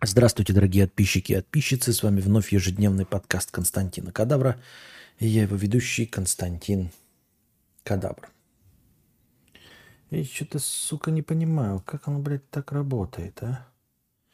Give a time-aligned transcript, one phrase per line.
[0.00, 1.92] Здравствуйте, дорогие подписчики и подписчицы.
[1.92, 4.60] С вами вновь ежедневный подкаст Константина Кадавра.
[5.18, 6.90] И я его ведущий Константин
[7.82, 8.30] Кадавр.
[10.10, 13.66] И что-то, сука, не понимаю, как оно, блядь, так работает, а?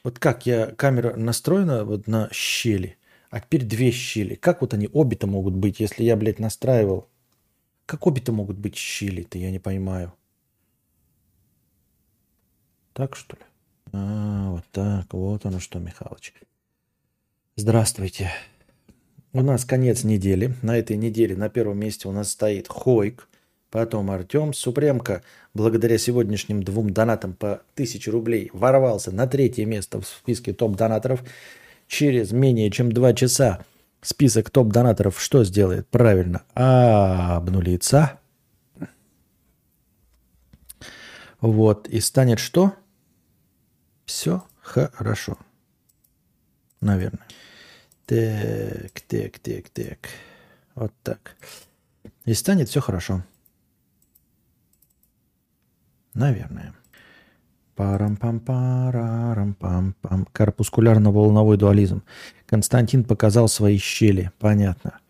[0.02, 2.98] Вот как я, камера настроена вот на щели,
[3.30, 4.34] а теперь две щели.
[4.34, 7.08] Как вот они обе-то могут быть, если я, блядь, настраивал?
[7.86, 10.12] Как обе-то могут быть щели-то, я не понимаю.
[12.92, 13.42] Так что ли?
[13.96, 16.34] А, вот так, вот оно что, Михалыч.
[17.54, 18.32] Здравствуйте.
[19.32, 20.54] У нас конец недели.
[20.62, 23.28] На этой неделе на первом месте у нас стоит Хойк,
[23.70, 25.22] потом Артем Супремка.
[25.54, 31.22] Благодаря сегодняшним двум донатам по 1000 рублей ворвался на третье место в списке топ-донаторов.
[31.86, 33.64] Через менее чем два часа
[34.02, 35.86] список топ-донаторов что сделает?
[35.86, 38.18] Правильно, обнулится.
[41.40, 42.72] Вот, и станет что?
[44.04, 45.38] Все хорошо.
[46.80, 47.26] Наверное.
[48.06, 49.98] Так, так, так, так.
[50.74, 51.36] Вот так.
[52.24, 53.22] И станет все хорошо.
[56.14, 56.74] Наверное.
[57.74, 62.02] парам пам парам пам пам Корпускулярно-волновой дуализм.
[62.46, 64.30] Константин показал свои щели.
[64.38, 65.00] Понятно.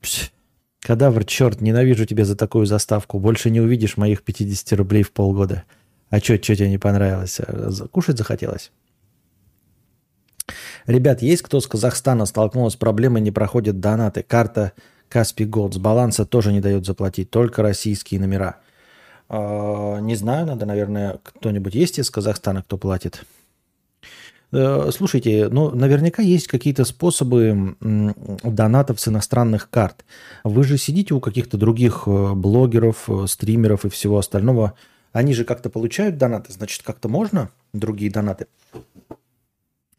[0.00, 0.32] Пш.
[0.80, 3.18] Кадавр, черт, ненавижу тебя за такую заставку.
[3.18, 5.64] Больше не увидишь моих 50 рублей в полгода.
[6.10, 7.40] А что, что тебе не понравилось?
[7.40, 8.72] Э, кушать захотелось?
[10.86, 14.24] Ребят, есть кто с Казахстана столкнулся с проблемой, не проходят донаты?
[14.24, 14.72] Карта
[15.08, 18.56] Каспи Голд с баланса тоже не дает заплатить, только российские номера.
[19.28, 23.24] Э, не знаю, надо, наверное, кто-нибудь есть из Казахстана, кто платит?
[24.50, 30.04] Э, слушайте, ну, наверняка есть какие-то способы донатов с иностранных карт.
[30.42, 34.74] Вы же сидите у каких-то других блогеров, стримеров и всего остального–
[35.12, 38.46] они же как-то получают донаты, значит, как-то можно другие донаты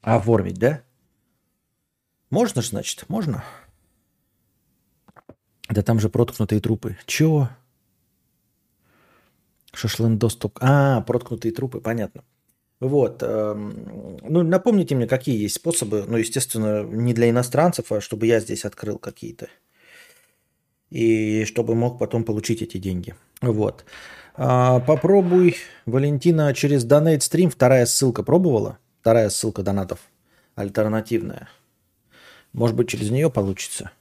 [0.01, 0.81] оформить, да?
[2.29, 3.43] Можно же, значит, можно.
[5.69, 6.97] Да там же проткнутые трупы.
[7.05, 7.49] Чего?
[9.73, 10.59] Шашлындос только...
[10.61, 12.23] А, проткнутые трупы, понятно.
[12.79, 13.21] Вот.
[13.21, 18.39] Эм, ну, напомните мне, какие есть способы, ну, естественно, не для иностранцев, а чтобы я
[18.39, 19.49] здесь открыл какие-то.
[20.89, 23.15] И чтобы мог потом получить эти деньги.
[23.41, 23.85] Вот.
[24.35, 27.49] А, попробуй, Валентина, через Donate Stream.
[27.49, 28.77] Вторая ссылка пробовала?
[29.01, 29.99] Вторая ссылка донатов.
[30.55, 31.49] Альтернативная.
[32.53, 33.91] Может быть, через нее получится.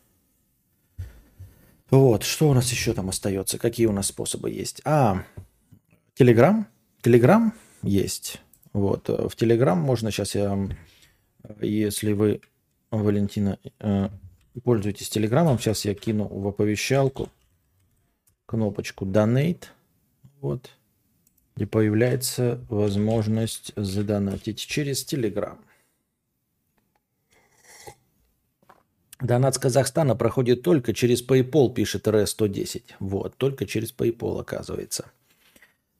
[1.91, 3.59] Вот, что у нас еще там остается?
[3.59, 4.81] Какие у нас способы есть?
[4.85, 5.25] А,
[6.15, 6.67] Телеграм.
[7.03, 7.53] Телеграм
[7.83, 8.41] есть.
[8.73, 10.57] Вот, в Телеграм можно сейчас я,
[11.61, 12.41] если вы,
[12.93, 14.09] Валентина, э,
[14.62, 17.31] пользуетесь Телеграмом, сейчас я кину в оповещалку
[18.47, 19.65] кнопочку Donate–
[20.41, 20.71] вот.
[21.56, 25.59] И появляется возможность задонатить через Telegram.
[29.21, 32.83] Донат с Казахстана проходит только через PayPal, пишет РС-110.
[33.00, 35.11] Вот, только через PayPal, оказывается.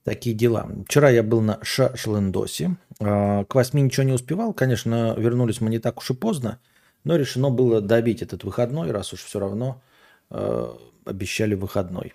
[0.05, 0.71] Такие дела.
[0.87, 2.77] Вчера я был на Шашлендосе.
[2.99, 4.55] А, к восьми ничего не успевал.
[4.55, 6.59] Конечно, вернулись мы не так уж и поздно,
[7.05, 9.83] но решено было добить этот выходной, раз уж все равно
[10.31, 10.73] э,
[11.05, 12.15] обещали выходной.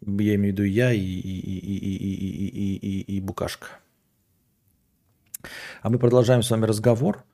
[0.00, 3.68] Я имею в виду я и, и, и, и, и, и, и, и Букашка.
[5.82, 7.24] А мы продолжаем с вами разговор.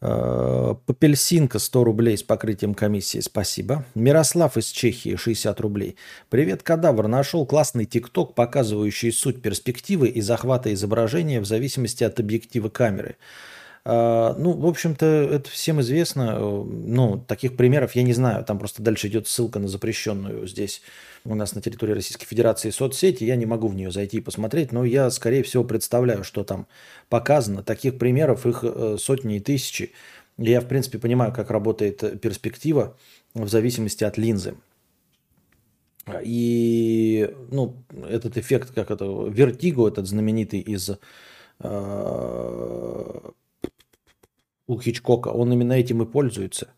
[0.00, 3.84] Попельсинка 100 рублей с покрытием комиссии, спасибо.
[3.94, 5.96] Мирослав из Чехии 60 рублей.
[6.30, 7.06] Привет, кадавр.
[7.06, 13.16] Нашел классный тикток, показывающий суть перспективы и захвата изображения в зависимости от объектива камеры.
[13.92, 16.38] Ну, в общем-то, это всем известно.
[16.38, 18.44] Ну, таких примеров я не знаю.
[18.44, 20.82] Там просто дальше идет ссылка на запрещенную здесь
[21.24, 24.72] у нас на территории Российской Федерации соцсети, я не могу в нее зайти и посмотреть,
[24.72, 26.66] но я, скорее всего, представляю, что там
[27.08, 27.62] показано.
[27.62, 29.92] Таких примеров их э, сотни и тысячи.
[30.38, 32.96] Я, в принципе, понимаю, как работает перспектива
[33.34, 34.54] в зависимости от линзы.
[36.22, 37.76] И ну,
[38.08, 40.90] этот эффект, как это, вертиго, этот знаменитый из
[41.60, 43.20] э,
[44.70, 46.68] у Хичкока, он именно этим и пользуется.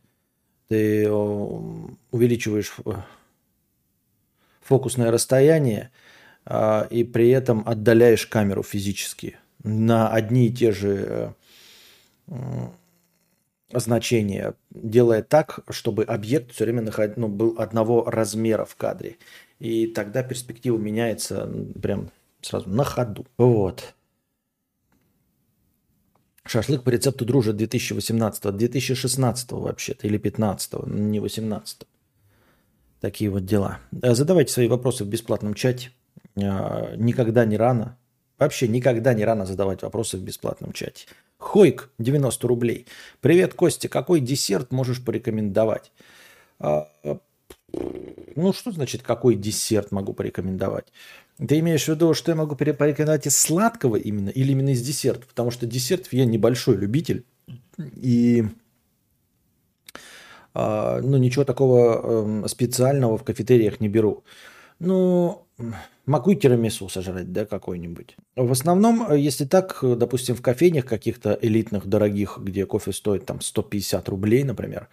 [0.69, 2.75] Ты увеличиваешь
[4.63, 5.91] фокусное расстояние
[6.47, 11.35] а, и при этом отдаляешь камеру физически на одни и те же
[12.29, 12.69] э,
[13.75, 17.19] значения, делая так, чтобы объект все время наход...
[17.19, 19.19] ну, был одного размера в кадре.
[19.59, 21.47] И тогда перспектива меняется
[21.83, 22.11] прям
[22.41, 23.27] сразу на ходу.
[23.37, 23.95] Вот.
[26.45, 31.87] Шашлык по рецепту дружит 2018 2016 вообще-то, или 15 не 18
[33.01, 33.81] Такие вот дела.
[34.01, 35.91] Э, задавайте свои вопросы в бесплатном чате.
[36.37, 37.97] Э, никогда не рано.
[38.39, 41.07] Вообще никогда не рано задавать вопросы в бесплатном чате.
[41.39, 42.87] Хойк, 90 рублей.
[43.21, 45.93] Привет, Костя, какой десерт можешь порекомендовать?
[46.59, 46.89] А,
[48.37, 50.93] ну, что значит, какой десерт могу порекомендовать?
[51.39, 55.29] Ты имеешь в виду, что я могу порекомендовать из сладкого именно или именно из десертов?
[55.29, 57.25] Потому что десертов я небольшой любитель.
[57.97, 58.45] И
[60.55, 64.25] а, ну, ничего такого э, специального в кафетериях не беру.
[64.79, 65.47] Ну,
[66.07, 68.17] могу тирамису сожрать, да, какой-нибудь.
[68.37, 73.41] В основном, э, если так, допустим, в кофейнях каких-то элитных, дорогих, где кофе стоит там
[73.41, 74.89] 150 рублей, например,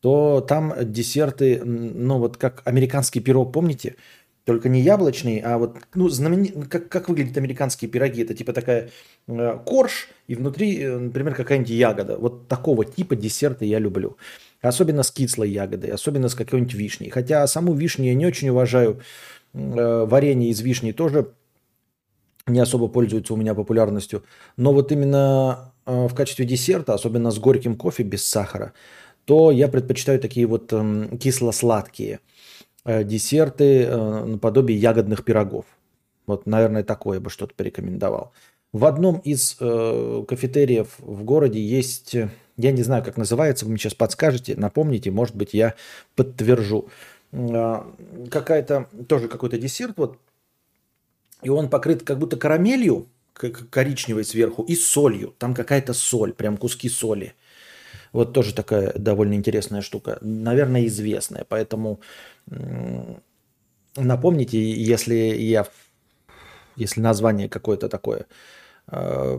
[0.00, 3.96] то там десерты, ну вот как американский пирог, помните?
[4.44, 8.22] Только не яблочный, а вот, ну, знаменит, как, как выглядят американские пироги?
[8.22, 8.90] Это типа такая
[9.26, 12.18] э, корж, и внутри, э, например, какая-нибудь ягода.
[12.18, 14.18] Вот такого типа десерта я люблю.
[14.60, 17.08] Особенно с кислой ягодой, особенно с какой-нибудь вишней.
[17.08, 19.00] Хотя саму вишню я не очень уважаю.
[19.54, 21.32] Э, варенье из вишни тоже
[22.46, 24.24] не особо пользуется у меня популярностью.
[24.58, 28.74] Но вот именно э, в качестве десерта, особенно с горьким кофе без сахара,
[29.24, 32.20] то я предпочитаю такие вот э, кисло-сладкие–
[32.84, 35.64] десерты э, наподобие ягодных пирогов.
[36.26, 38.32] Вот, наверное, такое бы что-то порекомендовал.
[38.72, 42.14] В одном из э, кафетериев в городе есть,
[42.56, 45.74] я не знаю, как называется, вы мне сейчас подскажете, напомните, может быть, я
[46.16, 46.88] подтвержу.
[47.32, 47.82] Э,
[48.30, 50.18] какая-то, тоже какой-то десерт, вот,
[51.42, 55.34] и он покрыт как будто карамелью, коричневой сверху, и солью.
[55.38, 57.34] Там какая-то соль, прям куски соли.
[58.12, 60.18] Вот тоже такая довольно интересная штука.
[60.20, 61.44] Наверное, известная.
[61.48, 62.00] Поэтому
[63.96, 65.66] напомните, если я
[66.76, 68.26] если название какое-то такое
[68.88, 69.38] э,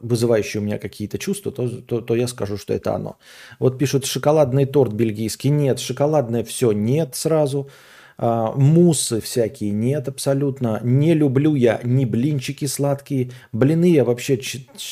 [0.00, 3.16] вызывающее у меня какие-то чувства, то, то, то я скажу, что это оно.
[3.58, 5.50] Вот пишут шоколадный торт бельгийский.
[5.50, 7.68] Нет, шоколадное все нет сразу.
[8.18, 10.80] А, муссы всякие нет абсолютно.
[10.82, 13.30] Не люблю я ни блинчики сладкие.
[13.52, 14.40] Блины я вообще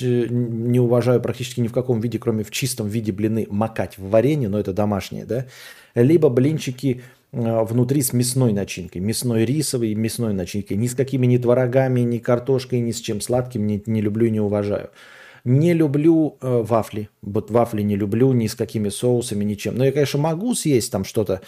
[0.01, 4.49] не уважаю практически ни в каком виде, кроме в чистом виде блины макать в варенье,
[4.49, 5.47] но это домашние, да.
[5.95, 7.03] Либо блинчики
[7.33, 9.01] а, внутри с мясной начинкой.
[9.01, 10.77] Мясной рисовый, мясной начинкой.
[10.77, 14.31] Ни с какими ни творогами, ни картошкой, ни с чем сладким не, не люблю и
[14.31, 14.91] не уважаю.
[15.45, 17.09] Не люблю э, вафли.
[17.23, 19.77] Вот вафли не люблю ни с какими соусами, ничем.
[19.77, 21.41] Но я, конечно, могу съесть там что-то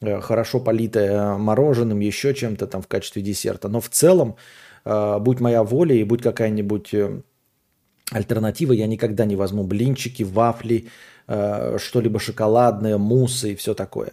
[0.00, 3.68] Э, хорошо политое мороженым, еще чем-то там в качестве десерта.
[3.68, 4.36] Но в целом,
[4.84, 7.22] э, будь моя воля и будь какая-нибудь э,
[8.12, 10.86] альтернатива, я никогда не возьму блинчики, вафли,
[11.28, 14.12] что-либо шоколадное, муссы и все такое.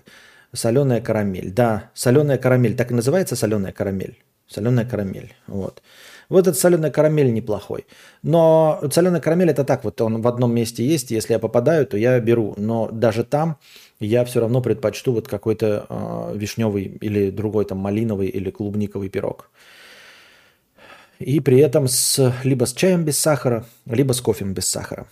[0.53, 1.51] Соленая карамель.
[1.51, 2.75] Да, соленая карамель.
[2.75, 4.17] Так и называется соленая карамель.
[4.47, 5.33] Соленая карамель.
[5.47, 5.81] Вот.
[6.29, 7.85] Вот этот соленая карамель неплохой.
[8.23, 11.11] Но соленая карамель это так, вот он в одном месте есть.
[11.11, 12.53] Если я попадаю, то я беру.
[12.57, 13.57] Но даже там
[13.99, 19.49] я все равно предпочту вот какой-то э, вишневый или другой там малиновый или клубниковый пирог.
[21.19, 25.07] И при этом с, либо с чаем без сахара, либо с кофем без сахара.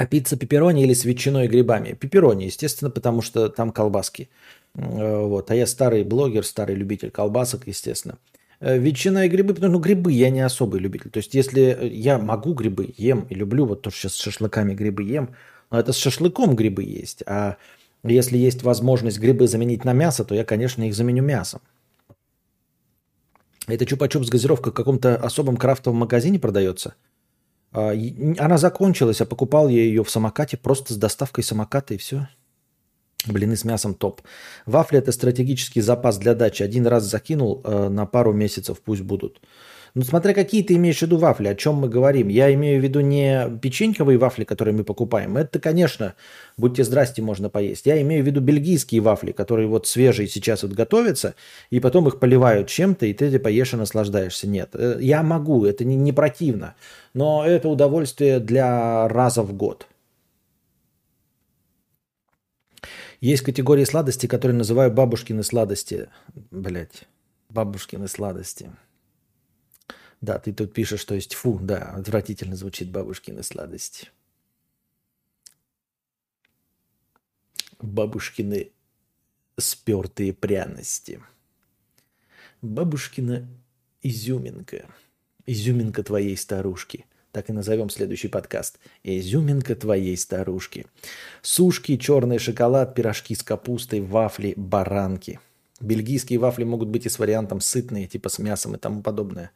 [0.00, 1.92] А пицца пепперони или с ветчиной и грибами?
[1.92, 4.30] Пепперони, естественно, потому что там колбаски.
[4.74, 5.50] Э, вот.
[5.50, 8.16] А я старый блогер, старый любитель колбасок, естественно.
[8.60, 11.10] Э, ветчина и грибы, потому что ну, грибы я не особый любитель.
[11.10, 14.72] То есть, если я могу грибы, ем и люблю, вот то, что сейчас с шашлыками
[14.72, 15.34] грибы ем,
[15.70, 17.22] но это с шашлыком грибы есть.
[17.26, 17.58] А
[18.02, 21.60] если есть возможность грибы заменить на мясо, то я, конечно, их заменю мясом.
[23.66, 26.94] Это чупа-чуп с газировкой в каком-то особом крафтовом магазине продается.
[27.72, 27.92] А,
[28.38, 32.28] она закончилась, а покупал я ее в самокате просто с доставкой самоката и все.
[33.26, 34.22] Блины с мясом топ.
[34.66, 36.62] Вафли это стратегический запас для дачи.
[36.62, 39.40] Один раз закинул э, на пару месяцев, пусть будут.
[39.94, 42.28] Ну, смотря какие ты имеешь в виду вафли, о чем мы говорим.
[42.28, 45.36] Я имею в виду не печеньковые вафли, которые мы покупаем.
[45.36, 46.14] Это, конечно,
[46.56, 47.86] будьте здрасте, можно поесть.
[47.86, 51.34] Я имею в виду бельгийские вафли, которые вот свежие сейчас вот готовятся,
[51.70, 54.46] и потом их поливают чем-то, и ты поешь и наслаждаешься.
[54.46, 56.74] Нет, э, я могу, это не, не противно.
[57.12, 59.88] Но это удовольствие для раза в год.
[63.20, 66.08] Есть категории сладостей, которые называю бабушкины сладости.
[66.50, 67.02] Блять,
[67.50, 68.70] бабушкины сладости.
[70.20, 74.10] Да, ты тут пишешь, что есть фу, да, отвратительно звучит бабушкины сладости.
[77.80, 78.70] Бабушкины
[79.56, 81.22] спертые пряности.
[82.60, 83.48] Бабушкина
[84.02, 84.84] изюминка.
[85.46, 87.06] Изюминка твоей старушки.
[87.32, 88.78] Так и назовем следующий подкаст.
[89.02, 90.86] Изюминка твоей старушки.
[91.40, 95.40] Сушки, черный шоколад, пирожки с капустой, вафли, баранки.
[95.80, 99.52] Бельгийские вафли могут быть и с вариантом сытные, типа с мясом и тому подобное.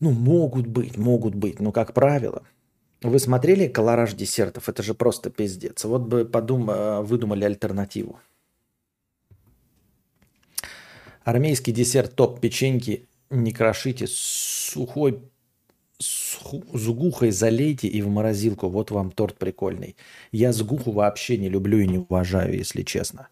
[0.00, 2.42] Ну, могут быть, могут быть, но как правило.
[3.02, 4.68] Вы смотрели колораж десертов?
[4.68, 5.84] Это же просто пиздец.
[5.84, 6.66] Вот бы подум...
[7.04, 8.18] выдумали альтернативу.
[11.24, 15.22] Армейский десерт топ печеньки не крошите, сухой
[16.38, 18.68] с, гухой залейте и в морозилку.
[18.68, 19.96] Вот вам торт прикольный.
[20.32, 23.28] Я с гуху вообще не люблю и не уважаю, если честно.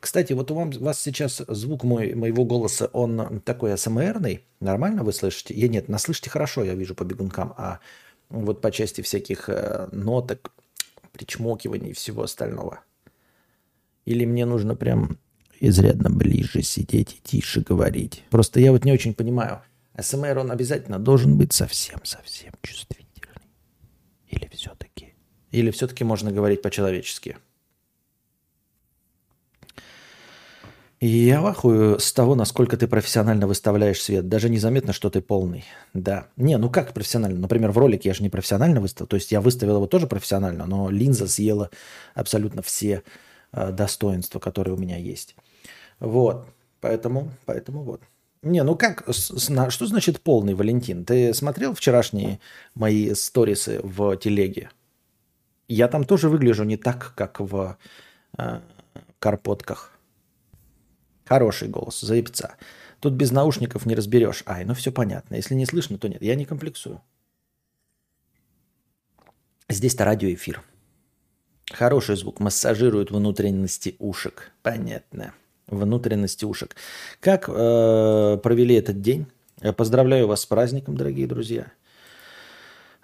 [0.00, 4.44] Кстати, вот у вас сейчас звук мой, моего голоса, он такой АСМРный.
[4.60, 5.54] Нормально вы слышите?
[5.54, 7.54] Я нет, наслышите хорошо, я вижу по бегункам.
[7.56, 7.80] А
[8.30, 10.52] вот по части всяких э, ноток,
[11.12, 12.80] причмокиваний и всего остального.
[14.04, 15.18] Или мне нужно прям
[15.60, 18.24] изрядно ближе сидеть и тише говорить.
[18.30, 19.60] Просто я вот не очень понимаю–
[20.00, 23.04] СМР, он обязательно должен быть совсем-совсем чувствительный.
[24.28, 25.14] Или все-таки?
[25.50, 27.36] Или все-таки можно говорить по-человечески?
[31.00, 34.28] Я вахую с того, насколько ты профессионально выставляешь свет.
[34.28, 35.64] Даже незаметно, что ты полный.
[35.92, 36.28] Да.
[36.36, 37.40] Не, ну как профессионально?
[37.40, 39.06] Например, в ролике я же не профессионально выставил.
[39.06, 41.70] То есть я выставил его тоже профессионально, но линза съела
[42.14, 43.02] абсолютно все
[43.52, 45.36] э, достоинства, которые у меня есть.
[46.00, 46.46] Вот.
[46.80, 48.00] Поэтому, поэтому вот.
[48.44, 51.06] Не, ну как, что значит полный Валентин?
[51.06, 52.40] Ты смотрел вчерашние
[52.74, 54.70] мои сторисы в телеге?
[55.66, 57.78] Я там тоже выгляжу не так, как в
[58.36, 58.60] э,
[59.18, 59.98] карпотках.
[61.24, 62.56] Хороший голос, заебца.
[63.00, 64.42] Тут без наушников не разберешь.
[64.44, 65.36] Ай, ну все понятно.
[65.36, 66.20] Если не слышно, то нет.
[66.20, 67.00] Я не комплексую.
[69.70, 70.62] Здесь-то радиоэфир.
[71.72, 74.52] Хороший звук массажирует внутренности ушек.
[74.62, 75.32] Понятно
[75.66, 76.76] внутренности ушек.
[77.20, 79.26] Как э, провели этот день?
[79.60, 81.72] Я поздравляю вас с праздником, дорогие друзья.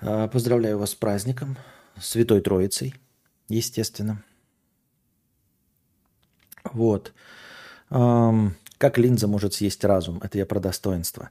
[0.00, 1.56] Э, поздравляю вас с праздником,
[2.00, 2.94] Святой Троицей,
[3.48, 4.22] естественно.
[6.64, 7.12] Вот.
[7.90, 10.20] Эм, как линза может съесть разум?
[10.22, 11.30] Это я про достоинство.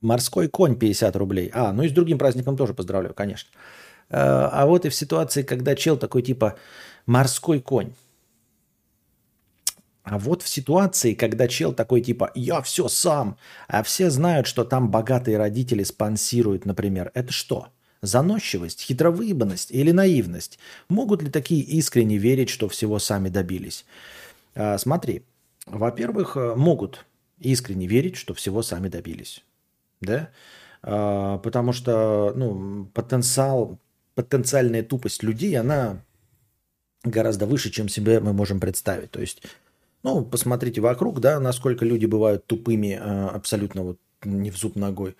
[0.00, 1.50] Морской конь 50 рублей.
[1.54, 3.50] А, ну и с другим праздником тоже поздравляю, конечно.
[4.08, 6.56] Э, а вот и в ситуации, когда чел такой типа
[7.06, 7.94] морской конь.
[10.04, 13.36] А вот в ситуации, когда чел такой типа «я все сам»,
[13.68, 17.68] а все знают, что там богатые родители спонсируют, например, это что?
[18.00, 20.58] Заносчивость, хитровыебанность или наивность?
[20.88, 23.84] Могут ли такие искренне верить, что всего сами добились?
[24.56, 25.22] А, смотри,
[25.66, 27.06] во-первых, э, могут
[27.38, 29.44] искренне верить, что всего сами добились.
[30.00, 30.30] Да?
[30.82, 33.78] А, потому что ну, потенциал,
[34.16, 36.02] потенциальная тупость людей, она
[37.04, 39.12] гораздо выше, чем себе мы можем представить.
[39.12, 39.42] То есть
[40.02, 45.16] ну, посмотрите вокруг, да, насколько люди бывают тупыми э, абсолютно вот не в зуб ногой.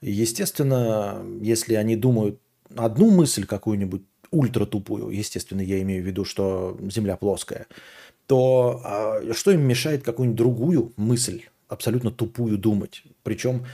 [0.00, 2.38] Естественно, если они думают
[2.74, 7.66] одну мысль какую-нибудь ультра тупую, естественно, я имею в виду, что Земля плоская,
[8.26, 13.02] то а, что им мешает какую-нибудь другую мысль, абсолютно тупую думать?
[13.22, 13.66] Причем,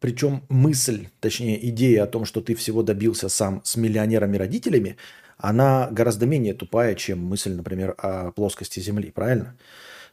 [0.00, 4.96] причем мысль, точнее идея о том, что ты всего добился сам с миллионерами-родителями–
[5.38, 9.56] она гораздо менее тупая, чем мысль, например, о плоскости Земли, правильно?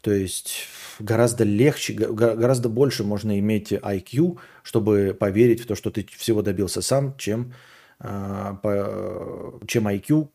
[0.01, 0.67] То есть
[0.99, 6.81] гораздо легче, гораздо больше можно иметь IQ, чтобы поверить в то, что ты всего добился
[6.83, 7.53] сам, чем,
[7.99, 8.59] а,
[9.67, 10.29] чем IQ,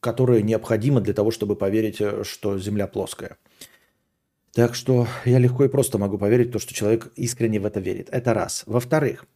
[0.00, 3.38] которое необходимо для того, чтобы поверить, что Земля плоская.
[4.52, 7.78] Так что я легко и просто могу поверить в то, что человек искренне в это
[7.78, 8.08] верит.
[8.10, 8.64] Это раз.
[8.66, 9.26] Во-вторых,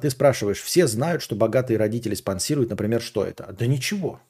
[0.00, 3.54] ты спрашиваешь, все знают, что богатые родители спонсируют, например, что это?
[3.58, 4.20] Да ничего.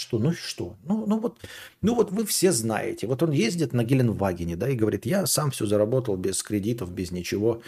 [0.00, 0.76] Что, ну и что?
[0.84, 1.38] Ну, ну, вот,
[1.82, 3.06] ну вот вы все знаете.
[3.06, 7.10] Вот он ездит на Геленвагене, да, и говорит, я сам все заработал без кредитов, без
[7.10, 7.60] ничего.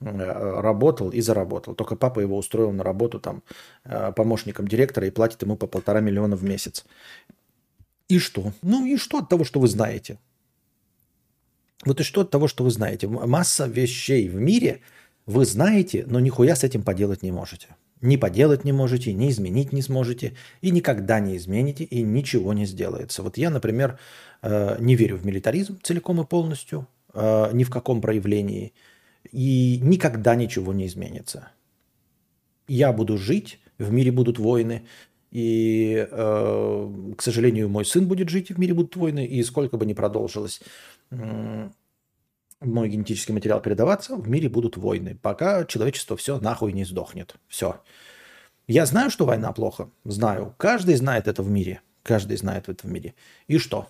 [0.00, 1.74] Э, работал и заработал.
[1.74, 3.42] Только папа его устроил на работу там
[3.84, 6.84] э, помощником директора и платит ему по полтора миллиона в месяц.
[8.08, 8.52] И что?
[8.62, 10.18] Ну и что от того, что вы знаете?
[11.84, 13.06] Вот и что от того, что вы знаете?
[13.06, 14.80] Масса вещей в мире
[15.26, 17.68] вы знаете, но нихуя с этим поделать не можете.
[18.00, 22.64] Ни поделать не можете, ни изменить не сможете, и никогда не измените, и ничего не
[22.66, 23.22] сделается.
[23.22, 23.98] Вот я, например,
[24.42, 28.72] э, не верю в милитаризм целиком и полностью, э, ни в каком проявлении,
[29.32, 31.48] и никогда ничего не изменится.
[32.68, 34.82] Я буду жить, в мире будут войны,
[35.30, 39.86] и, э, к сожалению, мой сын будет жить, в мире будут войны, и сколько бы
[39.86, 40.60] ни продолжилось
[42.60, 47.36] мой генетический материал передаваться, в мире будут войны, пока человечество все нахуй не сдохнет.
[47.46, 47.80] Все.
[48.66, 49.90] Я знаю, что война плохо.
[50.04, 50.54] Знаю.
[50.58, 51.80] Каждый знает это в мире.
[52.02, 53.14] Каждый знает это в мире.
[53.46, 53.88] И что?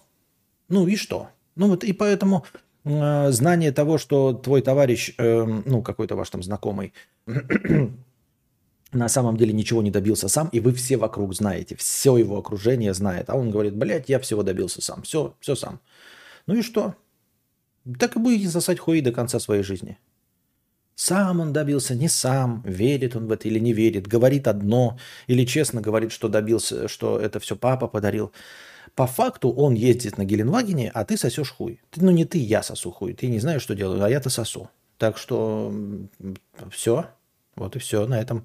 [0.69, 1.31] Ну и что?
[1.57, 2.45] Ну вот и поэтому
[2.85, 6.93] э, знание того, что твой товарищ, э, ну какой-то ваш там знакомый,
[8.93, 12.95] на самом деле ничего не добился сам, и вы все вокруг знаете, все его окружение
[12.95, 15.81] знает, а он говорит, блядь, я всего добился сам, все, все сам.
[16.47, 16.95] Ну и что?
[17.99, 19.99] Так и будете сосать хуи до конца своей жизни.
[20.95, 25.45] Сам он добился, не сам, верит он в это или не верит, говорит одно, или
[25.45, 28.33] честно говорит, что добился, что это все папа подарил.
[28.97, 31.81] По факту он ездит на Геленвагене, а ты сосешь хуй.
[31.91, 33.15] Ты, ну не ты, я сосу хуй.
[33.15, 34.71] Ты не знаешь, что делаю, а я-то сосу.
[34.97, 35.73] Так что
[36.73, 37.07] все.
[37.55, 38.07] Вот и все.
[38.07, 38.45] На этом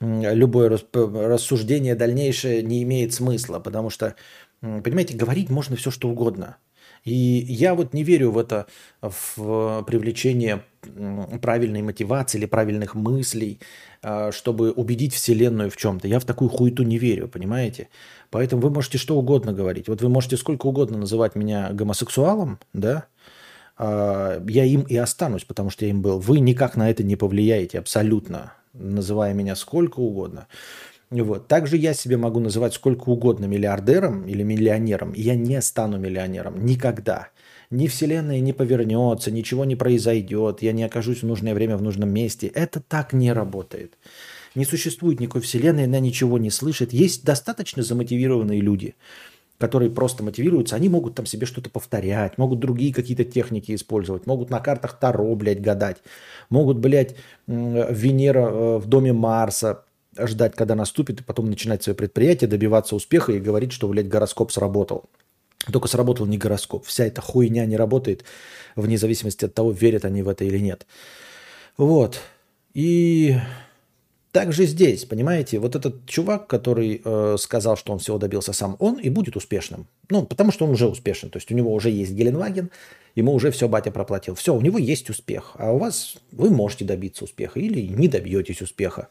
[0.00, 4.16] любое рассуждение дальнейшее не имеет смысла, потому что,
[4.60, 6.58] понимаете, говорить можно все, что угодно.
[7.06, 7.12] И
[7.48, 8.66] я вот не верю в это,
[9.00, 10.64] в привлечение
[11.40, 13.60] правильной мотивации или правильных мыслей,
[14.02, 16.08] а, чтобы убедить Вселенную в чем-то.
[16.08, 17.88] Я в такую хуету не верю, понимаете?
[18.30, 19.86] Поэтому вы можете что угодно говорить.
[19.88, 23.06] Вот вы можете сколько угодно называть меня гомосексуалом, да?
[23.78, 26.18] А, я им и останусь, потому что я им был.
[26.18, 30.48] Вы никак на это не повлияете абсолютно, называя меня сколько угодно.
[31.10, 31.48] Вот.
[31.48, 35.12] Также я себе могу называть сколько угодно миллиардером или миллионером.
[35.14, 36.64] Я не стану миллионером.
[36.64, 37.28] Никогда
[37.70, 42.10] ни Вселенная не повернется, ничего не произойдет, я не окажусь в нужное время в нужном
[42.10, 42.46] месте.
[42.48, 43.98] Это так не работает.
[44.54, 46.92] Не существует никакой Вселенной, она ничего не слышит.
[46.92, 48.94] Есть достаточно замотивированные люди,
[49.58, 54.50] которые просто мотивируются, они могут там себе что-то повторять, могут другие какие-то техники использовать, могут
[54.50, 55.98] на картах Таро, блядь, гадать,
[56.50, 59.85] могут, блядь, Венера э, в доме Марса
[60.18, 64.52] ждать, когда наступит, и потом начинать свое предприятие, добиваться успеха и говорить, что, блядь, гороскоп
[64.52, 65.04] сработал.
[65.72, 66.84] Только сработал не гороскоп.
[66.86, 68.24] Вся эта хуйня не работает
[68.76, 70.86] вне зависимости от того, верят они в это или нет.
[71.76, 72.20] Вот.
[72.74, 73.36] И
[74.36, 78.96] также здесь, понимаете, вот этот чувак, который э, сказал, что он всего добился сам, он
[78.96, 79.86] и будет успешным.
[80.10, 81.30] Ну, потому что он уже успешен.
[81.30, 82.70] То есть у него уже есть Геленваген,
[83.14, 84.34] ему уже все батя проплатил.
[84.34, 85.52] Все, у него есть успех.
[85.54, 89.08] А у вас вы можете добиться успеха или не добьетесь успеха.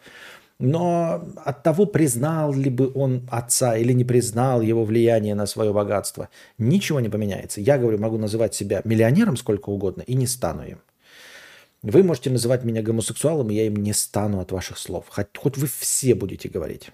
[0.58, 5.74] Но от того, признал ли бы он отца или не признал его влияние на свое
[5.74, 7.60] богатство, ничего не поменяется.
[7.60, 10.80] Я говорю, могу называть себя миллионером сколько угодно и не стану им.
[11.82, 15.06] Вы можете называть меня гомосексуалом, и я им не стану от ваших слов.
[15.10, 16.90] Хоть, хоть вы все будете говорить.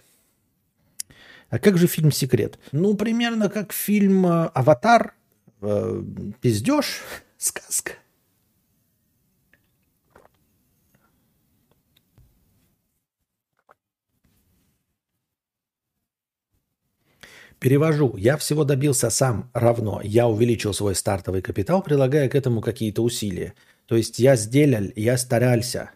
[1.50, 2.58] А как же фильм «Секрет»?
[2.72, 5.14] Ну, примерно как фильм «Аватар».
[5.62, 6.04] Э,
[6.42, 7.02] пиздеж,
[7.38, 7.94] сказка.
[17.62, 18.16] Перевожу.
[18.18, 20.02] Я всего добился сам равно.
[20.04, 23.54] Я увеличил свой стартовый капитал, прилагая к этому какие-то усилия.
[23.86, 25.92] То есть я сделал, я старался.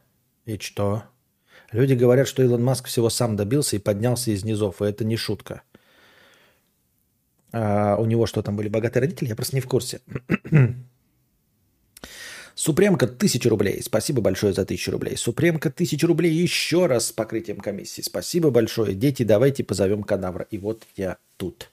[0.45, 1.05] И что?
[1.71, 4.79] Люди говорят, что Илон Маск всего сам добился и поднялся из низов.
[4.83, 5.63] И это не шутка.
[7.51, 9.29] А у него что там были богатые родители?
[9.29, 10.01] Я просто не в курсе.
[12.55, 13.81] Супремка 1000 рублей.
[13.83, 15.17] Спасибо большое за 1000 рублей.
[15.17, 18.01] Супремка 1000 рублей еще раз с покрытием комиссии.
[18.01, 18.95] Спасибо большое.
[18.95, 20.47] Дети, давайте позовем кадавра.
[20.49, 21.69] И вот я тут.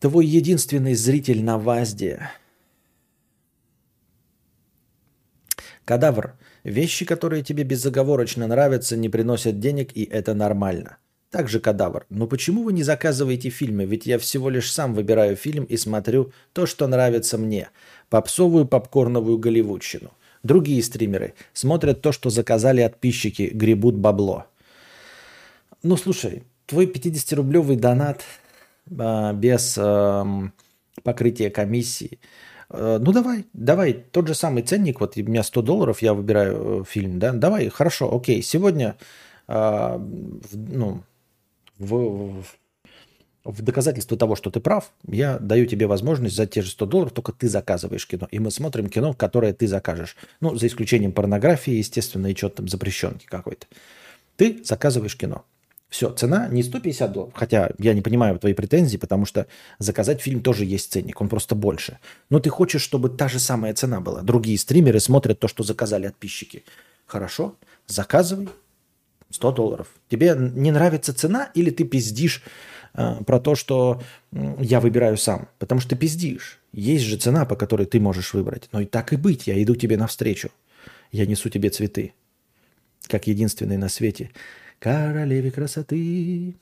[0.00, 2.28] Твой единственный зритель на ВАЗде.
[5.84, 6.36] Кадавр.
[6.64, 10.98] Вещи, которые тебе безоговорочно нравятся, не приносят денег, и это нормально.
[11.32, 12.04] Также кадавр.
[12.10, 13.86] Но почему вы не заказываете фильмы?
[13.86, 17.70] Ведь я всего лишь сам выбираю фильм и смотрю то, что нравится мне.
[18.10, 20.10] Попсовую попкорновую голливудщину.
[20.42, 24.44] Другие стримеры смотрят то, что заказали подписчики, гребут бабло.
[25.82, 28.20] Ну, слушай, твой 50-рублевый донат
[28.90, 30.24] э, без э,
[31.02, 32.18] покрытия комиссии.
[32.68, 36.82] Э, ну, давай, давай, тот же самый ценник, вот у меня 100 долларов, я выбираю
[36.82, 38.96] э, фильм, да, давай, хорошо, окей, сегодня,
[39.48, 39.98] э,
[40.52, 41.02] ну,
[41.82, 42.44] в,
[43.44, 47.12] в доказательство того, что ты прав, я даю тебе возможность за те же 100 долларов,
[47.12, 48.28] только ты заказываешь кино.
[48.30, 50.16] И мы смотрим кино, которое ты закажешь.
[50.40, 53.66] Ну, за исключением порнографии, естественно, и что-то там запрещенки какой-то.
[54.36, 55.44] Ты заказываешь кино.
[55.88, 59.46] Все, цена не 150 долларов, хотя я не понимаю твои претензии, потому что
[59.78, 61.98] заказать фильм тоже есть ценник, он просто больше.
[62.30, 64.22] Но ты хочешь, чтобы та же самая цена была.
[64.22, 66.64] Другие стримеры смотрят то, что заказали подписчики.
[67.04, 68.48] Хорошо, заказывай,
[69.32, 69.88] 100 долларов.
[70.08, 72.42] Тебе не нравится цена или ты пиздишь
[72.94, 75.48] э, про то, что э, я выбираю сам?
[75.58, 76.60] Потому что ты пиздишь.
[76.72, 78.68] Есть же цена, по которой ты можешь выбрать.
[78.72, 80.50] Но и так и быть, я иду тебе навстречу.
[81.10, 82.14] Я несу тебе цветы,
[83.06, 84.30] как единственный на свете.
[84.78, 86.56] Королеве красоты.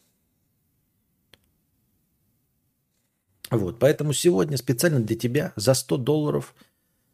[3.50, 6.54] Вот, поэтому сегодня специально для тебя за 100 долларов–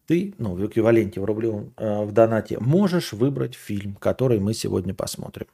[0.06, 4.94] ты, ну, в эквиваленте в рублевом э, в донате, можешь выбрать фильм, который мы сегодня
[4.94, 5.46] посмотрим.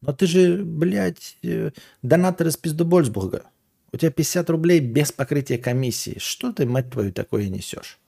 [0.00, 1.70] Но ты же, блядь, э,
[2.02, 3.44] донатор из Пиздобольсбурга.
[3.92, 6.16] У тебя 50 рублей без покрытия комиссии.
[6.18, 7.98] Что ты, мать твою, такое несешь?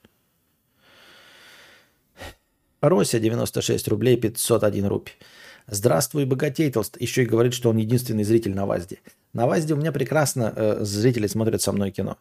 [2.80, 5.10] Рося, 96 рублей, 501 рубль.
[5.68, 7.00] Здравствуй, богатей, толст.
[7.00, 8.98] Еще и говорит, что он единственный зритель на ВАЗде.
[9.32, 12.18] На ВАЗде у меня прекрасно э, зрители смотрят со мной кино.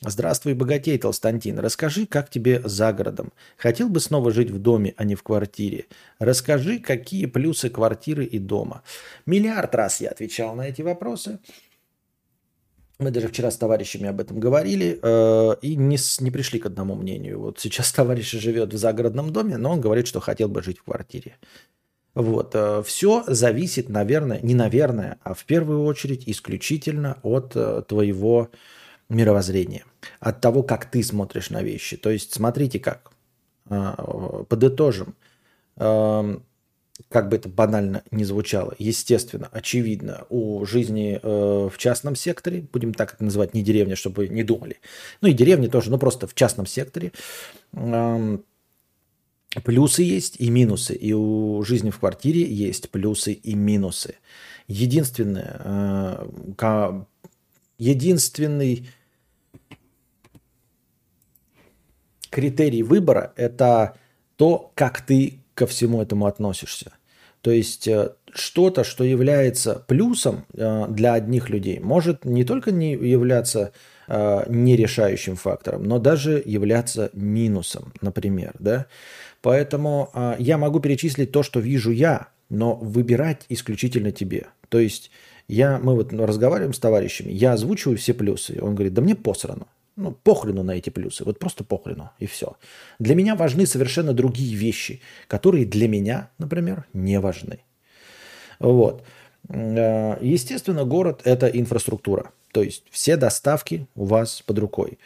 [0.00, 1.58] Здравствуй, богатей, Толстантин.
[1.60, 3.32] Расскажи, как тебе за городом.
[3.56, 5.86] Хотел бы снова жить в доме, а не в квартире.
[6.18, 8.82] Расскажи, какие плюсы квартиры и дома.
[9.24, 11.38] Миллиард раз я отвечал на эти вопросы.
[12.98, 16.94] Мы даже вчера с товарищами об этом говорили э, и не, не пришли к одному
[16.96, 17.40] мнению.
[17.40, 20.84] Вот сейчас товарищ живет в загородном доме, но он говорит, что хотел бы жить в
[20.84, 21.36] квартире.
[22.14, 22.54] Вот.
[22.54, 28.50] Э, все зависит, наверное, не наверное, а в первую очередь исключительно от э, твоего
[29.14, 29.84] мировоззрения,
[30.20, 31.96] от того, как ты смотришь на вещи.
[31.96, 33.12] То есть смотрите как.
[33.70, 35.14] Э, подытожим.
[35.76, 36.36] Э,
[37.08, 42.94] как бы это банально не звучало, естественно, очевидно, у жизни э, в частном секторе, будем
[42.94, 44.78] так это называть, не деревня, чтобы не думали,
[45.20, 47.10] ну и деревни тоже, но просто в частном секторе,
[47.72, 48.38] э,
[49.64, 54.14] плюсы есть и минусы, и у жизни в квартире есть плюсы и минусы.
[54.68, 57.04] Единственное, э,
[57.78, 58.88] единственный
[62.34, 63.94] критерий выбора– это
[64.36, 66.92] то, как ты ко всему этому относишься.
[67.42, 72.92] То есть э, что-то, что является плюсом э, для одних людей, может не только не
[72.94, 73.72] являться
[74.08, 78.54] э, нерешающим фактором, но даже являться минусом, например.
[78.58, 78.86] Да?
[79.40, 84.46] Поэтому я могу перечислить то, что вижу я, но выбирать исключительно тебе.
[84.70, 85.10] То есть
[85.48, 88.58] я, мы вот разговариваем с товарищами, я озвучиваю все плюсы.
[88.60, 89.66] Он говорит, да мне посрано
[89.96, 91.24] ну, похрену на эти плюсы.
[91.24, 92.56] Вот просто похрену, и все.
[92.98, 97.60] Для меня важны совершенно другие вещи, которые для меня, например, не важны.
[98.58, 99.04] Вот.
[99.48, 102.30] Э, естественно, город– это инфраструктура.
[102.52, 104.98] То есть все доставки у вас под рукой.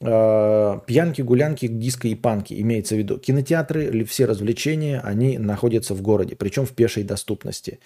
[0.00, 3.18] Э, пьянки, гулянки, диско и панки, имеется в виду.
[3.18, 7.80] Кинотеатры все развлечения, они находятся в городе, причем в пешей доступности.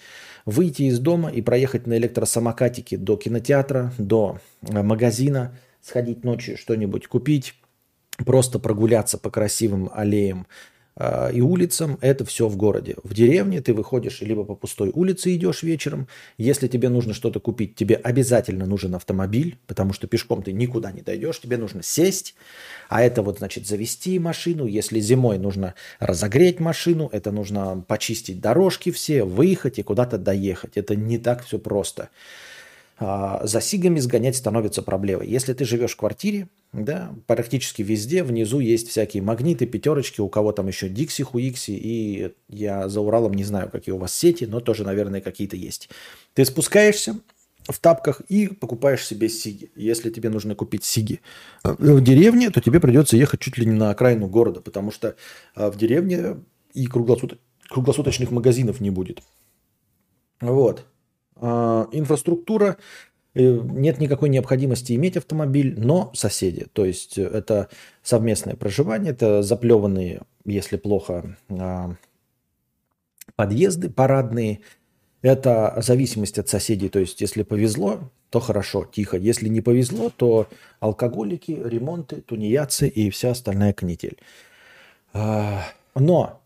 [0.45, 7.07] Выйти из дома и проехать на электросамокатике до кинотеатра, до э, магазина– сходить ночью что-нибудь
[7.07, 7.55] купить,
[8.25, 10.47] просто прогуляться по красивым аллеям
[10.95, 12.95] э, и улицам, это все в городе.
[13.03, 17.75] В деревне ты выходишь либо по пустой улице идешь вечером, если тебе нужно что-то купить,
[17.75, 22.35] тебе обязательно нужен автомобиль, потому что пешком ты никуда не дойдешь, тебе нужно сесть,
[22.89, 28.91] а это вот значит завести машину, если зимой нужно разогреть машину, это нужно почистить дорожки
[28.91, 30.77] все, выехать и куда-то доехать.
[30.77, 32.09] Это не так все просто.
[33.03, 35.27] А, за сигами сгонять становится проблемой.
[35.27, 40.51] Если ты живешь в квартире, да, практически везде внизу есть всякие магниты, пятерочки, у кого
[40.51, 44.59] там еще Дикси, Хуикси, и я за Уралом не знаю, какие у вас сети, но
[44.59, 45.89] тоже, наверное, какие-то есть.
[46.35, 47.19] Ты спускаешься
[47.67, 49.71] в тапках и покупаешь себе сиги.
[49.75, 51.21] Если тебе нужно купить сиги
[51.63, 55.15] в деревне, то тебе придется ехать чуть ли не на окраину города, потому что
[55.55, 56.37] а, в деревне
[56.75, 59.23] и круглосуточных магазинов не будет.
[60.39, 60.85] Вот.
[61.41, 62.77] А, инфраструктура,
[63.33, 66.67] э, нет никакой необходимости иметь автомобиль, но соседи.
[66.71, 67.67] То есть э, это
[68.03, 71.35] совместное проживание, это заплеванные, если плохо,
[73.35, 74.59] подъезды парадные.
[75.23, 76.89] Это зависимость от соседей.
[76.89, 79.17] То есть если повезло, то хорошо, тихо.
[79.17, 80.47] Если не повезло, то
[80.79, 84.17] алкоголики, ремонты, тунеядцы и вся остальная канитель.
[85.13, 86.41] Но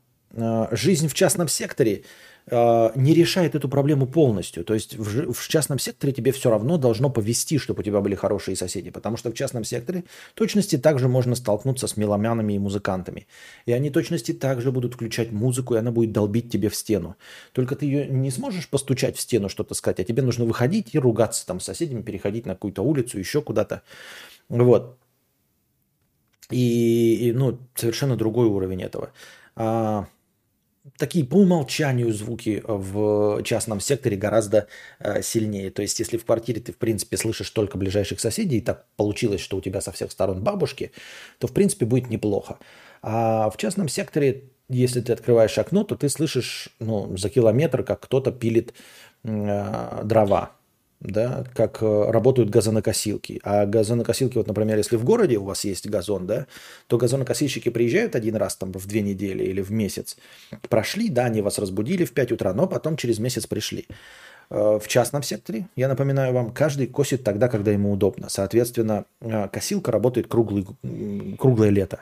[0.72, 4.64] жизнь в частном секторе– Э, не решает эту проблему полностью.
[4.64, 8.14] То есть в, в частном секторе тебе все равно должно повести, чтобы у тебя были
[8.14, 8.92] хорошие соседи.
[8.92, 10.04] Потому что в частном секторе
[10.36, 13.26] точности также можно столкнуться с меломянами и музыкантами.
[13.66, 17.16] И они точности также будут включать музыку, и она будет долбить тебе в стену.
[17.52, 21.00] Только ты ее не сможешь постучать в стену, что-то сказать, а тебе нужно выходить и
[21.00, 23.82] ругаться там с соседями, переходить на какую-то улицу, еще куда-то.
[24.50, 25.00] Вот.
[26.52, 29.12] И, и ну, совершенно другой уровень этого.
[29.56, 30.06] А,
[30.98, 34.68] такие по умолчанию звуки в частном секторе гораздо
[35.00, 35.72] э, сильнее.
[35.72, 39.42] То есть, если в квартире ты, в принципе, слышишь только ближайших соседей, и так получилось,
[39.42, 40.92] что у тебя со всех сторон бабушки,
[41.40, 42.60] то, в принципе, будет неплохо.
[43.02, 48.02] А в частном секторе, если ты открываешь окно, то ты слышишь ну, за километр, как
[48.02, 48.74] кто-то пилит
[49.24, 50.52] э, дрова
[51.00, 53.40] да, как э, работают газонокосилки.
[53.44, 56.48] А газонокосилки, вот, например, если в городе у вас есть газон, да,
[56.88, 60.18] то газонокосильщики приезжают один раз там в две недели или в месяц,
[60.70, 63.86] прошли, да, они вас разбудили в 5 утра, но потом через месяц пришли.
[64.50, 68.30] Э, в частном секторе, я напоминаю вам, каждый косит тогда, когда ему удобно.
[68.30, 70.66] Соответственно, э, косилка работает круглый,
[71.38, 72.02] круглое лето.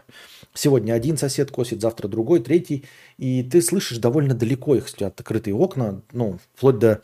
[0.53, 2.83] Сегодня один сосед косит, завтра другой, третий.
[3.17, 7.01] И ты слышишь довольно далеко их открытые окна, ну, вплоть до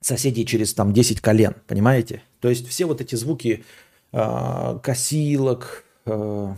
[0.00, 2.22] соседей через там 10 колен, понимаете?
[2.40, 3.64] То есть все вот эти звуки
[4.12, 6.54] э, косилок, э,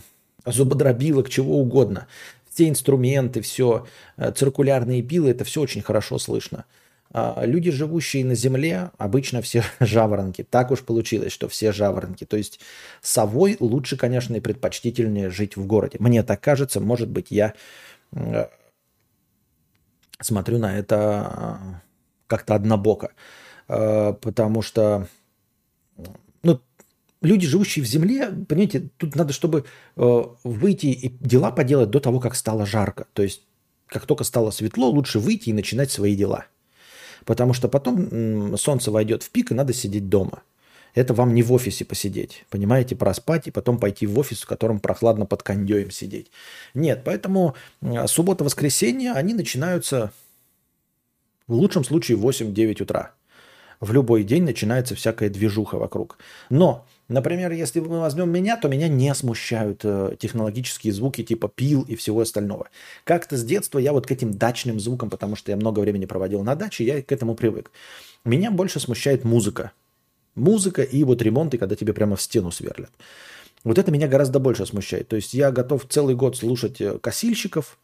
[0.46, 2.06] зубодробилок, чего угодно,
[2.52, 6.64] все инструменты, все, э, циркулярные пилы, это все очень хорошо слышно.
[7.12, 10.44] а, люди, живущие на земле, обычно все жаворонки.
[10.48, 12.24] Так уж получилось, что все жаворонки.
[12.24, 12.60] То есть
[13.00, 15.96] совой лучше, конечно, и предпочтительнее жить в городе.
[15.98, 17.54] Мне так кажется, может быть, я
[20.20, 21.82] смотрю на это а,
[22.30, 23.10] как-то однобоко.
[23.68, 25.08] А, потому что
[26.42, 26.60] ну,
[27.20, 29.66] люди, живущие в земле, понимаете, тут надо, чтобы
[29.96, 33.06] выйти и дела поделать до того, как стало жарко.
[33.12, 33.42] То есть
[33.86, 36.46] как только стало светло, лучше выйти и начинать свои дела.
[37.26, 40.42] Потому что потом солнце войдет в пик, и надо сидеть дома.
[40.94, 44.80] Это вам не в офисе посидеть, понимаете, проспать и потом пойти в офис, в котором
[44.80, 46.30] прохладно под кондеем сидеть.
[46.74, 47.54] Нет, поэтому
[48.06, 50.12] суббота-воскресенье, они начинаются
[51.50, 53.12] в лучшем случае в 8-9 утра.
[53.80, 56.18] В любой день начинается всякая движуха вокруг.
[56.48, 61.82] Но Например, если мы возьмем меня, то меня не смущают э, технологические звуки типа пил
[61.82, 62.68] и всего остального.
[63.02, 66.44] Как-то с детства я вот к этим дачным звукам, потому что я много времени проводил
[66.44, 67.72] на даче, я к этому привык.
[68.24, 69.72] Меня больше смущает музыка.
[70.36, 72.92] Музыка и вот ремонты, когда тебе прямо в стену сверлят.
[73.64, 75.08] Вот это меня гораздо больше смущает.
[75.08, 77.76] То есть я готов целый год слушать э, косильщиков.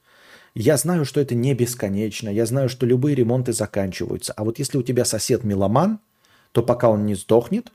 [0.59, 2.31] Я знаю, что это не бесконечно.
[2.31, 4.33] Я знаю, что любые ремонты заканчиваются.
[4.33, 6.01] А вот если у тебя сосед меломан,
[6.53, 7.71] то пока он не сдохнет,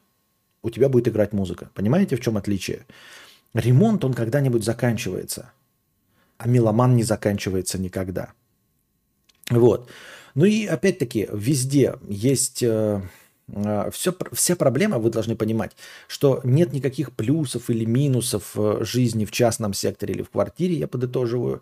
[0.63, 1.69] у тебя будет играть музыка.
[1.75, 2.87] Понимаете, в чем отличие?
[3.53, 5.51] Ремонт, он когда-нибудь заканчивается,
[6.39, 8.33] а меломан не заканчивается никогда.
[9.51, 9.91] Вот.
[10.33, 12.63] Ну и опять-таки, везде есть...
[12.63, 13.03] Э,
[13.47, 15.73] э, все, вся проблема, вы должны понимать,
[16.07, 20.87] что нет никаких плюсов или минусов э, жизни в частном секторе или в квартире, я
[20.87, 21.61] подытоживаю.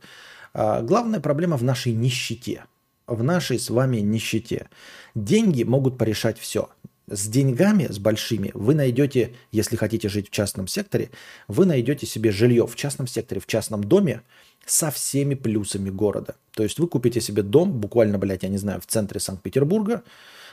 [0.53, 2.65] А главная проблема в нашей нищете.
[3.07, 4.69] В нашей с вами нищете.
[5.15, 6.69] Деньги могут порешать все.
[7.07, 11.09] С деньгами, с большими, вы найдете, если хотите жить в частном секторе,
[11.47, 14.21] вы найдете себе жилье в частном секторе, в частном доме
[14.67, 16.35] со всеми плюсами города.
[16.51, 20.03] То есть вы купите себе дом, буквально, блядь, я не знаю, в центре Санкт-Петербурга,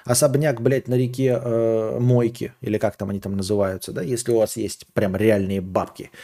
[0.06, 4.38] особняк, блядь, на реке э, Мойки, или как там они там называются, да, если у
[4.38, 6.10] вас есть прям реальные бабки–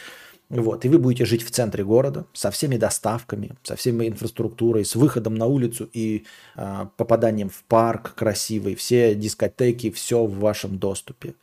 [0.49, 4.95] вот, и вы будете жить в центре города со всеми доставками, со всеми инфраструктурой, с
[4.95, 6.25] выходом на улицу и
[6.55, 11.33] э, попаданием в парк красивый, все дискотеки, все в вашем доступе.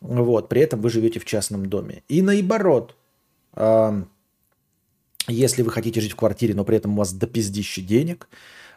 [0.00, 2.02] Вот, при этом вы живете в частном доме.
[2.08, 2.96] И наоборот,
[3.54, 4.02] э,
[5.28, 8.28] если вы хотите жить в квартире, но при этом у вас до пиздища денег,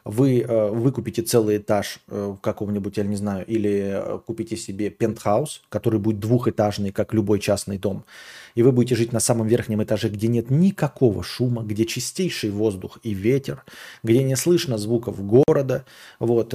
[0.05, 5.63] вы э, выкупите целый этаж э, какого-нибудь, я не знаю, или э, купите себе пентхаус,
[5.69, 8.05] который будет двухэтажный, как любой частный дом,
[8.53, 12.99] и вы будете жить на самом верхнем этаже, где нет никакого шума, где чистейший воздух
[13.01, 13.63] и ветер,
[14.03, 15.85] где не слышно звуков города,
[16.19, 16.53] вот,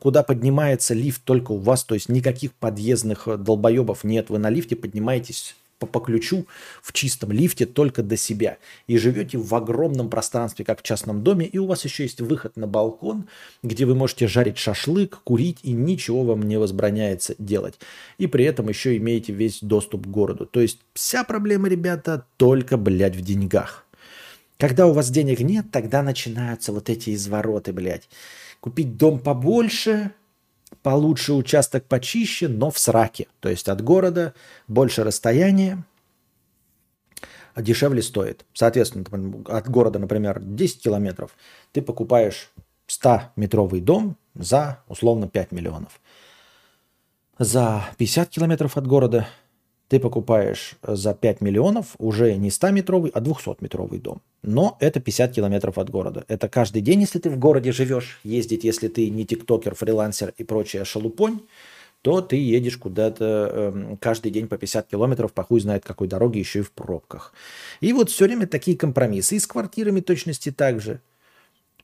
[0.00, 4.76] куда поднимается лифт только у вас, то есть никаких подъездных долбоебов нет, вы на лифте
[4.76, 6.46] поднимаетесь по, по ключу
[6.82, 8.58] в чистом лифте только до себя.
[8.86, 12.56] И живете в огромном пространстве, как в частном доме, и у вас еще есть выход
[12.56, 13.28] на балкон,
[13.62, 17.78] где вы можете жарить шашлык, курить, и ничего вам не возбраняется делать.
[18.18, 20.46] И при этом еще имеете весь доступ к городу.
[20.46, 23.86] То есть вся проблема, ребята, только, блядь, в деньгах.
[24.58, 28.08] Когда у вас денег нет, тогда начинаются вот эти извороты, блядь.
[28.60, 30.12] Купить дом побольше,
[30.82, 33.28] получше участок почище, но в сраке.
[33.40, 34.34] То есть от города
[34.68, 35.84] больше расстояние,
[37.54, 38.44] а дешевле стоит.
[38.52, 39.04] Соответственно,
[39.46, 41.30] от города, например, 10 километров,
[41.72, 42.50] ты покупаешь
[42.88, 46.00] 100-метровый дом за условно 5 миллионов.
[47.38, 49.26] За 50 километров от города
[49.88, 54.20] ты покупаешь за 5 миллионов уже не 100-метровый, а 200-метровый дом.
[54.42, 56.24] Но это 50 километров от города.
[56.28, 60.44] Это каждый день, если ты в городе живешь, ездить, если ты не тиктокер, фрилансер и
[60.44, 61.40] прочая шалупонь,
[62.02, 66.40] то ты едешь куда-то э, каждый день по 50 километров, по хуй знает какой дороге,
[66.40, 67.32] еще и в пробках.
[67.80, 69.36] И вот все время такие компромиссы.
[69.36, 71.00] И с квартирами точности так же.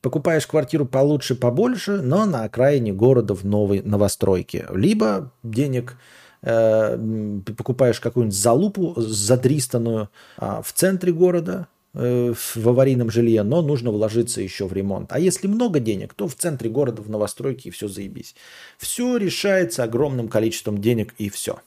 [0.00, 4.66] Покупаешь квартиру получше, побольше, но на окраине города в новой новостройке.
[4.72, 13.44] Либо денег Э, покупаешь какую-нибудь залупу задристанную а, в центре города, э, в аварийном жилье,
[13.44, 15.12] но нужно вложиться еще в ремонт.
[15.12, 18.34] А если много денег, то в центре города, в новостройке и все заебись.
[18.76, 21.60] Все решается огромным количеством денег и все.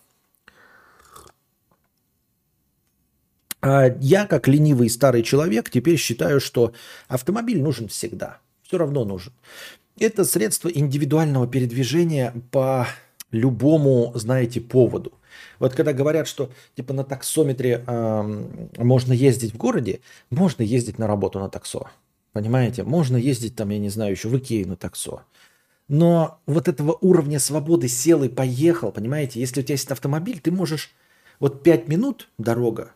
[3.62, 6.74] А я, как ленивый старый человек, теперь считаю, что
[7.08, 8.40] автомобиль нужен всегда.
[8.62, 9.34] Все равно нужен.
[9.98, 12.88] Это средство индивидуального передвижения по
[13.36, 15.14] любому, знаете, поводу.
[15.60, 21.08] Вот когда говорят, что типа на таксометре э, можно ездить в городе, можно ездить на
[21.08, 21.90] работу на таксо.
[22.34, 22.84] Понимаете?
[22.84, 25.22] Можно ездить там, я не знаю, еще в Икею на таксо.
[25.88, 29.40] Но вот этого уровня свободы сел и поехал, понимаете?
[29.40, 30.94] Если у тебя есть автомобиль, ты можешь
[31.40, 32.92] вот 5 минут дорога,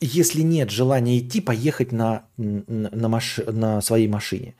[0.00, 3.38] если нет желания идти, поехать на, на, маш...
[3.46, 4.54] на своей машине.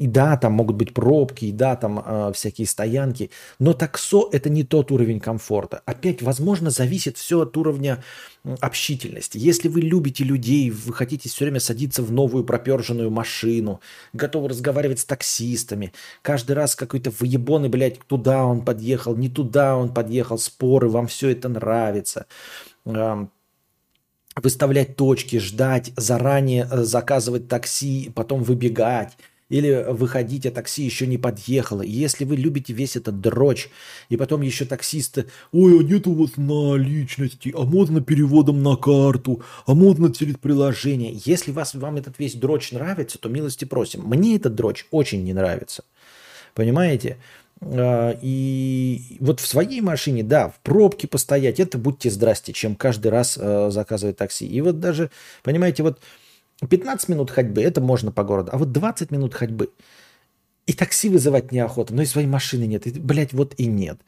[0.00, 4.48] И да, там могут быть пробки, и да, там э, всякие стоянки, но таксо это
[4.48, 5.82] не тот уровень комфорта.
[5.84, 8.02] Опять, возможно, зависит все от уровня
[8.60, 9.36] общительности.
[9.36, 13.82] Если вы любите людей, вы хотите все время садиться в новую проперженную машину,
[14.14, 19.92] готовы разговаривать с таксистами, каждый раз какой-то выебоны, блядь, туда он подъехал, не туда он
[19.92, 22.24] подъехал, споры, вам все это нравится
[24.36, 29.18] выставлять точки, ждать, заранее э, заказывать такси, потом выбегать
[29.50, 31.82] или выходить, а такси еще не подъехало.
[31.82, 33.68] И если вы любите весь этот дрочь,
[34.08, 39.42] и потом еще таксисты, ой, а нет у вас наличности, а можно переводом на карту,
[39.66, 41.20] а можно через приложение.
[41.24, 44.04] Если вас, вам этот весь дрочь нравится, то милости просим.
[44.04, 45.84] Мне этот дрочь очень не нравится.
[46.54, 47.18] Понимаете?
[47.62, 53.08] А, и вот в своей машине, да, в пробке постоять, это будьте здрасте, чем каждый
[53.08, 54.46] раз э, заказывать такси.
[54.46, 55.10] И вот даже,
[55.42, 55.98] понимаете, вот
[56.68, 59.72] 15 минут ходьбы, это можно по городу, а вот 20 минут ходьбы,
[60.66, 62.86] и такси вызывать неохота, но и своей машины нет.
[62.86, 64.00] И, блядь, вот и нет.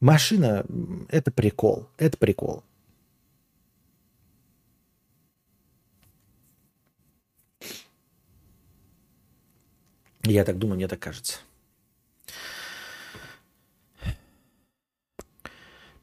[0.00, 0.64] Машина–
[1.08, 2.62] это прикол, это прикол.
[10.22, 11.38] Я так думаю, мне так кажется.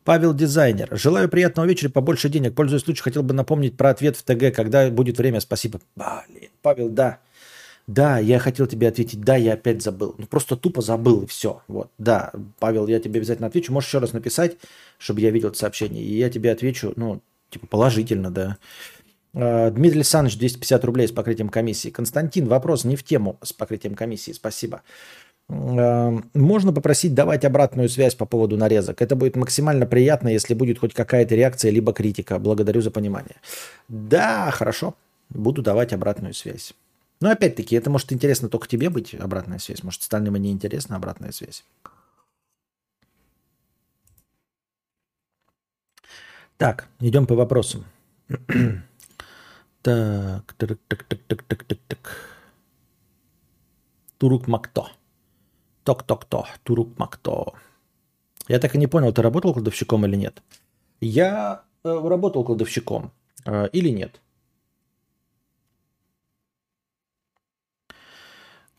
[0.06, 0.88] Павел Дизайнер.
[0.92, 2.54] Желаю приятного вечера, побольше денег.
[2.54, 5.40] Пользуясь случаем, хотел бы напомнить про ответ в ТГ, когда будет время.
[5.40, 5.82] Спасибо.
[5.96, 7.18] Блин, Павел, да.
[7.88, 10.16] Да, я хотел тебе ответить, да, я опять забыл.
[10.18, 11.62] Ну, просто тупо забыл, и все.
[11.68, 13.74] Вот, да, Павел, я тебе обязательно отвечу.
[13.74, 14.58] Можешь еще раз написать,
[14.98, 16.04] чтобы я видел это сообщение.
[16.04, 18.58] И я тебе отвечу, ну, типа, положительно, да.
[19.36, 21.90] А, Дмитрий Александрович, 250 рублей с покрытием комиссии.
[21.90, 24.32] Константин, вопрос не в тему с покрытием комиссии.
[24.32, 24.82] Спасибо.
[25.48, 29.02] Можно попросить давать обратную связь по поводу нарезок.
[29.02, 32.40] Это будет максимально приятно, если будет хоть какая-то реакция, либо критика.
[32.40, 33.36] Благодарю за понимание.
[33.88, 34.96] Да, хорошо.
[35.30, 36.74] Буду давать обратную связь.
[37.22, 39.84] Но опять-таки, это может интересно только тебе быть, обратная связь.
[39.84, 41.64] Может, остальным и не интересна обратная связь.
[46.58, 47.86] Так, идем по вопросам.
[48.28, 48.40] так,
[50.58, 52.18] так, так, так, так, так, так, так.
[54.18, 54.90] Турук Макто.
[55.86, 57.54] Ток-ток-то, турук макто.
[58.50, 60.42] Я так и не понял, ты работал кладовщиком или нет?
[61.00, 63.12] Я э, работал кладовщиком
[63.46, 64.20] э, или нет?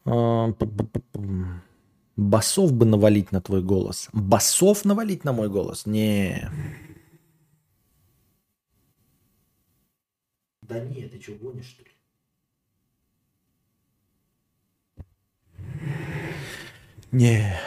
[0.05, 0.53] Э,
[2.17, 4.09] басов бы навалить на твой голос.
[4.13, 5.87] Басов навалить на мой голос?
[5.87, 6.51] Не.
[10.63, 11.91] Да нет, ты что, гонишь, что ли?
[17.17, 17.59] Не.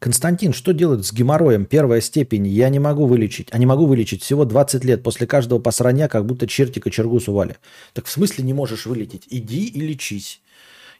[0.00, 1.66] Константин, что делать с геморроем?
[1.66, 2.44] Первая степень.
[2.48, 3.46] Я не могу вылечить.
[3.52, 4.24] А не могу вылечить.
[4.24, 5.04] Всего 20 лет.
[5.04, 7.58] После каждого посрания как будто черти кочергу сували.
[7.92, 9.28] Так в смысле не можешь вылететь?
[9.30, 10.40] Иди и лечись.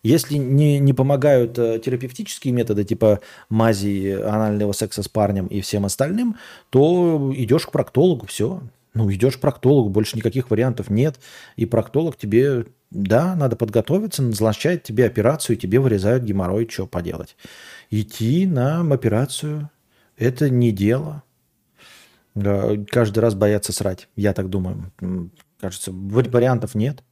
[0.05, 3.19] Если не, не помогают э, терапевтические методы, типа
[3.49, 6.37] мази, анального секса с парнем и всем остальным,
[6.71, 8.63] то идешь к проктологу, все.
[8.95, 11.19] Ну, идешь к проктологу, больше никаких вариантов нет.
[11.57, 17.37] И проктолог тебе да, надо подготовиться, назначает тебе операцию, тебе вырезают геморрой, что поделать.
[17.91, 19.71] Идти на операцию–
[20.17, 21.23] это не дело.
[22.35, 24.93] Каждый раз бояться срать, я так думаю.
[25.59, 27.03] Кажется, вариантов нет.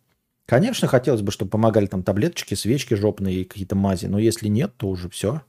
[0.46, 4.74] Конечно, хотелось бы, чтобы помогали там таблеточки, свечки жопные и какие-то мази, но если нет,
[4.76, 5.42] то уже все.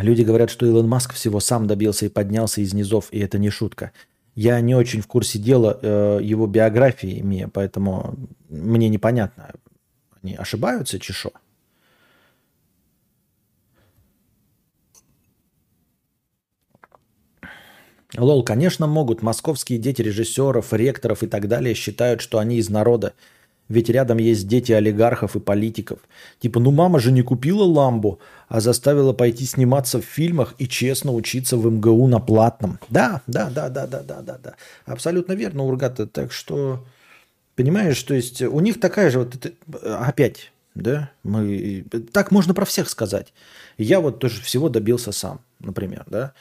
[0.00, 3.50] Люди говорят, что Илон Маск всего сам добился и поднялся из низов, и это не
[3.50, 3.92] шутка.
[4.34, 8.16] Я не очень в курсе дела э, его биографии, поэтому
[8.48, 9.52] мне непонятно,
[10.22, 11.32] они ошибаются, чешо?
[18.16, 19.22] Лол, конечно, могут.
[19.22, 23.12] Московские дети режиссеров, ректоров и так далее считают, что они из народа.
[23.68, 25.98] Ведь рядом есть дети олигархов и политиков.
[26.40, 31.12] Типа, ну мама же не купила ламбу, а заставила пойти сниматься в фильмах и честно
[31.12, 32.78] учиться в МГУ на платном.
[32.88, 34.54] Да, да, да, да, да, да, да, да.
[34.86, 36.06] Абсолютно верно, Ургата.
[36.06, 36.82] Так что,
[37.58, 39.50] понимаешь, то есть у них такая же вот, это,
[40.06, 43.34] опять, да, мы, так можно про всех сказать.
[43.78, 46.34] Я вот тоже всего добился сам, например, да.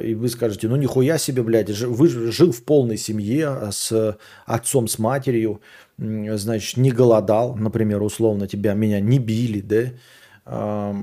[0.00, 5.00] И вы скажете, ну нихуя себе, блядь, вы жил в полной семье с отцом, с
[5.00, 5.60] матерью,
[5.98, 10.94] значит, не голодал, например, условно тебя, меня не били, да,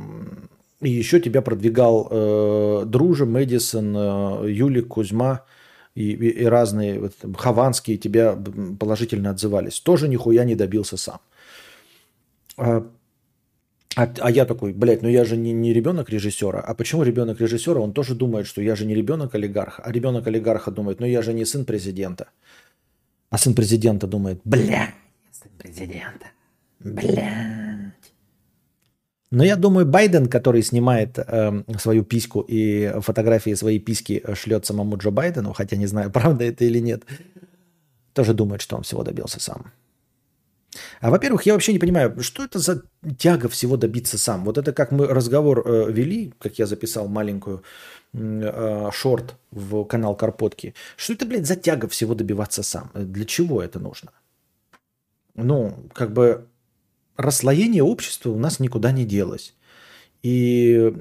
[0.81, 5.43] и еще тебя продвигал э, Дружа, Мэдисон, э, Юлик, Кузьма
[5.95, 8.37] и, и, и разные, вот, Хованские тебя
[8.79, 9.79] положительно отзывались.
[9.79, 11.19] Тоже нихуя не добился сам.
[12.57, 12.85] А,
[13.95, 16.59] а, а я такой, блядь, ну я же не, не ребенок режиссера.
[16.59, 17.79] А почему ребенок режиссера?
[17.79, 19.83] Он тоже думает, что я же не ребенок олигарха.
[19.83, 22.27] А ребенок олигарха думает, ну я же не сын президента.
[23.29, 24.93] А сын президента думает, бля,
[25.31, 26.27] сын президента.
[26.79, 27.84] Блядь.
[29.35, 34.95] Но я думаю, Байден, который снимает э, свою письку и фотографии своей письки шлет самому
[34.95, 37.03] Джо Байдену, хотя не знаю, правда это или нет,
[38.13, 39.73] тоже думает, что он всего добился сам.
[41.01, 42.83] А во-первых, я вообще не понимаю, что это за
[43.17, 44.45] тяга всего добиться сам.
[44.45, 47.61] Вот это как мы разговор э, вели, как я записал маленькую
[48.13, 50.73] э, шорт в канал Карпотки.
[50.95, 52.89] Что это, блядь, за тяга всего добиваться сам?
[52.93, 54.11] Для чего это нужно?
[55.33, 56.47] Ну, как бы
[57.17, 59.55] расслоение общества у нас никуда не делось.
[60.23, 60.93] И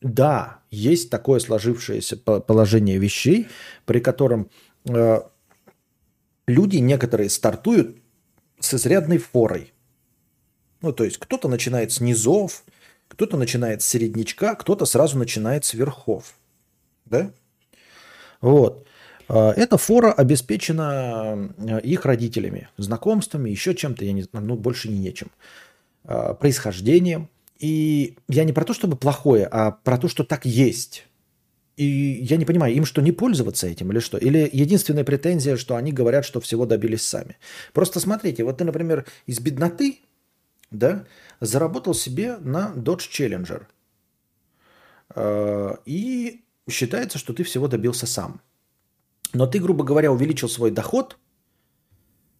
[0.00, 3.48] да, есть такое сложившееся положение вещей,
[3.84, 4.50] при котором
[4.84, 5.20] э,
[6.46, 7.96] люди некоторые стартуют
[8.60, 9.72] с изрядной форой.
[10.80, 12.62] Ну, то есть кто-то начинает с низов,
[13.08, 16.34] кто-то начинает с середнячка, кто-то сразу начинает с верхов.
[17.04, 17.32] Да?
[18.40, 18.86] Вот.
[19.28, 24.88] А, эта фора обеспечена э, их родителями, знакомствами, еще чем-то, я не знаю, ну, больше
[24.88, 25.30] не нечем.
[26.04, 27.28] А, происхождением.
[27.58, 31.06] И я не про то, чтобы плохое, а про то, что так есть.
[31.76, 34.18] И я не понимаю, им что, не пользоваться этим или что?
[34.18, 37.36] Или единственная претензия, что они говорят, что всего добились сами.
[37.72, 40.00] Просто смотрите, вот ты, например, из бедноты
[40.70, 41.04] да,
[41.40, 43.66] заработал себе на Dodge Challenger.
[45.84, 48.40] И считается, что ты всего добился сам.
[49.36, 51.18] Но ты, грубо говоря, увеличил свой доход,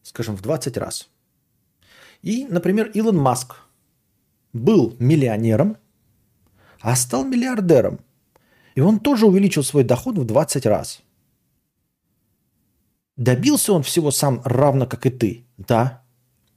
[0.02, 1.10] скажем, в 20 раз.
[2.22, 3.56] И, например, Илон Маск
[4.54, 5.76] был миллионером,
[6.80, 8.00] а стал миллиардером.
[8.76, 11.02] И он тоже увеличил свой доход в 20 раз.
[13.18, 15.44] Добился он всего сам равно, как и ты?
[15.58, 16.02] Да.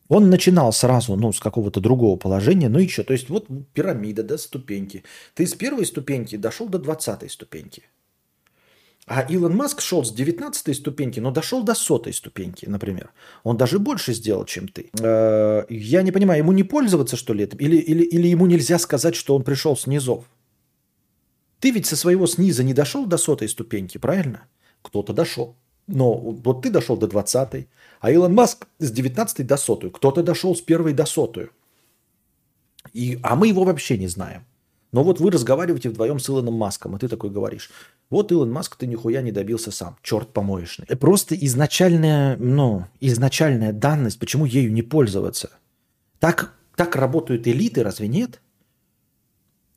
[0.08, 3.04] Он начинал сразу, ну, с какого-то другого положения, ну еще.
[3.04, 5.04] То есть вот пирамида, да, ступеньки.
[5.34, 7.84] Ты с первой ступеньки дошел до двадцатой ступеньки.
[9.10, 13.10] А Илон Маск шел с 19 ступеньки, но дошел до сотой ступеньки, например.
[13.44, 14.92] Он даже больше сделал, чем ты.
[15.02, 17.58] Э, я не понимаю, ему не пользоваться, что ли, этим?
[17.58, 20.26] Или, или, или ему нельзя сказать, что он пришел с низов?
[21.60, 24.42] Ты ведь со своего сниза не дошел до сотой ступеньки, правильно?
[24.84, 25.56] Кто-то дошел.
[25.88, 27.68] Но вот ты дошел до 20
[28.02, 29.90] а Илон Маск с 19 до сотую.
[29.90, 31.50] Кто-то дошел с первой до сотую.
[32.94, 34.46] И, а мы его вообще не знаем.
[34.92, 37.70] Но вот вы разговариваете вдвоем с Илоном Маском, и ты такой говоришь,
[38.10, 40.86] вот Илон Маск, ты нихуя не добился сам, черт помоечный.
[40.98, 45.52] Просто изначальная, ну, изначальная данность, почему ею не пользоваться.
[46.20, 48.42] Так, так работают элиты, разве нет?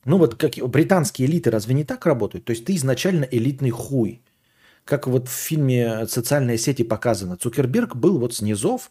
[0.04, 2.44] Ну вот как британские элиты разве не так работают?
[2.44, 4.22] То есть ты изначально элитный хуй.
[4.84, 7.36] Как вот в фильме «Социальные сети» показано.
[7.36, 8.90] Цукерберг был вот снизов,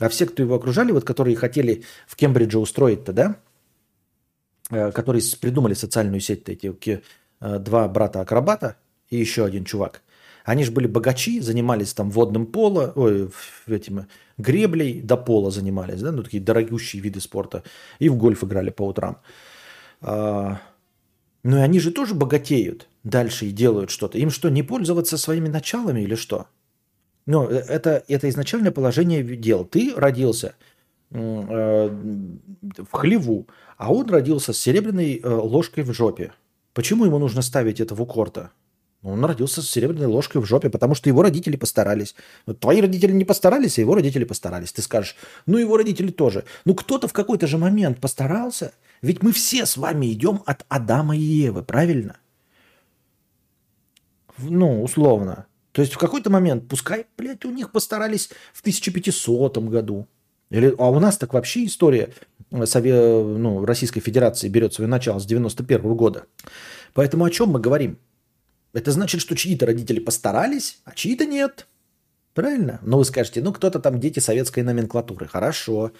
[0.00, 3.34] а все, кто его окружали, вот которые хотели в Кембридже устроить-то, да, э,
[4.68, 7.02] которые придумали социальную сеть, эти
[7.40, 8.76] э, два брата-акробата
[9.10, 10.02] и еще один чувак.
[10.44, 13.30] Они же были богачи, занимались там водным поло, ой,
[13.66, 14.06] этим,
[14.38, 17.62] греблей до пола занимались, да, ну такие дорогущие виды спорта,
[17.98, 19.18] и в гольф играли по утрам.
[20.00, 20.58] А,
[21.42, 24.18] ну и они же тоже богатеют дальше и делают что-то.
[24.18, 26.46] Им что, не пользоваться своими началами или что?
[27.26, 29.64] Ну, э, это, это изначальное положение дел.
[29.64, 30.54] Ты родился
[31.10, 33.48] э, в хлеву,
[33.78, 36.32] а он родился с серебряной э, ложкой в жопе.
[36.74, 38.50] Почему ему нужно ставить это в укор-то?
[39.02, 42.14] Ну, он родился с серебряной ложкой в жопе, потому что его родители постарались.
[42.44, 44.72] Вот твои родители не постарались, а его родители постарались.
[44.72, 45.16] Ты скажешь,
[45.46, 46.44] ну его родители тоже.
[46.66, 48.72] Ну кто-то в какой-то же момент постарался–
[49.02, 52.18] ведь мы все с вами идем от Адама и Евы, правильно?
[54.38, 55.46] Ну, условно.
[55.72, 60.08] То есть в какой-то момент, пускай, блядь, у них постарались в 1500 году.
[60.50, 62.10] Или, а у нас так вообще история
[62.50, 66.24] э, Сове, ну, Российской Федерации берет свое начало с 91 -го года.
[66.94, 67.98] Поэтому о чем мы говорим?
[68.72, 71.66] Это значит, что чьи-то родители постарались, а чьи-то нет.
[72.34, 72.78] Правильно?
[72.82, 75.26] Но вы скажете, ну кто-то там дети советской номенклатуры.
[75.26, 75.92] Хорошо.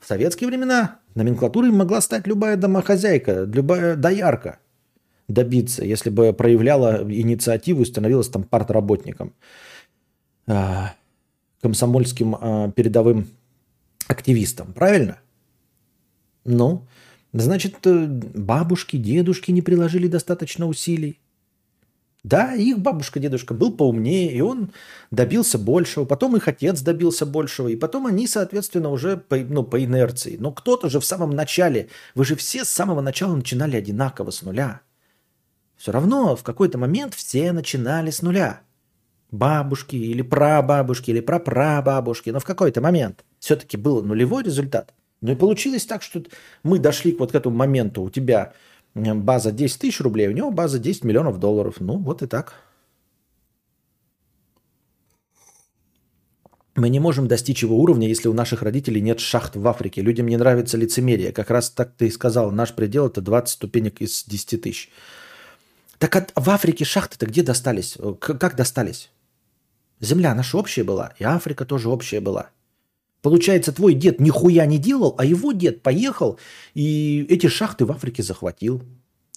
[0.00, 4.58] В советские времена номенклатурой могла стать любая домохозяйка, любая доярка
[5.28, 9.32] добиться, если бы проявляла инициативу и становилась там партработником,
[10.46, 10.94] а,
[11.62, 13.28] комсомольским а, передовым
[14.08, 14.72] активистом.
[14.72, 15.18] Правильно?
[16.44, 16.86] Ну,
[17.32, 21.20] значит, э, бабушки, дедушки не приложили достаточно усилий.
[22.24, 24.72] Да, их бабушка, дедушка был поумнее, и он
[25.10, 26.06] добился большего.
[26.06, 27.68] Потом их отец добился большего.
[27.68, 30.38] И потом они, соответственно, уже по, ну, по инерции.
[30.40, 34.40] Но кто-то же в самом начале, вы же все с самого начала начинали одинаково с
[34.40, 34.80] нуля.
[35.76, 38.62] Все равно в какой-то момент все начинали с нуля.
[39.30, 42.30] Бабушки или прабабушки или прапрабабушки.
[42.30, 44.94] Но в какой-то момент все-таки был нулевой результат.
[45.20, 46.22] Ну и получилось так, что
[46.62, 48.02] мы дошли вот к этому моменту.
[48.02, 48.54] У тебя
[48.94, 51.76] база 10 тысяч рублей, у него база 10 миллионов долларов.
[51.78, 52.54] Ну, вот и так.
[56.74, 60.00] Мы не можем достичь его уровня, если у наших родителей нет шахт в Африке.
[60.00, 61.30] Людям не нравится лицемерие.
[61.30, 64.90] Как раз так ты и сказал, наш предел это 20 ступенек из 10 тысяч.
[65.98, 67.98] Так от, в Африке шахты-то где достались?
[68.20, 69.10] Как достались?
[70.00, 72.50] Земля наша общая была, и Африка тоже общая была.
[73.24, 76.38] Получается, твой дед нихуя не делал, а его дед поехал
[76.74, 78.82] и эти шахты в Африке захватил.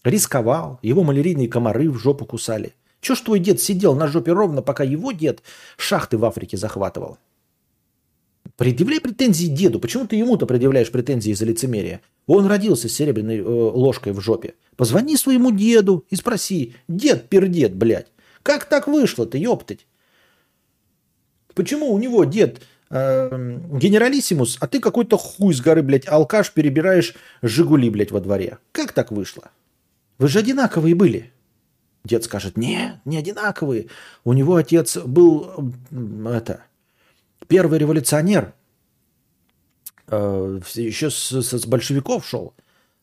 [0.03, 2.73] Рисковал, его малярийные комары в жопу кусали.
[2.99, 5.41] Чего ж твой дед сидел на жопе ровно, пока его дед
[5.77, 7.17] шахты в Африке захватывал?
[8.57, 9.79] Предъявляй претензии деду.
[9.79, 12.01] Почему ты ему-то предъявляешь претензии за лицемерие?
[12.25, 14.55] Он родился с серебряной э, ложкой в жопе.
[14.75, 16.75] Позвони своему деду и спроси.
[16.89, 18.07] Дед пердед, блядь.
[18.43, 19.88] Как так вышло-то, ёптать?
[21.53, 27.89] Почему у него дед генералиссимус, а ты какой-то хуй с горы, блядь, алкаш перебираешь Жигули,
[27.89, 28.59] блядь, во дворе?
[28.71, 29.51] Как так вышло?
[30.17, 31.31] Вы же одинаковые были.
[32.03, 33.88] Дед скажет, нет, не одинаковые.
[34.23, 35.73] У него отец был,
[36.25, 36.63] это,
[37.47, 38.53] первый революционер,
[40.07, 42.53] э, еще с, с большевиков шел,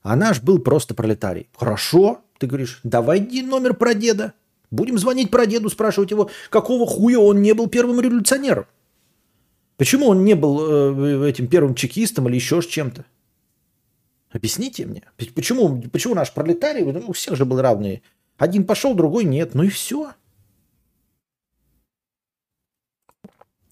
[0.03, 1.49] а наш был просто пролетарий.
[1.55, 4.33] Хорошо, ты говоришь, давай номер про деда.
[4.71, 8.67] Будем звонить про деду, спрашивать его, какого хуя он не был первым революционером.
[9.77, 13.05] Почему он не был э, этим первым чекистом или еще чем-то?
[14.31, 15.03] Объясните мне.
[15.35, 18.03] Почему, почему наш пролетарий, у всех же был равные.
[18.37, 19.55] Один пошел, другой нет.
[19.55, 20.13] Ну и все.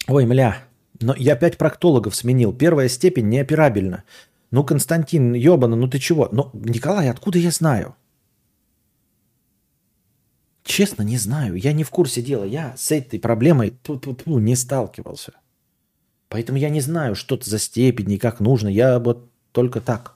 [0.08, 0.64] Ой, мля,
[1.00, 2.52] но я пять проктологов сменил.
[2.52, 4.04] Первая степень неоперабельна.
[4.50, 6.28] Ну, Константин, ебано, ну ты чего?
[6.30, 7.96] Ну, Николай, откуда я знаю?
[10.62, 11.54] Честно, не знаю.
[11.56, 12.44] Я не в курсе дела.
[12.44, 15.32] Я с этой проблемой ту -ту -ту, не сталкивался.
[16.32, 18.68] Поэтому я не знаю, что это за степень и как нужно.
[18.68, 20.14] Я вот только так,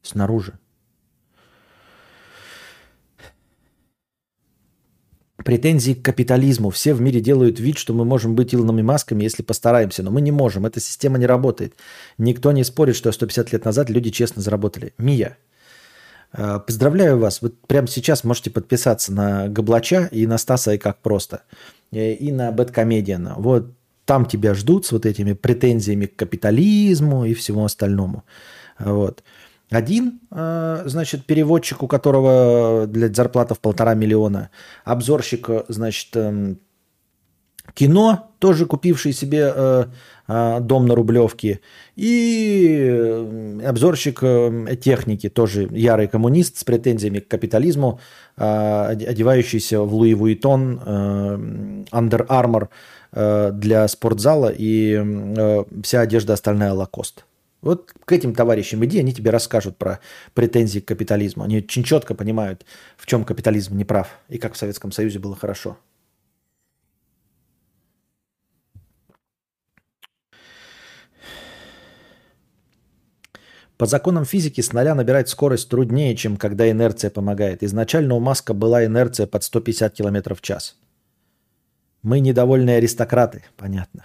[0.00, 0.54] снаружи.
[5.36, 6.70] Претензии к капитализму.
[6.70, 10.22] Все в мире делают вид, что мы можем быть Илонами Масками, если постараемся, но мы
[10.22, 10.64] не можем.
[10.64, 11.74] Эта система не работает.
[12.16, 14.94] Никто не спорит, что 150 лет назад люди честно заработали.
[14.96, 15.36] Мия,
[16.32, 17.42] э, поздравляю вас.
[17.42, 21.42] Вы прямо сейчас можете подписаться на Габлача и на Стаса и как просто.
[21.92, 23.34] Э, и на Бэткомедиана.
[23.36, 23.74] Вот
[24.04, 28.24] там тебя ждут с вот этими претензиями к капитализму и всему остальному.
[28.78, 29.22] Вот.
[29.70, 34.50] Один, э, значит, переводчик, у которого, блядь, зарплата в полтора миллиона.
[34.84, 36.58] Обзорщик, значит, эм,
[37.72, 39.84] кино, тоже купивший себе э,
[40.28, 41.60] э, дом на Рублевке.
[41.96, 44.20] И обзорщик
[44.80, 48.00] техники, тоже ярый коммунист с претензиями к капитализму,
[48.36, 50.78] одевающийся в Луи Вуитон,
[51.90, 52.68] Under Armour
[53.14, 57.24] для спортзала и вся одежда остальная Лакост.
[57.62, 60.00] Вот к этим товарищам иди, они тебе расскажут про
[60.34, 61.44] претензии к капитализму.
[61.44, 65.34] Они очень четко понимают, в чем капитализм не прав и как в Советском Союзе было
[65.34, 65.78] хорошо.
[73.76, 77.62] По законам физики с нуля набирать скорость труднее, чем когда инерция помогает.
[77.62, 80.76] Изначально у Маска была инерция под 150 км в час.
[82.04, 84.04] Мы недовольные аристократы, понятно.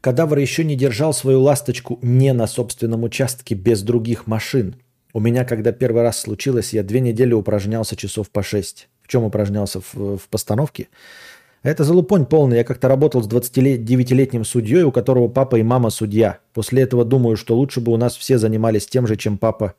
[0.00, 4.74] Кадавр еще не держал свою ласточку не на собственном участке без других машин.
[5.12, 8.88] У меня, когда первый раз случилось, я две недели упражнялся часов по шесть.
[9.02, 9.80] В чем упражнялся?
[9.80, 10.88] В, в постановке?
[11.62, 12.58] Это залупонь полный.
[12.58, 16.40] Я как-то работал с 29-летним судьей, у которого папа и мама судья.
[16.52, 19.74] После этого думаю, что лучше бы у нас все занимались тем же, чем папа,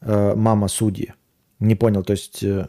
[0.00, 1.14] э, мама судьи.
[1.60, 2.66] Не понял, то есть, э,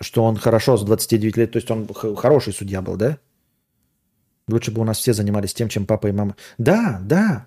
[0.00, 3.18] что он хорошо с 29 лет, то есть он хороший судья был, да?
[4.48, 6.36] Лучше бы у нас все занимались тем, чем папа и мама.
[6.58, 7.46] Да, да.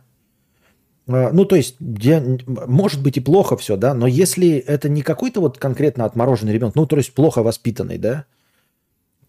[1.08, 5.02] А, ну, то есть, я, может быть и плохо все, да, но если это не
[5.02, 8.26] какой-то вот конкретно отмороженный ребенок, ну, то есть плохо воспитанный, да,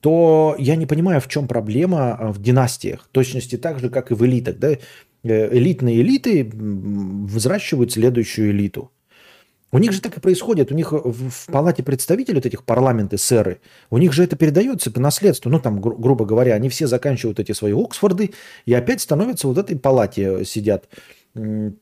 [0.01, 3.09] то я не понимаю, в чем проблема а, в династиях.
[3.13, 4.59] Точности так же, как и в элитах.
[4.59, 4.71] Да?
[4.71, 4.79] Э,
[5.23, 8.91] элитные элиты взращивают следующую элиту.
[9.73, 10.73] У них же так и происходит.
[10.73, 13.61] У них в палате представителей вот этих парламенты, сэры,
[13.91, 15.51] у них же это передается по наследству.
[15.51, 18.33] Ну, там, гру- грубо говоря, они все заканчивают эти свои Оксфорды
[18.67, 20.89] и опять становятся вот этой палате сидят
[21.35, 21.73] в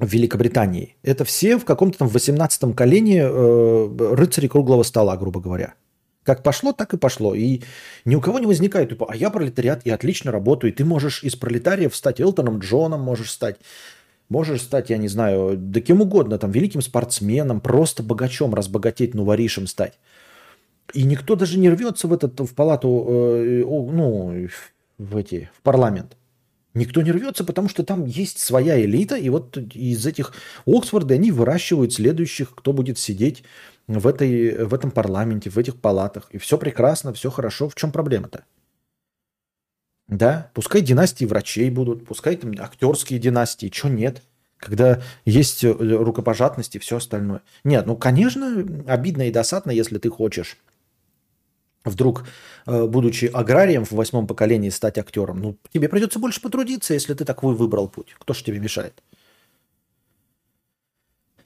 [0.00, 0.96] Великобритании.
[1.02, 5.74] Это все в каком-то там 18-м колене э, рыцари круглого стола, грубо говоря.
[6.22, 7.34] Как пошло, так и пошло.
[7.34, 7.62] И
[8.04, 11.22] ни у кого не возникает, типа, а я пролетариат, и отлично работаю, и ты можешь
[11.22, 13.56] из пролетариев стать Элтоном Джоном, можешь стать
[14.30, 19.24] Можешь стать, я не знаю, да кем угодно, там, великим спортсменом, просто богачом, разбогатеть, ну,
[19.24, 19.98] воришем стать.
[20.94, 24.48] И никто даже не рвется в, этот, в палату, э, ну,
[24.98, 26.16] в, эти, в парламент.
[26.74, 30.32] Никто не рвется, потому что там есть своя элита, и вот из этих
[30.64, 33.42] Оксфорда они выращивают следующих, кто будет сидеть
[33.88, 36.28] в, этой, в этом парламенте, в этих палатах.
[36.30, 37.68] И все прекрасно, все хорошо.
[37.68, 38.44] В чем проблема-то?
[40.10, 44.22] Да, пускай династии врачей будут, пускай там актерские династии, что нет?
[44.56, 47.42] Когда есть э, рукопожатность и все остальное.
[47.62, 50.58] Нет, ну, конечно, обидно и досадно, если ты хочешь
[51.84, 52.24] вдруг,
[52.66, 55.40] э, будучи аграрием в восьмом поколении, стать актером.
[55.40, 58.14] Ну, тебе придется больше потрудиться, если ты такой выбрал путь.
[58.18, 59.00] Кто ж тебе мешает?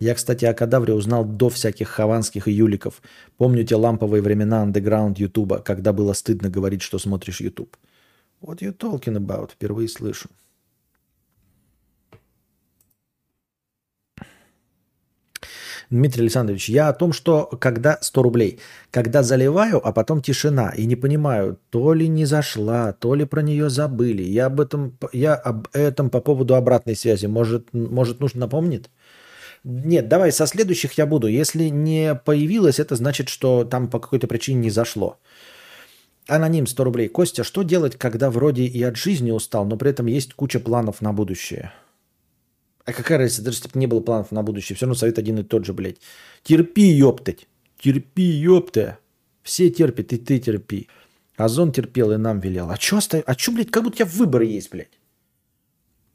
[0.00, 3.02] Я, кстати, о кадавре узнал до всяких хованских и юликов.
[3.36, 7.76] Помню те ламповые времена андеграунд Ютуба, когда было стыдно говорить, что смотришь Ютуб.
[8.44, 9.52] What you talking about?
[9.52, 10.28] Впервые слышу.
[15.90, 20.86] Дмитрий Александрович, я о том, что когда 100 рублей, когда заливаю, а потом тишина, и
[20.86, 24.22] не понимаю, то ли не зашла, то ли про нее забыли.
[24.22, 27.26] Я об этом, я об этом по поводу обратной связи.
[27.26, 28.90] Может, может нужно напомнить?
[29.62, 31.28] Нет, давай со следующих я буду.
[31.28, 35.18] Если не появилось, это значит, что там по какой-то причине не зашло.
[36.26, 37.08] Аноним 100 рублей.
[37.08, 41.02] Костя, что делать, когда вроде и от жизни устал, но при этом есть куча планов
[41.02, 41.72] на будущее?
[42.86, 45.38] А какая разница, даже если бы не было планов на будущее, все равно совет один
[45.38, 45.98] и тот же, блядь.
[46.42, 47.46] Терпи, ёптать.
[47.78, 48.98] Терпи, ёпта.
[49.42, 50.88] Все терпят, и ты терпи.
[51.36, 52.70] Озон терпел и нам велел.
[52.70, 53.24] А чё, оставь?
[53.26, 54.98] а чё, блядь, как будто тебя выбор есть, блядь.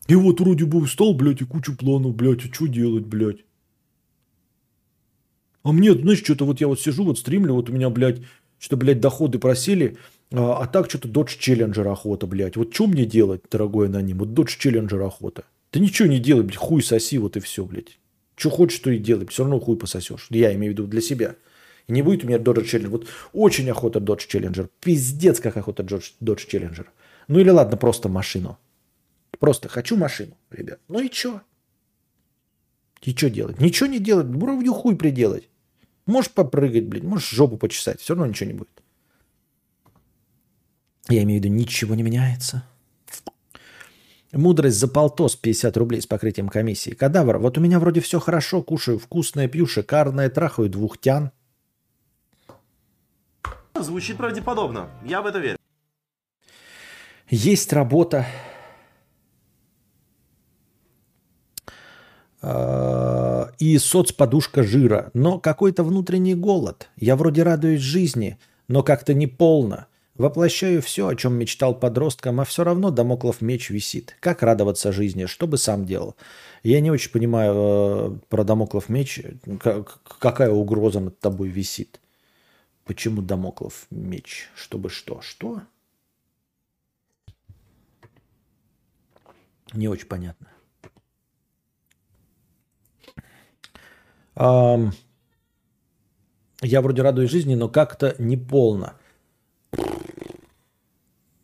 [0.08, 3.46] И вот вроде бы устал, блядь, и кучу планов, блядь, а что делать, блядь?
[5.62, 8.22] А мне, знаешь, что-то вот я вот сижу, вот стримлю, вот у меня, блядь,
[8.60, 9.98] что, блядь, доходы просели,
[10.32, 12.58] а, а так что-то Dodge Challenger охота, блядь.
[12.58, 14.20] Вот что мне делать, дорогой аноним?
[14.20, 15.46] Вот Dodge Challenger охота.
[15.72, 18.00] Да ничего не делай, блядь, хуй соси, вот и все, блядь.
[18.36, 20.28] Что хочешь, то и делай, все равно хуй пососешь.
[20.30, 21.36] Я имею в виду для себя.
[21.88, 22.88] И не будет у меня Dodge Challenger.
[22.88, 24.70] Вот очень охота Dodge Challenger.
[24.82, 26.86] Пиздец, как охота Dodge, Dodge Challenger.
[27.28, 28.58] Ну или ладно, просто машину.
[29.40, 30.80] Просто хочу машину, ребят.
[30.88, 31.42] Ну и что?
[33.02, 33.60] И что делать?
[33.62, 34.28] Ничего не делать.
[34.28, 35.50] Бровью хуй приделать.
[36.10, 38.82] Можешь попрыгать, блядь, можешь жопу почесать, все равно ничего не будет.
[41.08, 42.64] Я имею в виду, ничего не меняется.
[44.32, 46.92] Мудрость за полтос 50 рублей с покрытием комиссии.
[46.92, 51.32] Кадавр, вот у меня вроде все хорошо, кушаю вкусное, пью шикарное, трахаю двух тян.
[53.76, 54.90] Звучит правдеподобно.
[55.06, 55.58] Я в это верю.
[57.30, 58.26] Есть работа.
[63.60, 66.90] И соцподушка жира, но какой-то внутренний голод.
[66.96, 68.40] Я вроде радуюсь жизни,
[68.70, 69.88] но как-то не полно.
[70.16, 74.16] Воплощаю все, о чем мечтал подростком, а все равно домоклов меч висит.
[74.22, 75.26] Как радоваться жизни?
[75.26, 76.16] Что бы сам делал?
[76.64, 79.22] Я не очень понимаю э, про домоклов меч.
[79.62, 82.00] Как, какая угроза над тобой висит?
[82.86, 84.50] Почему домоклов меч?
[84.56, 85.22] Чтобы что?
[85.22, 85.62] Что?
[89.74, 90.48] Не очень понятно.
[94.40, 94.94] Я
[96.82, 98.94] вроде радуюсь жизни, но как-то не полно.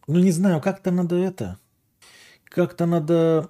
[0.08, 1.60] Ну, не знаю, как-то надо это...
[2.46, 3.50] Как-то надо...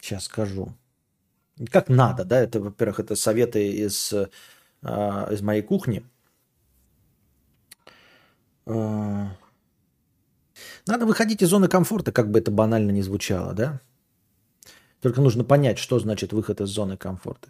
[0.00, 0.72] Сейчас скажу.
[1.70, 2.40] Как надо, да?
[2.40, 4.28] Это, во-первых, это советы из, э,
[5.32, 6.02] из моей кухни.
[8.66, 9.26] Э,
[10.86, 13.80] надо выходить из зоны комфорта, как бы это банально не звучало, да?
[15.02, 17.48] Только нужно понять, что значит выход из зоны комфорта.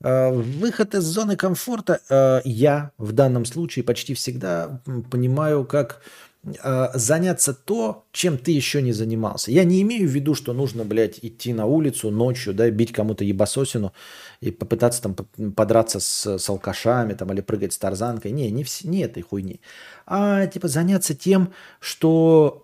[0.00, 4.80] Э, выход из зоны комфорта э, я в данном случае почти всегда
[5.10, 6.00] понимаю как
[6.44, 9.50] э, заняться то, чем ты еще не занимался.
[9.50, 13.24] Я не имею в виду, что нужно, блядь, идти на улицу ночью, да, бить кому-то
[13.24, 13.92] ебасосину
[14.40, 15.14] и попытаться там
[15.52, 18.32] подраться с, с алкашами там, или прыгать с тарзанкой.
[18.32, 19.60] Не, не, вс- не этой хуйни.
[20.06, 22.62] А типа заняться тем, что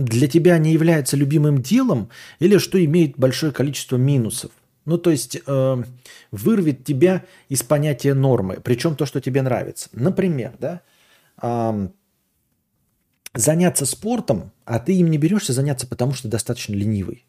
[0.00, 4.50] для тебя не является любимым делом или что имеет большое количество минусов.
[4.86, 5.82] Ну, то есть э,
[6.30, 9.88] вырвет тебя из понятия нормы, причем то, что тебе нравится.
[9.92, 10.80] Например, да,
[11.42, 11.88] э,
[13.34, 17.26] заняться спортом, а ты им не берешься заняться, потому что достаточно ленивый.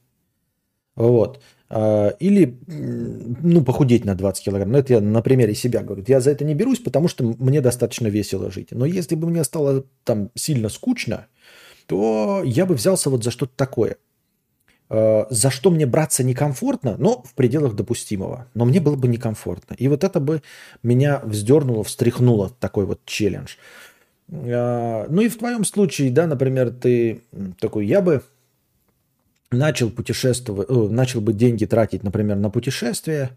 [0.96, 1.42] Вот.
[1.70, 4.72] Э, или, ну, похудеть на 20 килограмм.
[4.72, 6.04] Ну, это я на примере себя говорю.
[6.08, 8.70] Я за это не берусь, потому что мне достаточно весело жить.
[8.72, 11.28] Но если бы мне стало там сильно скучно,
[11.92, 13.98] то я бы взялся вот за что-то такое.
[14.90, 18.48] Э, за что мне браться некомфортно, но в пределах допустимого.
[18.54, 19.74] Но мне было бы некомфортно.
[19.74, 20.42] И вот это бы
[20.84, 23.56] меня вздернуло, встряхнуло, такой вот челлендж.
[24.30, 27.24] Э, ну и в твоем случае, да, например, ты
[27.60, 28.24] такой, я бы
[29.52, 33.32] начал путешествовать, э, начал бы деньги тратить, например, на путешествия,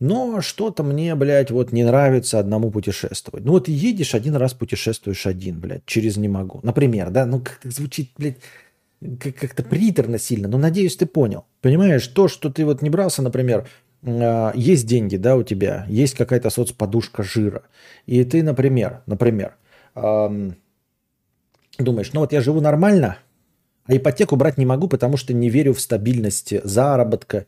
[0.00, 3.44] но что-то мне, блядь, вот не нравится одному путешествовать.
[3.44, 6.60] Ну вот едешь один раз путешествуешь один, блядь, через не могу.
[6.62, 8.36] Например, да, ну как-то звучит, блядь,
[9.18, 11.46] как-то приторно сильно, но надеюсь, ты понял.
[11.60, 13.68] Понимаешь, то, что ты вот не брался, например,
[14.02, 17.62] э, есть деньги, да, у тебя, есть какая-то соцподушка жира,
[18.06, 19.56] и ты, например, например,
[19.94, 20.50] э,
[21.78, 23.18] думаешь, ну вот я живу нормально,
[23.86, 27.46] а ипотеку брать не могу, потому что не верю в стабильность заработка,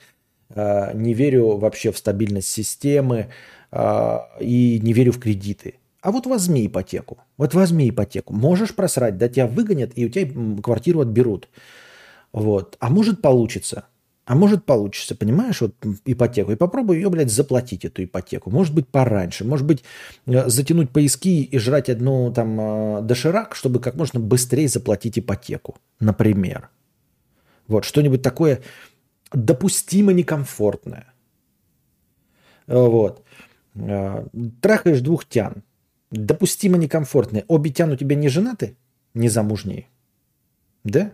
[0.54, 3.28] не верю вообще в стабильность системы
[3.72, 5.74] э, и не верю в кредиты.
[6.02, 7.18] А вот возьми ипотеку.
[7.36, 8.32] Вот возьми ипотеку.
[8.32, 11.48] Можешь просрать, да тебя выгонят, и у тебя квартиру отберут.
[12.32, 12.76] Вот.
[12.80, 13.84] А может получится.
[14.24, 15.74] А может получится, понимаешь, вот
[16.04, 16.52] ипотеку.
[16.52, 18.50] И попробуй ее, блядь, заплатить, эту ипотеку.
[18.50, 19.44] Может быть, пораньше.
[19.44, 19.82] Может быть,
[20.26, 25.78] э, затянуть поиски и жрать одну там э, доширак, чтобы как можно быстрее заплатить ипотеку.
[25.98, 26.70] Например.
[27.66, 28.60] Вот, что-нибудь такое
[29.32, 31.12] допустимо некомфортное.
[32.66, 33.24] Вот.
[33.74, 34.26] Э,
[34.60, 35.62] трахаешь двух тян.
[36.10, 37.44] Допустимо некомфортное.
[37.48, 38.76] Обе тян у тебя не женаты?
[39.14, 39.88] Не замужние?
[40.84, 41.12] Да?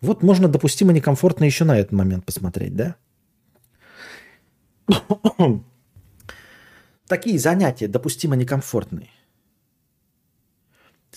[0.00, 2.96] Вот можно допустимо некомфортно еще на этот момент посмотреть, да?
[7.08, 9.10] Такие занятия допустимо некомфортные.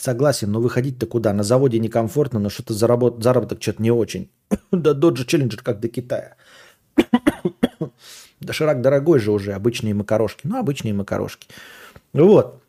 [0.01, 1.31] Согласен, но выходить-то куда?
[1.31, 3.23] На заводе некомфортно, но что-то заработ...
[3.23, 4.31] заработок что-то не очень.
[4.71, 6.37] да Dodge Challenger как до Китая.
[8.39, 10.47] Доширак дорогой же уже, обычные макарошки.
[10.47, 11.49] Ну, обычные макарошки.
[12.13, 12.63] Вот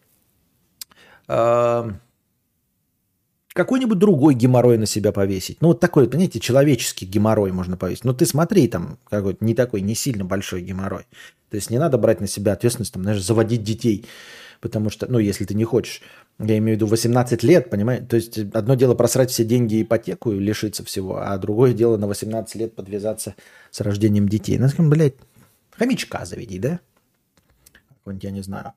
[3.54, 5.62] какой-нибудь другой геморрой на себя повесить.
[5.62, 8.04] Ну, вот такой, понимаете, человеческий геморрой можно повесить.
[8.04, 11.06] Но ты смотри, там какой-то не такой, не сильно большой геморрой.
[11.48, 14.04] То есть не надо брать на себя ответственность, там, знаешь, заводить детей.
[14.62, 16.02] Потому что, ну, если ты не хочешь,
[16.38, 18.04] я имею в виду 18 лет, понимаешь?
[18.08, 21.96] То есть одно дело просрать все деньги и ипотеку и лишиться всего, а другое дело
[21.96, 23.34] на 18 лет подвязаться
[23.72, 24.56] с рождением детей.
[24.58, 25.14] Ну, скажем, блядь,
[25.72, 26.78] хомячка заведи, да?
[27.88, 28.72] Какой-нибудь, я не знаю.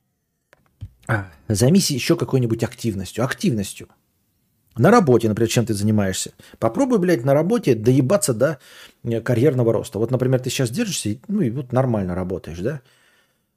[1.08, 3.24] А, займись еще какой-нибудь активностью.
[3.24, 3.88] Активностью.
[4.76, 6.32] На работе, например, чем ты занимаешься.
[6.58, 8.58] Попробуй, блядь, на работе доебаться до
[9.04, 10.00] э, карьерного роста.
[10.00, 12.82] Вот, например, ты сейчас держишься, ну и вот нормально работаешь, да?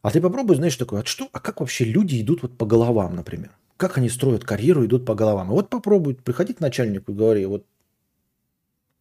[0.03, 3.17] А ты попробуй, знаешь, такое, а что, а как вообще люди идут вот по головам,
[3.17, 3.51] например?
[3.77, 5.49] Как они строят карьеру, идут по головам?
[5.49, 7.65] И вот попробуй, приходи к начальнику и говори, вот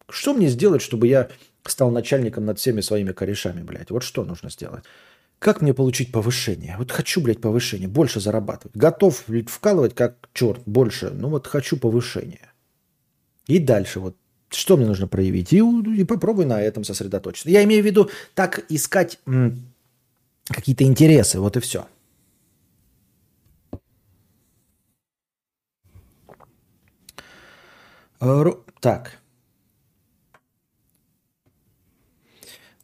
[0.08, 1.28] что мне сделать, чтобы я
[1.64, 3.90] стал начальником над всеми своими корешами, блядь?
[3.90, 4.84] Вот что нужно сделать?
[5.38, 6.74] Как мне получить повышение?
[6.78, 8.76] Вот хочу, блядь, повышение, больше зарабатывать.
[8.76, 11.10] Готов блядь, вкалывать как черт, больше.
[11.10, 12.50] Ну вот хочу повышение.
[13.46, 14.16] И дальше вот
[14.50, 15.52] что мне нужно проявить?
[15.52, 17.50] И, и попробуй на этом сосредоточиться.
[17.50, 19.18] Я имею в виду так искать
[20.48, 21.86] какие-то интересы, вот и все.
[28.80, 29.18] Так.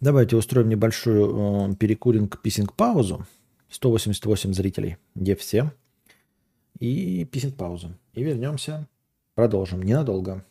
[0.00, 3.26] Давайте устроим небольшую э, перекуринг писинг паузу.
[3.70, 4.98] 188 зрителей.
[5.14, 5.72] Где все?
[6.78, 7.94] И писинг паузу.
[8.12, 8.88] И вернемся.
[9.34, 9.82] Продолжим.
[9.82, 10.44] Ненадолго.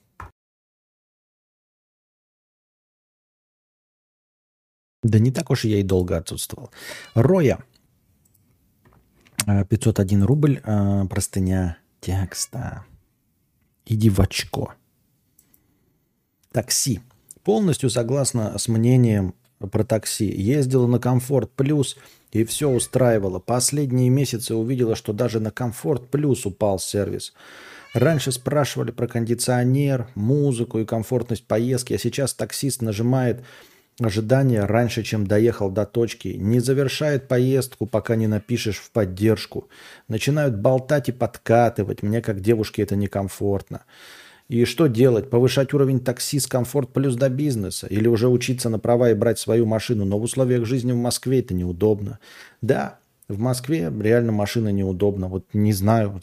[5.04, 6.72] Да не так уж я и долго отсутствовал.
[7.14, 7.60] Роя.
[9.46, 10.62] 501 э, рубль.
[10.64, 12.86] Э, простыня текста.
[13.86, 14.74] Иди в очко.
[16.52, 17.02] Такси.
[17.44, 20.26] Полностью согласна с мнением про такси.
[20.26, 21.98] Ездила на Комфорт Плюс
[22.32, 23.40] и все устраивало.
[23.40, 27.34] Последние месяцы увидела, что даже на Комфорт Плюс упал сервис.
[27.94, 33.44] Раньше спрашивали про кондиционер, музыку и комфортность поездки, а сейчас таксист нажимает
[34.00, 39.70] ожидание раньше, чем доехал до точки, не завершает поездку, пока не напишешь в поддержку.
[40.08, 42.04] Начинают болтать и подкатывать.
[42.04, 43.82] Мне, как девушке, это некомфортно.
[44.50, 45.30] И что делать?
[45.30, 47.88] Повышать уровень такси с комфорт плюс до бизнеса?
[47.88, 50.06] Или уже учиться на права и брать свою машину?
[50.06, 52.20] Но в условиях жизни в Москве это неудобно.
[52.62, 55.28] Да, в Москве реально машина неудобна.
[55.28, 56.20] Вот не знаю,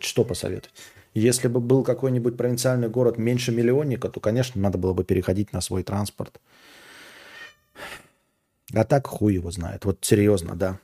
[0.00, 0.70] что посоветовать.
[1.14, 5.60] Если бы был какой-нибудь провинциальный город меньше миллионника, то, конечно, надо было бы переходить на
[5.60, 6.40] свой транспорт.
[8.74, 9.84] А так хуй его знает.
[9.84, 10.80] Вот серьезно, да.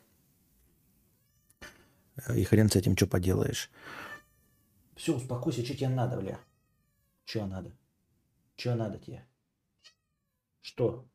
[2.34, 3.70] И хрен с этим что поделаешь.
[4.96, 6.38] Все, успокойся, что тебе надо, бля.
[7.24, 7.70] Че надо?
[8.56, 9.24] Че надо тебе?
[10.60, 11.08] Что?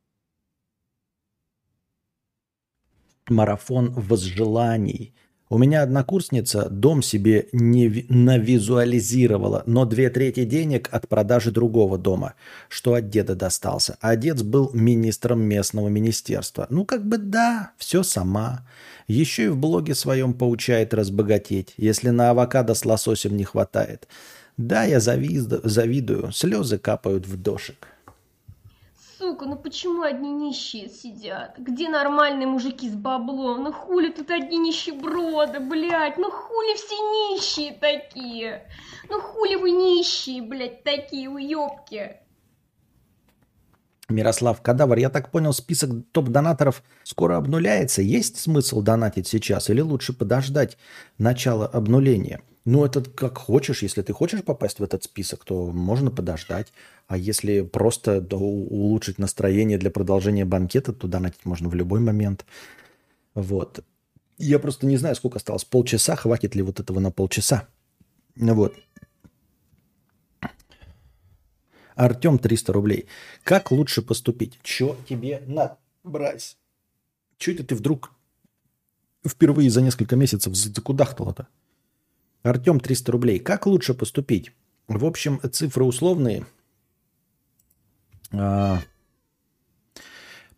[3.29, 5.13] Марафон возжеланий.
[5.53, 12.33] У меня однокурсница дом себе не навизуализировала, но две трети денег от продажи другого дома,
[12.69, 13.95] что от деда достался.
[14.01, 16.65] А отец был министром местного министерства.
[16.71, 18.65] Ну, как бы да, все сама.
[19.05, 24.07] Еще и в блоге своем поучает разбогатеть, если на авокадо с лососем не хватает.
[24.57, 26.31] Да, я завидую, завидую.
[26.31, 27.92] слезы капают в дошек.
[29.23, 31.55] Сука, ну почему одни нищие сидят?
[31.57, 33.63] Где нормальные мужики с баблом?
[33.63, 36.17] Ну хули тут одни нищеброды, блядь?
[36.17, 38.67] Ну хули все нищие такие?
[39.09, 42.17] Ну хули вы нищие, блядь, такие уёбки?
[44.09, 48.01] Мирослав Кадавр, я так понял, список топ-донаторов скоро обнуляется.
[48.01, 50.77] Есть смысл донатить сейчас или лучше подождать
[51.17, 52.41] начала обнуления?
[52.65, 53.83] Ну, это как хочешь.
[53.83, 56.71] Если ты хочешь попасть в этот список, то можно подождать.
[57.07, 62.45] А если просто улучшить настроение для продолжения банкета, то донатить можно в любой момент.
[63.33, 63.83] Вот.
[64.37, 65.65] Я просто не знаю, сколько осталось.
[65.65, 67.67] Полчаса, хватит ли вот этого на полчаса.
[68.35, 68.75] Вот.
[71.95, 73.07] Артем 300 рублей.
[73.43, 74.59] Как лучше поступить?
[74.63, 76.57] Че тебе надо, брать?
[77.37, 78.11] Че это ты вдруг
[79.27, 81.47] впервые за несколько месяцев закудахтала-то?
[82.43, 83.39] Артем 300 рублей.
[83.39, 84.51] Как лучше поступить?
[84.87, 86.45] В общем, цифры условные.
[88.31, 88.81] А,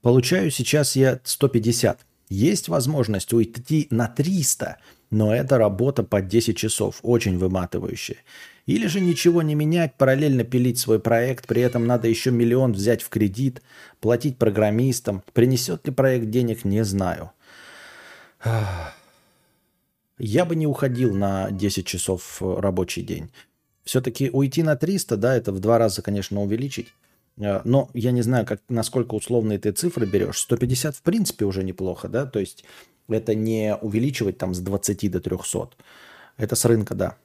[0.02, 2.00] получаю сейчас я 150.
[2.30, 4.78] Есть возможность уйти на 300,
[5.12, 8.18] но это работа по 10 часов, очень выматывающая.
[8.66, 13.04] Или же ничего не менять, параллельно пилить свой проект, при этом надо еще миллион взять
[13.04, 13.62] в кредит,
[14.00, 15.22] платить программистам.
[15.34, 17.32] Принесет ли проект денег, не знаю.
[20.18, 23.32] Я бы не уходил на 10 часов рабочий день.
[23.84, 26.94] Все-таки уйти на 300, да, это в два раза, конечно, увеличить.
[27.38, 30.40] Э, но я не знаю, как, насколько условные ты цифры берешь.
[30.40, 32.64] 150 в принципе уже неплохо, да, то есть
[33.08, 35.70] это не увеличивать там с 20 до 300.
[36.38, 37.18] Это с рынка, да.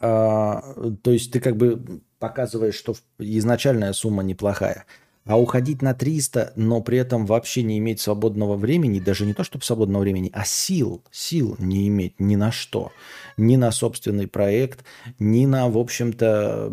[0.00, 4.84] А, то есть ты как бы показываешь, что изначальная сумма неплохая.
[5.30, 9.44] А уходить на 300, но при этом вообще не иметь свободного времени, даже не то,
[9.44, 12.90] чтобы свободного времени, а сил, сил не иметь ни на что.
[13.36, 14.84] Ни на собственный проект,
[15.20, 16.72] ни на, в общем-то,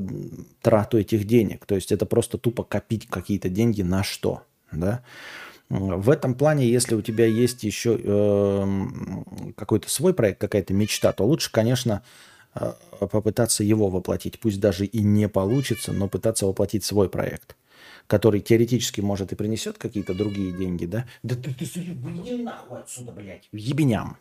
[0.64, 1.68] трату этих денег.
[1.68, 4.42] То есть это просто тупо копить какие-то деньги на что,
[4.72, 5.04] да.
[5.70, 8.86] В этом плане, если у тебя есть еще э,
[9.56, 12.02] какой-то свой проект, какая-то мечта, то лучше, конечно,
[12.56, 14.40] э, попытаться его воплотить.
[14.40, 17.56] Пусть даже и не получится, но пытаться воплотить свой проект
[18.08, 21.06] который теоретически, может, и принесет какие-то другие деньги, да?
[21.24, 24.18] Да ты, ты, ты иди нахуй отсюда, блядь, ебеням.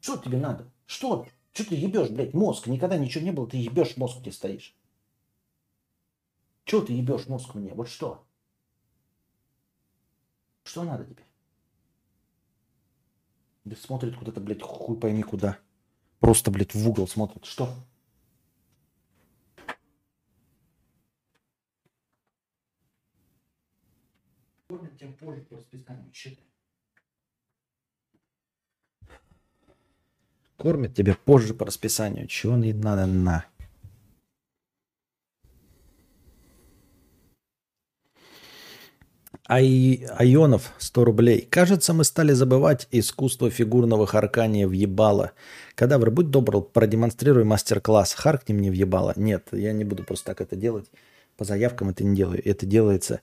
[0.00, 0.70] Что тебе надо?
[0.86, 1.26] Что?
[1.52, 2.66] Что ты ебешь, блядь, мозг?
[2.66, 4.76] Никогда ничего не было, ты ебешь мозг, где стоишь.
[6.64, 7.72] Чего ты ебешь мозг мне?
[7.72, 8.24] Вот что?
[10.64, 11.22] Что надо тебе?
[13.64, 15.58] Да смотрит куда-то, блядь, хуй пойми куда.
[16.20, 17.44] Просто, блядь, в угол смотрит.
[17.44, 17.74] Что?
[24.68, 26.44] Кормят тем позже по расписанию, считай.
[30.56, 32.26] Кормят тебя позже по расписанию.
[32.26, 33.44] Чего не надо на?
[39.48, 40.04] Ай...
[40.16, 41.42] Айонов 100 рублей.
[41.42, 45.30] Кажется, мы стали забывать искусство фигурного харкания в ебало.
[45.76, 48.14] Кадавр, будь добр, продемонстрируй мастер-класс.
[48.14, 49.12] Харкни мне в ебало.
[49.14, 50.90] Нет, я не буду просто так это делать.
[51.36, 52.42] По заявкам это не делаю.
[52.44, 53.20] Это делается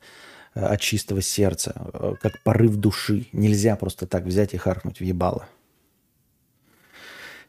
[0.54, 3.28] от чистого сердца, э, как порыв души.
[3.34, 5.47] Нельзя просто так взять и харкнуть в ебало.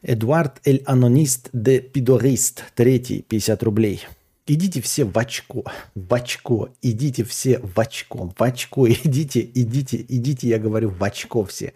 [0.01, 4.05] Эдуард Эль Анонист де Пидорист, третий, 50 рублей.
[4.47, 5.63] Идите все в очко,
[5.95, 11.43] в очко, идите все в очко, в очко, идите, идите, идите, я говорю, в очко
[11.45, 11.73] все,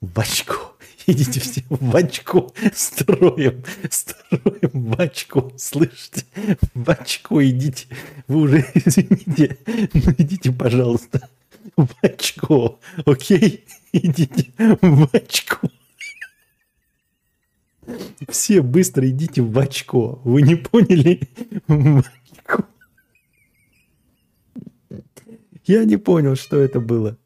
[0.00, 0.65] в очко,
[1.06, 6.24] идите все в очко, строим, строим очко, слышите,
[6.74, 7.86] в очко идите,
[8.28, 9.58] вы уже извините,
[9.94, 11.28] но идите, пожалуйста,
[11.76, 15.68] в очко, окей, идите в очко.
[18.28, 20.20] Все быстро идите в очко.
[20.24, 21.20] Вы не поняли?
[21.68, 22.64] В очко.
[25.64, 27.16] Я не понял, что это было.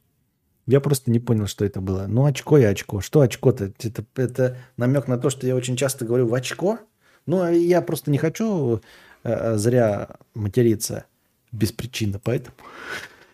[0.70, 2.06] Я просто не понял, что это было.
[2.06, 3.00] Ну, очко и очко.
[3.00, 3.72] Что очко-то?
[3.82, 6.78] Это, это намек на то, что я очень часто говорю в очко.
[7.26, 8.80] Ну, а я просто не хочу
[9.24, 11.06] э, зря материться
[11.50, 12.54] без причины, поэтому,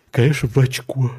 [0.09, 1.11] конечно, в очко.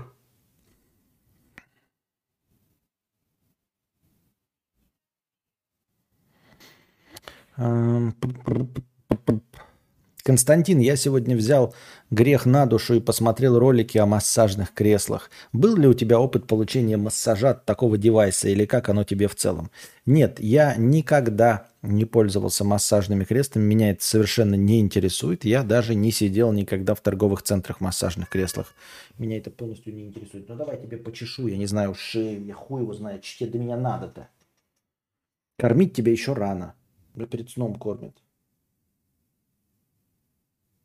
[10.29, 11.75] Константин, я сегодня взял
[12.11, 15.31] грех на душу и посмотрел ролики о массажных креслах.
[15.55, 19.35] Был ли у тебя опыт получения массажа от такого девайса или как оно тебе в
[19.35, 19.71] целом?
[20.05, 25.47] Нет, я никогда не пользовался массажными креслами, меня это совершенно не интересует.
[25.47, 28.75] Я даже не сидел никогда в торговых центрах массажных креслах.
[29.17, 30.47] Меня это полностью не интересует.
[30.47, 33.59] Ну давай тебе почешу, я не знаю, шею, я хуй его знает, что тебе до
[33.61, 34.29] меня надо-то.
[35.57, 36.75] Кормить тебя еще рано
[37.31, 38.15] перед сном кормят.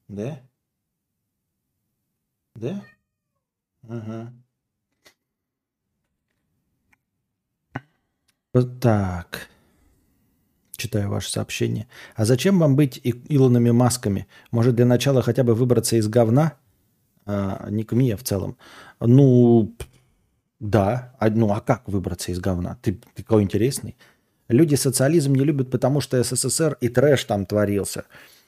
[0.08, 0.40] Да?
[2.56, 2.84] Да?
[3.88, 4.34] Ага.
[8.54, 9.50] Вот так.
[10.72, 11.88] Читаю ваше сообщение.
[12.16, 14.28] А зачем вам быть Илонами Масками?
[14.52, 16.58] Может, для начала хотя бы выбраться из говна?
[17.26, 18.58] а, не к МИА в целом.
[19.00, 19.76] Ну,
[20.60, 21.16] да.
[21.20, 22.78] А, ну, а как выбраться из говна?
[22.82, 23.96] Ты, ты какой интересный.
[24.50, 28.06] Люди социализм не любят, потому что СССР и трэш там творился.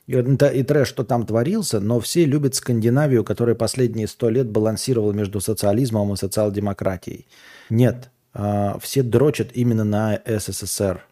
[0.08, 5.14] И, и трэш, что там творился, но все любят Скандинавию, которая последние сто лет балансировала
[5.14, 7.26] между социализмом и социал-демократией.
[7.70, 11.04] Нет, а, все дрочат именно на СССР.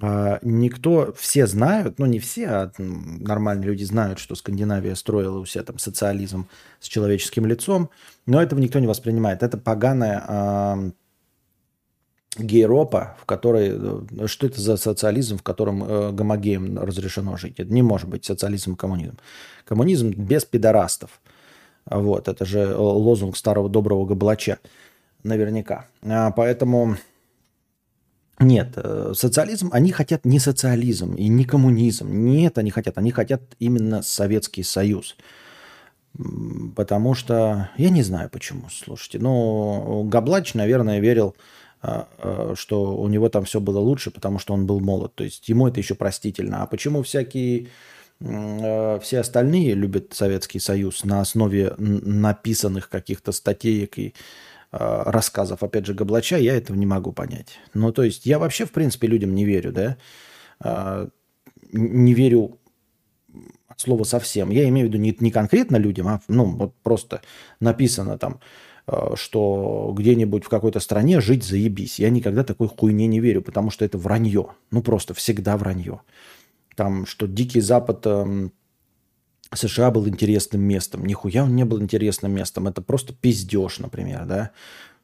[0.00, 5.46] А, никто, все знают, ну не все, а нормальные люди знают, что Скандинавия строила у
[5.46, 6.48] себя там социализм
[6.80, 7.90] с человеческим лицом,
[8.26, 9.42] но этого никто не воспринимает.
[9.42, 10.94] Это поганая
[12.36, 13.72] гейропа, в которой...
[13.72, 17.58] Э, что это за социализм, в котором э, гомогеям разрешено жить?
[17.58, 19.18] Это не может быть социализм и коммунизм.
[19.64, 21.20] Коммунизм без пидорастов.
[21.86, 24.58] Вот, это же лозунг старого доброго Габлача.
[25.22, 25.86] Наверняка.
[26.02, 26.96] А, поэтому
[28.40, 32.08] нет, э, социализм, они хотят не социализм и не коммунизм.
[32.10, 32.98] Нет, они хотят.
[32.98, 35.16] Они хотят именно Советский Союз.
[36.76, 41.34] Потому что, я не знаю почему, слушайте, но Габлач, наверное, верил,
[42.54, 45.14] что у него там все было лучше, потому что он был молод.
[45.14, 46.62] То есть ему это еще простительно.
[46.62, 47.68] А почему всякие
[48.20, 54.14] э, все остальные любят Советский Союз на основе написанных каких-то статеек и
[54.76, 57.60] рассказов, опять же, Габлача, я этого не могу понять.
[57.74, 61.06] Ну, то есть я вообще, в принципе, людям не верю, да,
[61.70, 62.58] не верю
[63.68, 64.50] от слова совсем.
[64.50, 67.22] Я имею в виду не, не конкретно людям, а ну, вот просто
[67.60, 68.40] написано там,
[69.14, 71.98] что где-нибудь в какой-то стране жить заебись.
[71.98, 74.48] Я никогда такой хуйне не верю, потому что это вранье.
[74.70, 76.00] Ну, просто всегда вранье.
[76.76, 78.52] Там, что Дикий Запад эм,
[79.54, 81.06] США был интересным местом.
[81.06, 82.68] Нихуя он не был интересным местом.
[82.68, 84.50] Это просто пиздеж, например, да.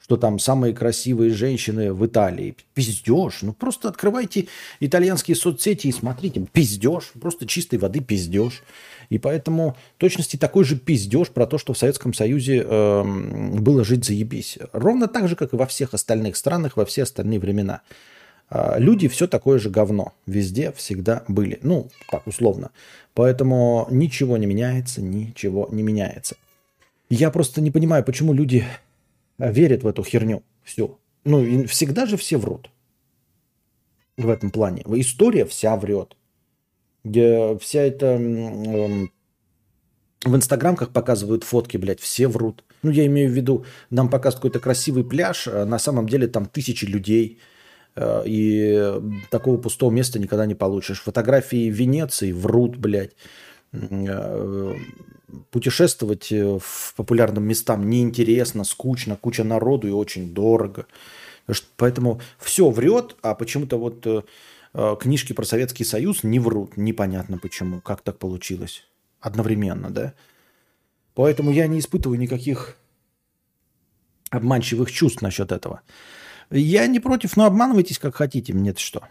[0.03, 2.57] Что там самые красивые женщины в Италии.
[2.75, 3.43] Пиздеж.
[3.43, 4.49] Ну просто открывайте
[4.81, 6.47] итальянские соцсети и смотрите.
[6.53, 7.13] Пиздеж.
[7.21, 8.63] Просто чистой воды пиздеж.
[9.11, 13.03] И поэтому точности такой же пиздеж про то, что в Советском Союзе э,
[13.59, 14.57] было жить заебись.
[14.73, 17.83] Ровно так же, как и во всех остальных странах, во все остальные времена.
[18.49, 20.13] А, люди все такое же говно.
[20.27, 21.59] Везде всегда были.
[21.63, 22.71] Ну, так условно.
[23.15, 26.37] Поэтому ничего не меняется, ничего не меняется.
[27.09, 28.65] Я просто не понимаю, почему люди
[29.39, 30.45] а, верят в эту херню.
[30.63, 30.99] Все.
[31.25, 32.71] Ну, всегда же все врут.
[34.17, 34.85] В этом плане.
[34.87, 36.17] История вся врет.
[37.05, 38.07] Где вся эта...
[38.07, 39.11] Эм,
[40.25, 42.63] в инстаграмках показывают фотки, блядь, все врут.
[42.83, 46.47] Ну, я имею в виду, нам показывают какой-то красивый пляж, а на самом деле там
[46.47, 47.39] тысячи людей–
[47.97, 51.03] Э, и такого пустого места никогда не получишь.
[51.03, 53.13] Фотографии Венеции врут, блядь.
[53.73, 54.75] Э,
[55.51, 60.87] путешествовать э, в популярным местам неинтересно, скучно, куча народу и очень дорого.
[61.77, 64.07] Поэтому все врет, а почему-то вот
[64.73, 66.77] книжки про Советский Союз не врут.
[66.77, 67.81] Непонятно почему.
[67.81, 68.87] Как так получилось?
[69.21, 70.15] Одновременно, да?
[71.15, 72.77] Поэтому я не испытываю никаких
[74.31, 75.83] обманчивых чувств насчет этого.
[76.51, 79.09] Я не против, но обманывайтесь как хотите, мне-то что.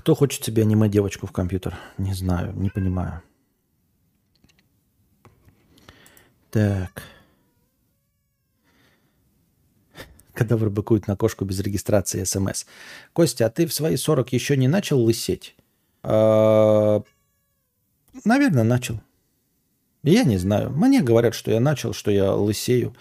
[0.00, 1.76] Кто хочет себе аниме-девочку в компьютер?
[1.98, 3.20] Не знаю, не понимаю.
[6.50, 7.02] Так.
[10.32, 12.64] Кадавр быкует на кошку без регистрации СМС.
[13.12, 15.54] Костя, а ты в свои 40 еще не начал лысеть?
[16.02, 17.02] А,
[18.24, 19.02] наверное, начал.
[20.02, 20.70] Я не знаю.
[20.70, 22.96] Мне говорят, что я начал, что я лысею.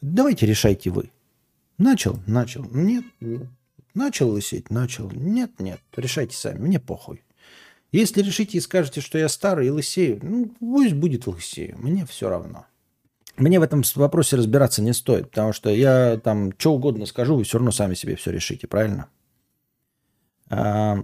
[0.00, 1.12] Давайте решайте вы.
[1.78, 2.18] Начал?
[2.26, 2.64] Начал.
[2.72, 3.46] Нет, нет.
[3.94, 4.70] Начал лысеть?
[4.70, 5.10] Начал.
[5.10, 5.80] Нет, нет.
[5.96, 6.58] Решайте сами.
[6.58, 7.24] Мне похуй.
[7.92, 11.76] Если решите и скажете, что я старый и лысею, ну, пусть будет лысею.
[11.78, 12.66] Мне все равно.
[13.36, 17.44] Мне в этом вопросе разбираться не стоит, потому что я там что угодно скажу, вы
[17.44, 19.08] все равно сами себе все решите, правильно?
[20.48, 21.02] А...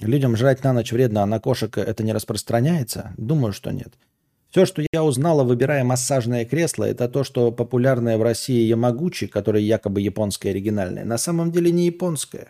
[0.00, 3.14] Людям жрать на ночь вредно, а на кошек это не распространяется?
[3.16, 3.94] Думаю, что нет.
[4.54, 9.60] Все, что я узнала, выбирая массажное кресло, это то, что популярное в России Ямагучи, которое
[9.60, 12.46] якобы японское оригинальное, на самом деле не японское.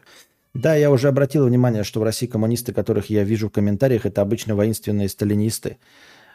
[0.52, 4.20] Да, я уже обратил внимание, что в России коммунисты, которых я вижу в комментариях, это
[4.20, 5.78] обычно воинственные сталинисты.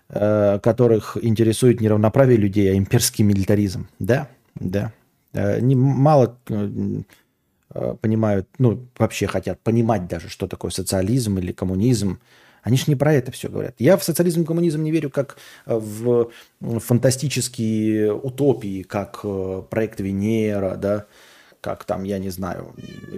[0.09, 3.89] Э, которых интересует не равноправие людей, а имперский милитаризм.
[3.99, 4.91] Да, да.
[5.33, 12.17] Э, не, мало э, понимают, ну, вообще хотят понимать даже, что такое социализм или коммунизм.
[12.63, 13.75] Они же не про это все говорят.
[13.79, 16.29] Я в социализм и коммунизм не верю как в
[16.61, 19.21] фантастические утопии, как
[19.69, 21.05] проект Венера, да,
[21.61, 22.73] как там, я не знаю,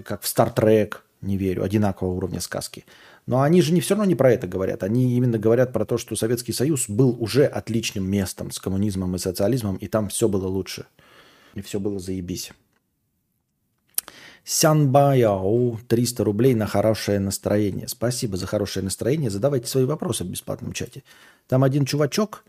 [0.05, 2.85] как в Стартрек, не верю, одинакового уровня сказки.
[3.27, 4.81] Но они же не все равно не про это говорят.
[4.81, 9.19] Они именно говорят про то, что Советский Союз был уже отличным местом с коммунизмом и
[9.19, 10.85] социализмом, и там все было лучше.
[11.53, 12.51] И все было заебись.
[14.43, 17.87] Сянбаяо, 300 рублей на хорошее настроение.
[17.87, 19.29] Спасибо за хорошее настроение.
[19.29, 21.03] Задавайте свои вопросы в бесплатном чате.
[21.47, 22.43] Там один чувачок,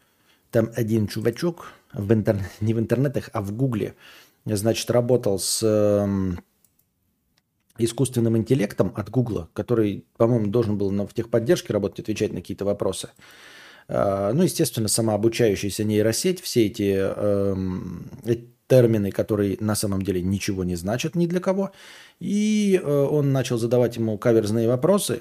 [0.51, 2.38] там один чувачок, в интер...
[2.61, 3.95] не в интернетах, а в гугле,
[4.47, 6.36] значит, работал с э,
[7.78, 13.11] искусственным интеллектом от гугла, который, по-моему, должен был в техподдержке работать, отвечать на какие-то вопросы.
[13.88, 18.36] Э, ну, естественно, самообучающаяся нейросеть, все эти э,
[18.73, 21.73] термины, которые на самом деле ничего не значат ни для кого.
[22.20, 25.20] И э, он начал задавать ему каверзные вопросы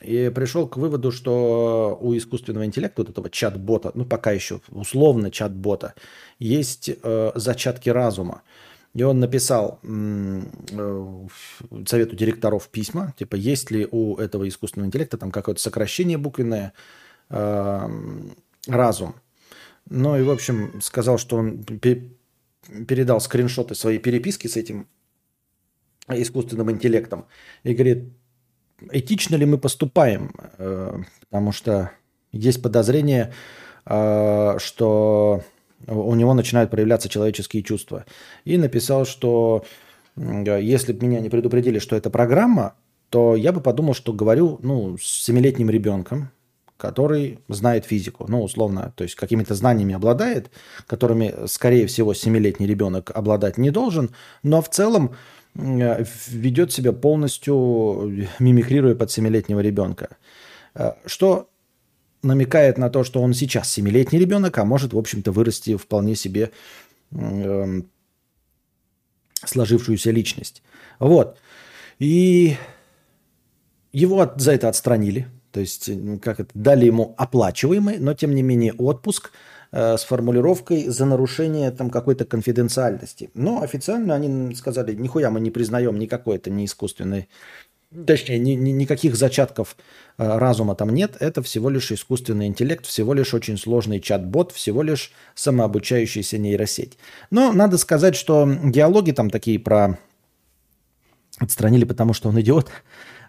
[0.00, 5.30] и пришел к выводу, что у искусственного интеллекта, вот этого чат-бота, ну пока еще условно
[5.30, 5.92] чат-бота,
[6.38, 8.40] есть э, зачатки разума.
[8.94, 10.40] И он написал э,
[11.86, 16.72] совету директоров письма, типа, есть ли у этого искусственного интеллекта там какое-то сокращение буквенное,
[17.28, 17.88] э,
[18.66, 19.14] разум.
[19.90, 21.62] Ну и, в общем, сказал, что он
[22.86, 24.86] передал скриншоты своей переписки с этим
[26.08, 27.26] искусственным интеллектом
[27.62, 28.04] и говорит,
[28.90, 30.98] этично ли мы поступаем, э,
[31.28, 31.92] потому что
[32.32, 33.32] есть подозрение,
[33.86, 35.42] э, что
[35.86, 38.04] у него начинают проявляться человеческие чувства.
[38.44, 39.64] И написал, что
[40.16, 42.74] если бы меня не предупредили, что это программа,
[43.08, 46.30] то я бы подумал, что говорю ну, с семилетним ребенком,
[46.80, 50.50] который знает физику, ну, условно, то есть какими-то знаниями обладает,
[50.86, 54.10] которыми, скорее всего, семилетний ребенок обладать не должен,
[54.42, 55.14] но в целом
[55.54, 60.16] ведет себя полностью, мимикрируя под семилетнего ребенка.
[60.74, 61.50] Э, что
[62.22, 66.50] намекает на то, что он сейчас семилетний ребенок, а может, в общем-то, вырасти вполне себе
[67.10, 67.82] э,
[69.44, 70.62] сложившуюся личность.
[70.98, 71.38] Вот.
[71.98, 72.56] И
[73.92, 75.90] его за это отстранили– то есть,
[76.22, 79.32] как это, дали ему оплачиваемый, но тем не менее отпуск
[79.72, 83.30] э, с формулировкой за нарушение там какой-то конфиденциальности.
[83.34, 87.28] Но официально они сказали, нихуя мы не признаем никакой это не искусственный,
[88.06, 89.76] точнее, ни, ни, никаких зачатков
[90.18, 94.82] э, разума там нет, это всего лишь искусственный интеллект, всего лишь очень сложный чат-бот, всего
[94.82, 96.98] лишь самообучающаяся нейросеть.
[97.30, 99.98] Но надо сказать, что диалоги там такие про
[101.38, 102.70] отстранили, потому что он идиот.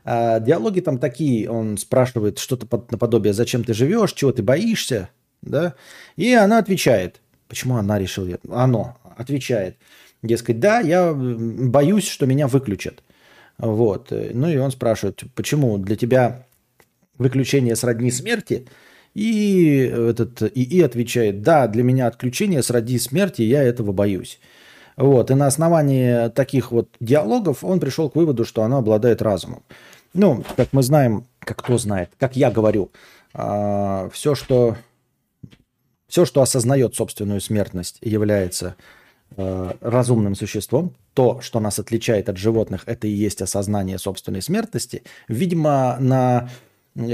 [0.04, 5.10] А диалоги там такие, он спрашивает что-то под, наподобие, зачем ты живешь, чего ты боишься,
[5.42, 5.76] да?
[6.16, 7.22] И она отвечает.
[7.48, 8.38] Почему она решила?
[8.50, 9.78] Оно отвечает.
[10.24, 13.04] Дескать, да, я боюсь, что меня выключат.
[13.58, 14.12] Вот.
[14.12, 16.46] Ну и он спрашивает, почему для тебя
[17.18, 18.68] выключение сродни смерти?
[19.14, 24.40] И этот ИИ отвечает, да, для меня отключение сродни смерти, я этого боюсь.
[24.96, 25.32] Вот.
[25.32, 29.64] И на основании таких вот диалогов он пришел к выводу, что оно обладает разумом.
[30.14, 32.92] Ну, как мы знаем, как кто знает, как я говорю,
[33.34, 34.78] а, все, что,
[36.08, 38.76] все, что осознает собственную смертность, является
[39.38, 40.96] а, разумным существом.
[41.14, 45.04] То, что нас отличает от животных, это и есть осознание собственной смертности.
[45.28, 46.50] Видимо, на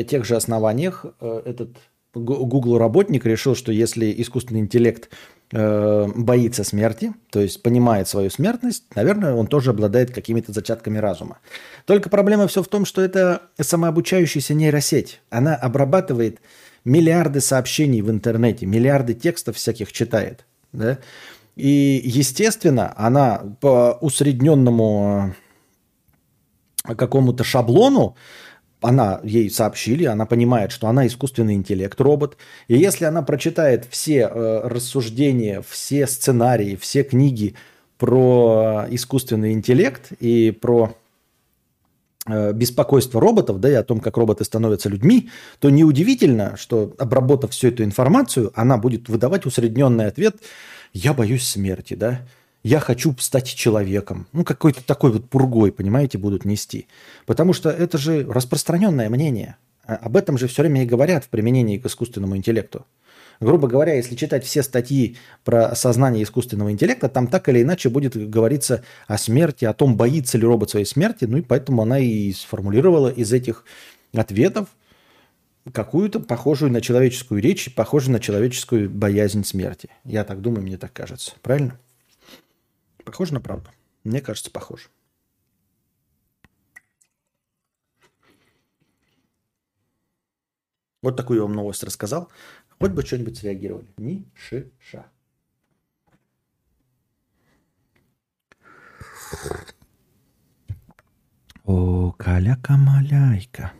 [0.07, 1.69] тех же основаниях э, этот
[2.13, 5.09] Google работник решил, что если искусственный интеллект
[5.51, 11.39] боится смерти, то есть понимает свою смертность, наверное, он тоже обладает какими-то зачатками разума.
[11.85, 15.21] Только проблема все в том, что это самообучающаяся нейросеть.
[15.29, 16.41] Она обрабатывает
[16.83, 20.45] миллиарды сообщений в интернете, миллиарды текстов всяких читает.
[20.71, 20.97] Да?
[21.55, 25.33] И, естественно, она по усредненному
[26.87, 28.15] э, какому-то шаблону
[28.82, 32.38] она ей сообщили, она понимает, что она искусственный интеллект, робот.
[32.67, 37.56] И если она прочитает все э, рассуждения, все сценарии, все книги
[37.97, 40.95] про искусственный интеллект и про
[42.27, 45.30] э, беспокойство роботов, да, и о том, как роботы становятся людьми,
[45.60, 50.35] то неудивительно, что обработав всю эту информацию, она будет выдавать усредненный ответ
[50.93, 52.22] «я боюсь смерти», да,
[52.68, 54.27] я хочу стать человеком.
[54.34, 56.88] Ну, какой-то такой вот пургой, понимаете, будут нести.
[57.26, 59.56] Потому что это же распространенное мнение.
[59.85, 62.85] А об этом же все время и говорят в применении к искусственному интеллекту.
[63.39, 65.15] Грубо говоря, если читать все статьи
[65.45, 70.38] про сознание искусственного интеллекта, там так или иначе будет говориться о смерти, о том, боится
[70.38, 71.23] ли робот своей смерти.
[71.23, 73.64] Ну и поэтому она и сформулировала из этих
[74.14, 74.68] ответов
[75.72, 79.89] какую-то похожую на человеческую речь, похожую на человеческую боязнь смерти.
[80.03, 81.34] Я так думаю, мне так кажется.
[81.41, 81.80] Правильно?
[83.07, 83.69] Похоже на правду?
[84.03, 84.89] Мне кажется, похоже.
[91.01, 92.29] Вот такую я вам новость рассказал.
[92.77, 93.88] Хоть бы что-нибудь среагировали.
[93.95, 95.05] Ни шиша.
[101.63, 103.71] О, каляка-маляйка.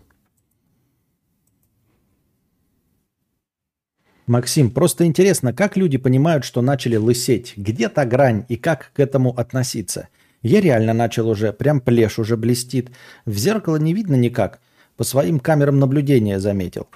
[4.28, 7.54] Максим, просто интересно, как люди понимают, что начали лысеть?
[7.56, 10.10] Где та грань и как к этому относиться?
[10.42, 12.92] Я реально начал уже, прям плешь уже блестит.
[13.26, 14.60] В зеркало не видно никак.
[14.98, 16.88] По своим камерам наблюдения заметил.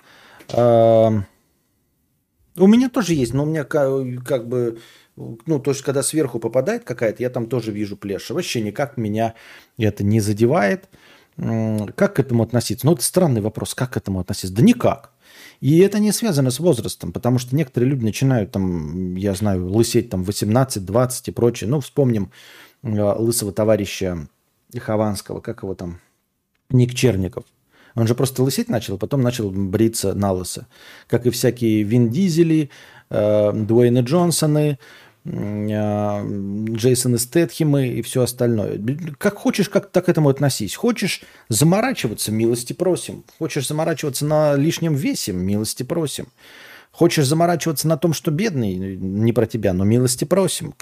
[0.52, 1.24] А,
[2.58, 4.80] у меня тоже есть, но у меня как бы,
[5.16, 8.30] ну, то есть, когда сверху попадает какая-то, я там тоже вижу плешь.
[8.30, 9.36] Вообще никак меня
[9.78, 10.90] это не задевает.
[11.38, 12.86] Как к этому относиться?
[12.86, 13.74] Ну, это странный вопрос.
[13.74, 14.54] Как к этому относиться?
[14.54, 15.14] Да никак.
[15.62, 20.10] И это не связано с возрастом, потому что некоторые люди начинают там, я знаю, лысеть
[20.10, 21.70] там 18, 20 и прочее.
[21.70, 22.32] Ну, вспомним
[22.82, 24.28] э, лысого товарища
[24.76, 26.00] Хованского, как его там,
[26.72, 27.46] Ник Черников.
[27.94, 30.66] Он же просто лысеть начал, а потом начал бриться на лысо.
[31.08, 32.72] Как и всякие Вин Дизели,
[33.12, 34.80] э, Джонсоны,
[35.24, 36.26] а,
[36.70, 38.80] Джейсона Стэтхема и все остальное.
[39.18, 40.76] Как хочешь, как так к этому относись.
[40.76, 43.24] Хочешь заморачиваться, милости просим.
[43.38, 46.28] Хочешь заморачиваться на лишнем весе, милости просим.
[46.92, 50.74] Хочешь заморачиваться на том, что бедный, не про тебя, но милости просим.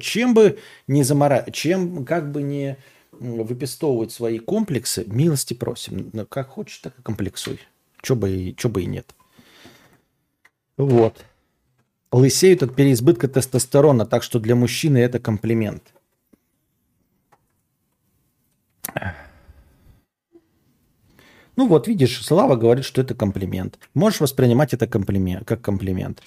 [0.00, 2.76] Чем бы не заморачиваться, чем как бы не
[3.12, 6.10] выпистовывать свои комплексы, милости просим.
[6.28, 7.60] Как хочешь, так и комплексуй.
[8.02, 9.14] Чего бы, чё бы и нет.
[10.76, 11.24] Вот
[12.14, 15.82] лысеют от переизбытка тестостерона, так что для мужчины это комплимент.
[21.56, 23.78] Ну вот, видишь, Слава говорит, что это комплимент.
[23.94, 26.22] Можешь воспринимать это комплимент, как комплимент.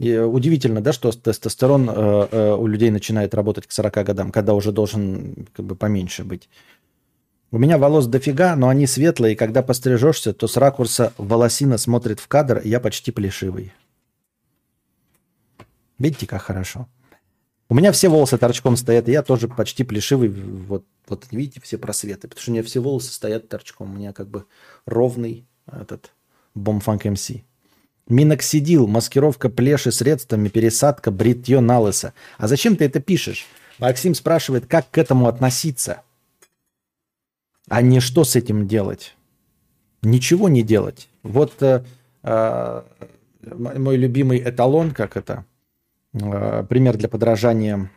[0.00, 4.54] И удивительно, да, что тестостерон э, э, у людей начинает работать к 40 годам, когда
[4.54, 6.48] уже должен как бы поменьше быть.
[7.52, 12.18] У меня волос дофига, но они светлые, и когда пострижешься, то с ракурса волосина смотрит
[12.18, 13.72] в кадр, и я почти плешивый.
[15.98, 16.88] Видите, как хорошо.
[17.68, 20.28] У меня все волосы торчком стоят, и я тоже почти плешивый.
[20.28, 22.28] Вот, вот видите, все просветы.
[22.28, 23.92] Потому что у меня все волосы стоят торчком.
[23.92, 24.46] У меня как бы
[24.86, 26.12] ровный этот
[26.54, 27.30] бомфанк МС.
[28.06, 32.12] Миноксидил, маскировка плеши средствами, пересадка, бритье на лысо.
[32.36, 33.46] А зачем ты это пишешь?
[33.78, 36.02] Максим спрашивает, как к этому относиться.
[37.68, 39.16] А не что с этим делать.
[40.02, 41.08] Ничего не делать.
[41.22, 41.82] Вот э,
[42.22, 42.82] э,
[43.40, 45.46] мой любимый эталон, как это,
[46.14, 47.90] пример для подражания.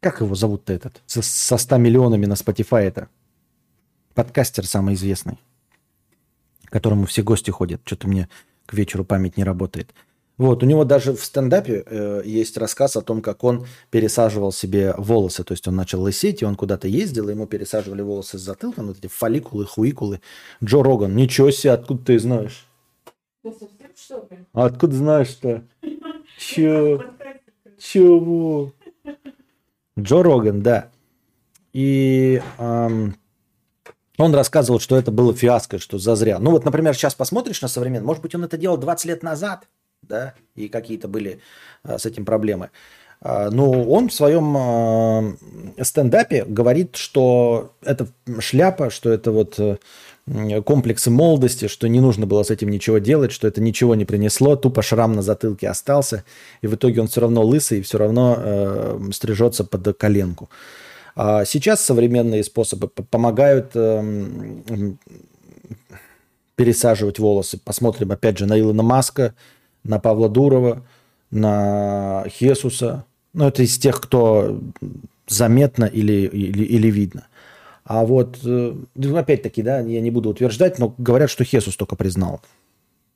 [0.00, 1.02] Как его зовут-то этот?
[1.06, 3.08] Со, со 100 миллионами на Spotify это.
[4.14, 5.38] Подкастер самый известный.
[6.66, 7.80] К которому все гости ходят.
[7.84, 8.28] Что-то мне
[8.66, 9.94] к вечеру память не работает.
[10.36, 14.94] Вот, у него даже в стендапе э, есть рассказ о том, как он пересаживал себе
[14.96, 15.42] волосы.
[15.42, 18.82] То есть он начал лысеть, и он куда-то ездил, и ему пересаживали волосы с затылка,
[18.82, 20.20] ну, вот эти фолликулы, хуикулы.
[20.62, 22.68] Джо Роган, ничего себе, откуда ты знаешь?
[24.52, 25.64] А откуда знаешь-то?
[26.38, 27.02] Чё?
[27.78, 28.72] Чего?
[29.98, 30.90] Джо Роган, да.
[31.72, 33.16] И эм,
[34.16, 36.38] он рассказывал, что это было фиаско, что зазря.
[36.38, 39.68] Ну вот, например, сейчас посмотришь на современный, может быть, он это делал 20 лет назад,
[40.02, 41.40] да, и какие-то были
[41.84, 42.70] э, с этим проблемы.
[43.20, 44.56] Э, но он в своем
[45.78, 48.08] э, стендапе говорит, что это
[48.40, 49.58] шляпа, что это вот...
[49.58, 49.78] Э,
[50.64, 54.56] комплексы молодости, что не нужно было с этим ничего делать, что это ничего не принесло,
[54.56, 56.24] тупо шрам на затылке остался,
[56.62, 60.48] и в итоге он все равно лысый и все равно э, стрижется под коленку.
[61.14, 64.92] А сейчас современные способы помогают э,
[66.54, 67.58] пересаживать волосы.
[67.58, 69.34] Посмотрим опять же на Илона Маска,
[69.84, 70.84] на Павла Дурова,
[71.30, 73.04] на Хесуса.
[73.32, 74.60] Ну, это из тех, кто
[75.26, 77.26] заметно или, или, или видно.
[77.88, 81.96] А вот, э, ну, опять-таки, да, я не буду утверждать, но говорят, что Хесус только
[81.96, 82.42] признал.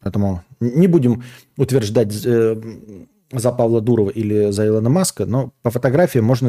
[0.01, 1.23] Поэтому не будем
[1.59, 2.61] утверждать э,
[3.31, 6.49] за Павла Дурова или за Илона Маска, но по фотографиям можно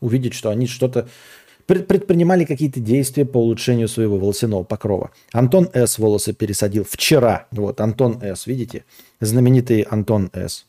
[0.00, 1.08] увидеть, что они что-то
[1.66, 5.12] предпринимали какие-то действия по улучшению своего волосяного покрова.
[5.30, 6.00] Антон С.
[6.00, 7.46] волосы пересадил вчера.
[7.52, 8.48] Вот, Антон С.
[8.48, 8.84] Видите?
[9.20, 10.66] Знаменитый Антон С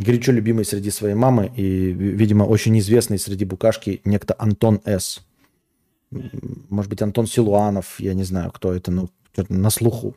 [0.00, 5.20] горячо любимый среди своей мамы и, видимо, очень известный среди букашки некто Антон С.
[6.10, 9.10] Может быть, Антон Силуанов, я не знаю, кто это, ну,
[9.48, 10.16] на слуху.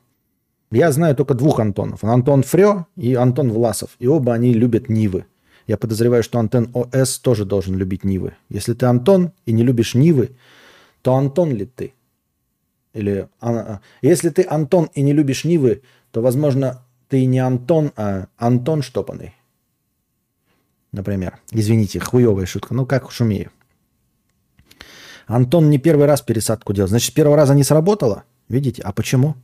[0.72, 2.04] Я знаю только двух Антонов.
[2.04, 3.92] Антон Фрё и Антон Власов.
[4.00, 5.26] И оба они любят Нивы.
[5.68, 8.34] Я подозреваю, что Антон ОС тоже должен любить Нивы.
[8.50, 10.32] Если ты Антон и не любишь Нивы,
[11.04, 11.94] то Антон ли ты?
[12.94, 17.92] Или а, а, если ты Антон и не любишь Нивы, то, возможно, ты не Антон,
[17.96, 19.36] а Антон штопанный
[20.94, 21.40] например.
[21.52, 22.74] Извините, хуевая шутка.
[22.74, 23.52] Ну, как уж умею.
[25.28, 26.88] Антон не первый раз пересадку делал.
[26.88, 28.24] Значит, с первого раза не сработало?
[28.48, 28.82] Видите?
[28.84, 29.36] А почему?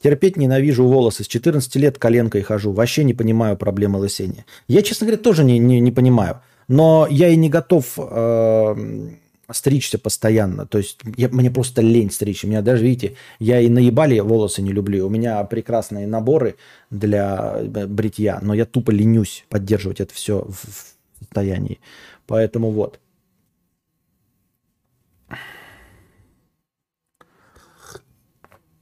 [0.00, 1.24] Терпеть ненавижу волосы.
[1.24, 2.72] С 14 лет коленкой хожу.
[2.72, 4.44] Вообще не понимаю проблемы лысения.
[4.68, 6.40] Я, честно говоря, тоже не, не, не понимаю.
[6.68, 9.10] Но я и не готов э,
[9.50, 10.66] стричься постоянно.
[10.66, 12.44] То есть я, мне просто лень стричь.
[12.44, 15.06] У меня даже, видите, я и наебали волосы не люблю.
[15.06, 16.56] У меня прекрасные наборы
[16.90, 21.80] для э, бритья, но я тупо ленюсь поддерживать это все в, состоянии.
[22.26, 23.00] Поэтому вот.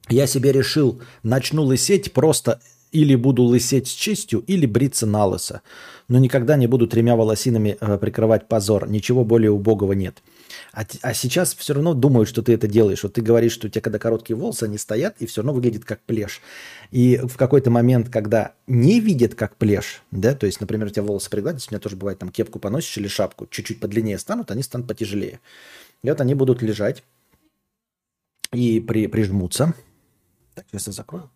[0.08, 2.60] Я себе решил, начну лысеть просто
[2.92, 5.62] или буду лысеть с честью, или бриться на лысо.
[6.08, 8.88] Но никогда не буду тремя волосинами э, прикрывать позор.
[8.88, 10.22] Ничего более убогого нет.
[10.76, 13.02] А, а сейчас все равно думают, что ты это делаешь.
[13.02, 15.86] Вот ты говоришь, что у тебя когда короткие волосы, они стоят, и все равно выглядит
[15.86, 16.42] как плешь.
[16.90, 21.02] И в какой-то момент, когда не видят как плешь, да, то есть, например, у тебя
[21.04, 24.62] волосы пригладятся, у меня тоже бывает там кепку поносишь или шапку, чуть-чуть подлиннее станут, они
[24.62, 25.40] станут потяжелее.
[26.02, 27.02] И вот они будут лежать
[28.52, 29.72] и при, прижмутся.
[30.54, 31.30] Так, сейчас я закрою.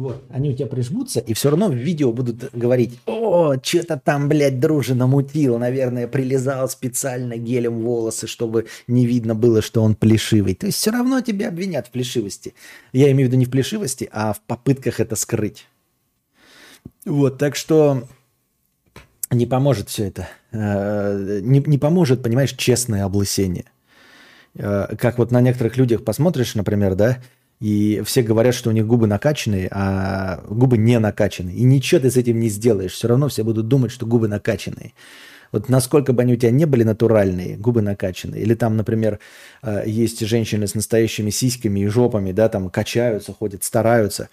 [0.00, 4.30] Вот, они у тебя прижмутся, и все равно в видео будут говорить, о, что-то там,
[4.30, 10.54] блядь, друже намутил, наверное, прилезал специально гелем волосы, чтобы не видно было, что он плешивый.
[10.54, 12.54] То есть все равно тебя обвинят в плешивости.
[12.94, 15.66] Я имею в виду не в плешивости, а в попытках это скрыть.
[17.04, 18.08] Вот, так что
[19.30, 20.30] не поможет все это.
[20.50, 23.66] Э, не, не поможет, понимаешь, честное облысение.
[24.54, 27.18] Э, как вот на некоторых людях посмотришь, например, да,
[27.60, 31.56] и все говорят, что у них губы накачанные, а губы не накачанные.
[31.56, 32.92] И ничего ты с этим не сделаешь.
[32.92, 34.94] Все равно все будут думать, что губы накачанные.
[35.52, 38.40] Вот насколько бы они у тебя не были натуральные, губы накачанные.
[38.40, 39.18] Или там, например,
[39.62, 44.28] э, есть женщины с настоящими сиськами и жопами, да, там качаются, ходят, стараются,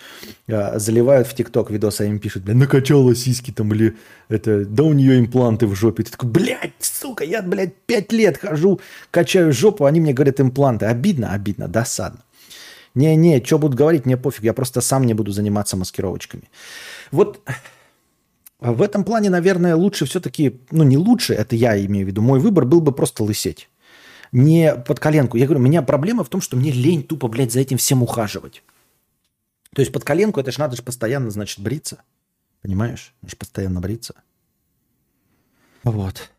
[0.47, 3.95] э, заливают в ТикТок видосы, а им пишут, бля, накачала сиськи там, или
[4.29, 6.03] это, да у нее импланты в жопе.
[6.03, 8.79] Ты такой, блядь, сука, я, блядь, пять лет хожу,
[9.09, 10.85] качаю жопу, они мне говорят импланты.
[10.85, 12.19] Обидно, обидно, досадно.
[12.97, 16.49] Не-не, что будут говорить, мне пофиг, я просто сам не буду заниматься маскировочками.
[17.11, 17.47] Вот
[18.59, 22.39] в этом плане, наверное, лучше все-таки, ну не лучше, это я имею в виду, мой
[22.39, 23.69] выбор был бы просто лысеть.
[24.31, 25.37] Не под коленку.
[25.37, 28.01] Я говорю, у меня проблема в том, что мне лень тупо, блядь, за этим всем
[28.01, 28.63] ухаживать.
[29.75, 32.01] То есть под коленку это ж надо же постоянно, значит, бриться.
[32.63, 33.13] Понимаешь?
[33.21, 34.15] Надо же постоянно бриться.
[35.83, 36.31] Вот.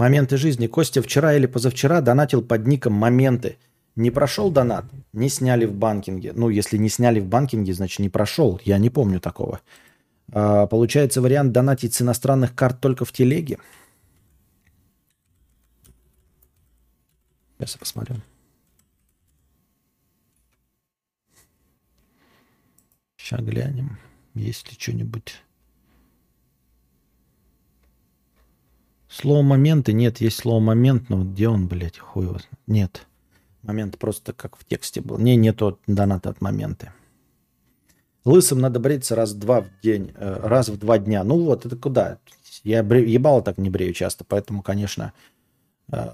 [0.00, 0.66] Моменты жизни.
[0.66, 3.58] Костя вчера или позавчера донатил под ником «Моменты».
[3.96, 6.32] Не прошел донат, не сняли в банкинге.
[6.32, 8.58] Ну, если не сняли в банкинге, значит не прошел.
[8.64, 9.60] Я не помню такого.
[10.32, 13.58] А, получается вариант донатить с иностранных карт только в телеге.
[17.58, 18.16] Сейчас я посмотрю.
[23.18, 23.98] Сейчас глянем,
[24.32, 25.42] есть ли что-нибудь.
[29.10, 32.38] Слово моменты нет, есть слово момент, но где он, блядь, хуй его.
[32.68, 33.08] Нет.
[33.62, 35.18] Момент просто как в тексте был.
[35.18, 36.92] Не, нету доната от моменты.
[38.24, 41.24] Лысым надо бриться раз в два в день, э, раз в два дня.
[41.24, 42.18] Ну вот, это куда?
[42.62, 43.10] Я бре...
[43.10, 45.12] ебало так не брею часто, поэтому, конечно,
[45.90, 46.10] э,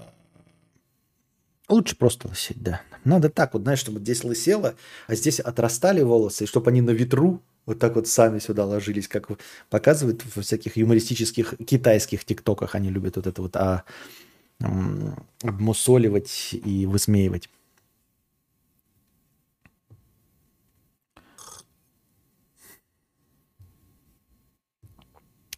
[1.69, 2.81] лучше просто лысеть, да.
[3.03, 4.73] Надо так вот, знаешь, чтобы здесь лысело,
[5.05, 9.07] а здесь отрастали волосы, и чтобы они на ветру вот так вот сами сюда ложились,
[9.09, 9.27] как
[9.69, 12.75] показывают во всяких юмористических китайских тиктоках.
[12.75, 13.83] Они любят вот это вот а,
[15.43, 17.49] мусоливать и высмеивать.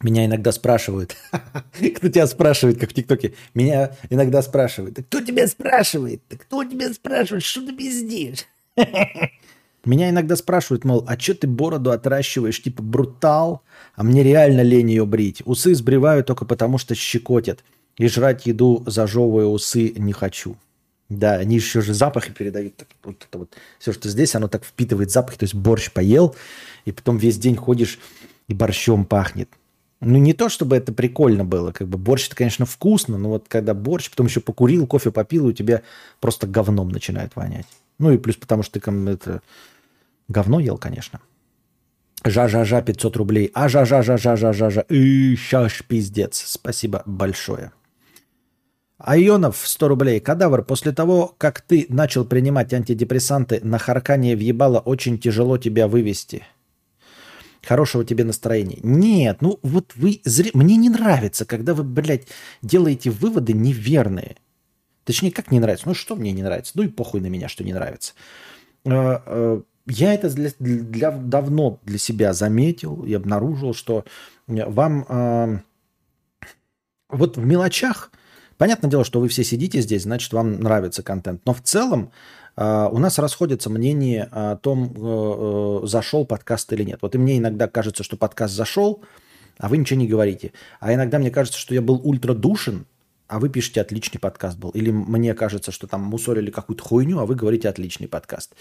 [0.02, 1.14] Меня иногда спрашивают.
[1.96, 3.34] Кто тебя спрашивает, как в ТикТоке?
[3.54, 4.96] Меня иногда спрашивают.
[4.96, 6.22] кто тебя спрашивает?
[6.28, 7.44] кто тебя спрашивает?
[7.44, 8.46] Что ты пиздишь?
[9.84, 13.62] Меня иногда спрашивают, мол, а что ты бороду отращиваешь, типа брутал?
[13.94, 15.42] А мне реально лень ее брить.
[15.46, 17.64] Усы сбриваю только потому, что щекотят.
[17.96, 20.56] И жрать еду, зажевывая усы, не хочу.
[21.08, 22.76] Да, они еще же запахи передают.
[22.76, 23.54] Так, вот это вот.
[23.78, 25.38] Все, что здесь, оно так впитывает запахи.
[25.38, 26.36] То есть борщ поел,
[26.84, 27.98] и потом весь день ходишь,
[28.48, 29.48] и борщом пахнет.
[30.00, 31.72] Ну, не то, чтобы это прикольно было.
[31.72, 35.48] Как бы борщ, это, конечно, вкусно, но вот когда борщ, потом еще покурил, кофе попил,
[35.48, 35.82] и у тебя
[36.20, 37.66] просто говном начинает вонять.
[38.00, 39.42] Ну и плюс потому, что ты это
[40.28, 41.20] говно ел, конечно.
[42.24, 43.50] Жа-жа-жа, 500 рублей.
[43.54, 44.80] А жа-жа-жа-жа-жа-жа-жа.
[44.88, 46.42] И щаш пиздец.
[46.46, 47.72] Спасибо большое.
[48.96, 50.20] Айонов 100 рублей.
[50.20, 56.44] Кадавр, после того, как ты начал принимать антидепрессанты, на харкание въебало очень тяжело тебя вывести.
[57.62, 58.78] Хорошего тебе настроения.
[58.82, 60.22] Нет, ну вот вы...
[60.24, 60.50] Зре...
[60.54, 62.26] Мне не нравится, когда вы, блядь,
[62.62, 64.36] делаете выводы неверные.
[65.04, 65.88] Точнее, как не нравится?
[65.88, 66.72] Ну, что мне не нравится?
[66.74, 68.12] Ну и похуй на меня, что не нравится.
[68.84, 74.04] А, а, я это для, для, давно для себя заметил и обнаружил, что
[74.46, 75.58] вам э,
[77.08, 78.10] вот в мелочах
[78.60, 81.40] Понятное дело, что вы все сидите здесь, значит, вам нравится контент.
[81.46, 82.12] Но в целом
[82.58, 86.98] э, у нас расходятся мнения о том, э, э, зашел подкаст или нет.
[87.00, 89.02] Вот и мне иногда кажется, что подкаст зашел,
[89.56, 90.52] а вы ничего не говорите.
[90.78, 92.84] А иногда мне кажется, что я был ультра душен,
[93.30, 94.70] а вы пишете отличный подкаст был.
[94.70, 98.54] Или мне кажется, что там мусорили какую-то хуйню, а вы говорите отличный подкаст.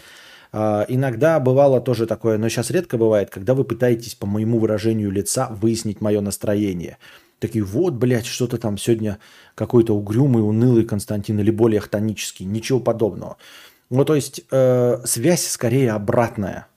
[0.51, 5.09] А, иногда бывало тоже такое, но сейчас редко бывает, когда вы пытаетесь по моему выражению
[5.09, 6.97] лица выяснить мое настроение.
[7.39, 9.17] Такие, вот, блядь, что-то там сегодня
[9.55, 12.45] какой-то угрюмый, унылый Константин или более хтонический.
[12.45, 13.37] Ничего подобного.
[13.89, 16.67] Ну, то есть э, связь скорее обратная.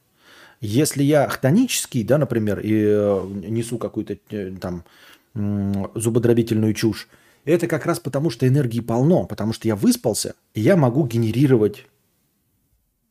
[0.62, 4.84] Если я хтонический, да, например, и э, несу какую-то э, там
[5.34, 7.08] э, зубодробительную чушь,
[7.44, 11.86] это как раз потому, что энергии полно, потому что я выспался, и я могу генерировать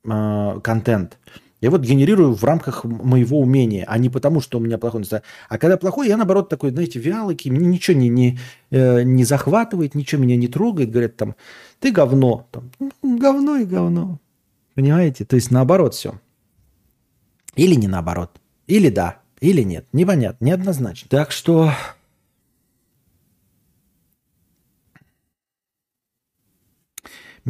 [0.05, 1.17] э, контент.
[1.61, 5.27] Я вот генерирую в рамках моего умения, а не потому, что у меня плохой настроение.
[5.47, 8.39] А когда плохой, я наоборот такой, знаете, вялый, мне ничего не, не,
[8.71, 10.89] э, не захватывает, ничего меня не трогает.
[10.89, 11.35] Говорят там,
[11.79, 12.47] ты говно.
[12.51, 12.71] Там,
[13.03, 14.19] говно и говно.
[14.73, 15.23] Понимаете?
[15.23, 16.19] То есть наоборот все.
[17.55, 18.31] Или не наоборот.
[18.65, 19.85] Или да, или нет.
[19.93, 21.09] Непонятно, неоднозначно.
[21.09, 21.71] Так что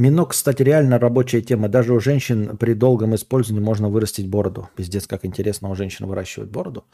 [0.02, 1.70] Минок, кстати, реально рабочая тема.
[1.70, 4.68] Даже у женщин при долгом использовании можно вырастить бороду.
[4.76, 6.86] Пиздец, как интересно у женщин выращивать бороду.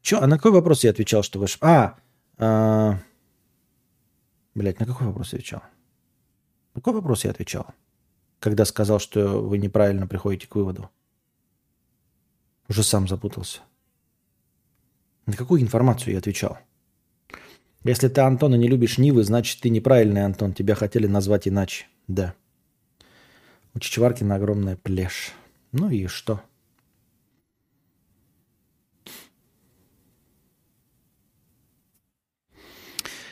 [0.00, 1.46] Че, а на какой вопрос я отвечал, что вы...
[1.60, 1.98] А,
[2.38, 2.98] а...
[4.54, 5.60] Блять, на какой вопрос я отвечал?
[6.74, 7.66] На какой вопрос я отвечал?
[8.40, 10.88] Когда сказал, что вы неправильно приходите к выводу.
[12.66, 13.60] Уже сам запутался.
[15.26, 16.56] На какую информацию я отвечал?
[17.84, 20.52] Если ты Антона не любишь Нивы, значит ты неправильный Антон.
[20.52, 21.86] Тебя хотели назвать иначе.
[22.06, 22.34] Да.
[23.74, 25.32] У Чичваркина огромная плешь.
[25.72, 26.42] Ну и что?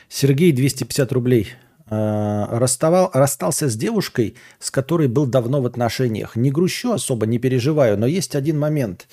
[0.09, 1.53] Сергей, 250 рублей.
[1.93, 6.35] А, расставал, расстался с девушкой, с которой был давно в отношениях.
[6.35, 9.07] Не грущу особо, не переживаю, но есть один момент.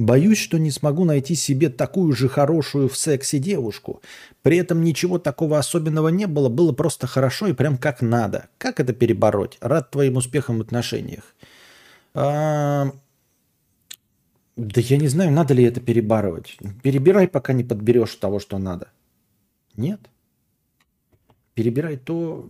[0.00, 4.00] Боюсь, что не смогу найти себе такую же хорошую в сексе девушку.
[4.40, 8.48] При этом ничего такого особенного не было, было просто хорошо и прям как надо.
[8.56, 9.58] Как это перебороть?
[9.60, 11.34] Рад твоим успехам в отношениях.
[12.14, 12.92] А...
[14.56, 16.56] Да я не знаю, надо ли это перебарывать.
[16.82, 18.88] Перебирай, пока не подберешь того, что надо.
[19.76, 20.00] Нет.
[21.52, 22.48] Перебирай то...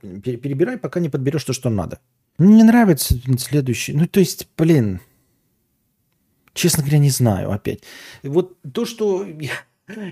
[0.00, 1.98] Перебирай, пока не подберешь то, что надо.
[2.38, 3.92] Мне нравится следующий.
[3.92, 5.00] Ну, то есть, блин,
[6.54, 7.80] Честно говоря, не знаю опять.
[8.22, 9.26] Вот то, что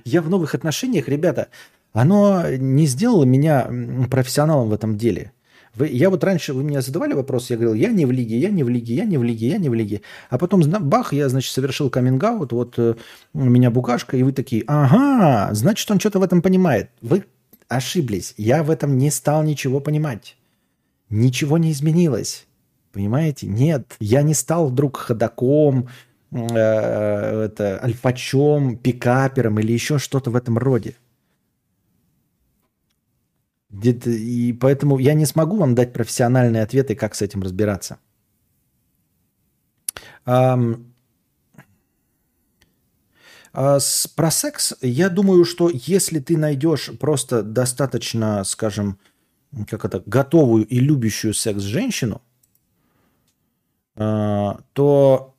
[0.04, 1.48] я в новых отношениях, ребята,
[1.92, 3.70] оно не сделало меня
[4.10, 5.32] профессионалом в этом деле.
[5.74, 8.50] Вы, я вот раньше, вы меня задавали вопрос, я говорил, я не в лиге, я
[8.50, 10.02] не в лиге, я не в лиге, я не в лиге.
[10.28, 12.94] А потом, бах, я, значит, совершил каминг вот э,
[13.34, 16.90] у меня букашка, и вы такие, ага, значит, он что-то в этом понимает.
[17.00, 17.24] Вы
[17.68, 20.36] ошиблись, я в этом не стал ничего понимать.
[21.08, 22.46] Ничего не изменилось.
[22.92, 23.46] Понимаете?
[23.46, 25.88] Нет, я не стал вдруг ходаком,
[26.32, 30.96] это, альфачом, пикапером или еще что-то в этом роде.
[33.72, 37.98] И поэтому я не смогу вам дать профессиональные ответы, как с этим разбираться.
[43.52, 43.78] А,
[44.14, 48.98] про секс, я думаю, что если ты найдешь просто достаточно, скажем,
[49.68, 52.22] как это, готовую и любящую секс женщину,
[53.96, 55.29] а, то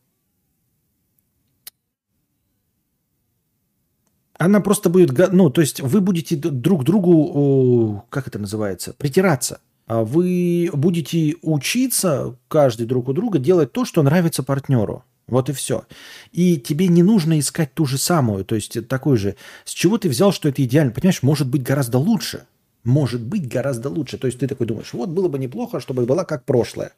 [4.41, 9.61] Она просто будет, ну, то есть вы будете друг другу, как это называется, притираться.
[9.85, 15.03] А вы будете учиться каждый друг у друга делать то, что нравится партнеру.
[15.27, 15.85] Вот и все.
[16.31, 19.35] И тебе не нужно искать ту же самую, то есть такой же.
[19.63, 20.91] С чего ты взял, что это идеально?
[20.91, 22.47] Понимаешь, может быть гораздо лучше.
[22.83, 24.17] Может быть гораздо лучше.
[24.17, 26.93] То есть ты такой думаешь, вот было бы неплохо, чтобы была как прошлое.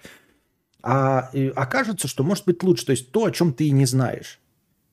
[0.81, 2.85] А окажется, что может быть лучше.
[2.85, 4.39] То есть то, о чем ты и не знаешь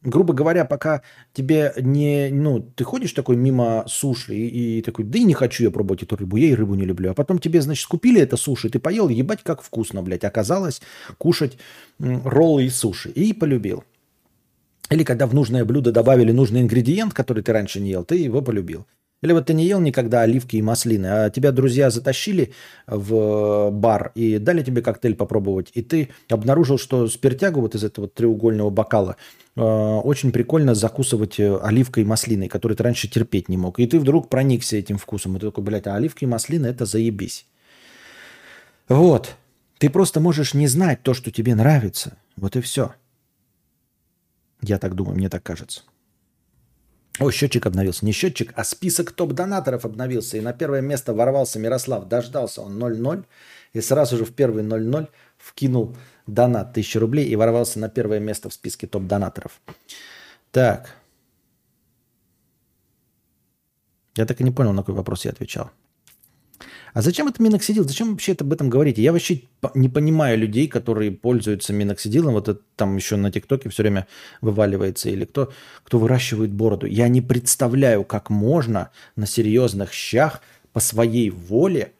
[0.02, 1.02] грубо говоря, пока
[1.32, 5.64] тебе не, ну, ты ходишь такой мимо суши и, и такой, да и не хочу
[5.64, 7.10] я пробовать эту рыбу, я и рыбу не люблю.
[7.10, 10.24] А потом тебе, значит, купили это суши, ты поел, ебать, как вкусно, блядь.
[10.24, 10.80] Оказалось
[11.18, 11.58] кушать
[11.98, 13.10] роллы из суши.
[13.10, 13.84] И полюбил.
[14.90, 18.42] Или когда в нужное блюдо добавили нужный ингредиент, который ты раньше не ел, ты его
[18.42, 18.86] полюбил.
[19.22, 22.52] Или вот ты не ел никогда оливки и маслины, а тебя друзья затащили
[22.86, 28.08] в бар и дали тебе коктейль попробовать, и ты обнаружил, что спиртягу вот из этого
[28.08, 29.16] треугольного бокала
[29.56, 33.78] э, очень прикольно закусывать э, оливкой и маслиной, которую ты раньше терпеть не мог.
[33.78, 36.86] И ты вдруг проникся этим вкусом, и ты такой, блядь, а оливка и маслина– это
[36.86, 37.46] заебись.
[38.88, 39.36] Вот.
[39.78, 42.16] Ты просто можешь не знать то, что тебе нравится.
[42.36, 42.94] Вот и все.
[44.62, 45.82] Я так думаю, мне так кажется.
[47.18, 48.06] О, счетчик обновился.
[48.06, 50.36] Не счетчик, а список топ-донаторов обновился.
[50.36, 52.08] И на первое место ворвался Мирослав.
[52.08, 53.24] Дождался он 0-0.
[53.72, 55.96] И сразу же в первый 0-0 вкинул
[56.26, 59.60] донат 1000 рублей и ворвался на первое место в списке топ-донаторов.
[60.50, 60.96] Так.
[64.16, 65.70] Я так и не понял, на какой вопрос я отвечал.
[66.92, 67.84] А зачем это миноксидил?
[67.84, 69.02] Зачем вообще об этом говорите?
[69.02, 69.42] Я вообще
[69.74, 72.34] не понимаю людей, которые пользуются миноксидилом.
[72.34, 74.06] Вот это там еще на ТикТоке все время
[74.40, 75.08] вываливается.
[75.08, 75.52] Или кто,
[75.84, 76.86] кто выращивает бороду.
[76.86, 80.40] Я не представляю, как можно на серьезных щах
[80.72, 81.92] по своей воле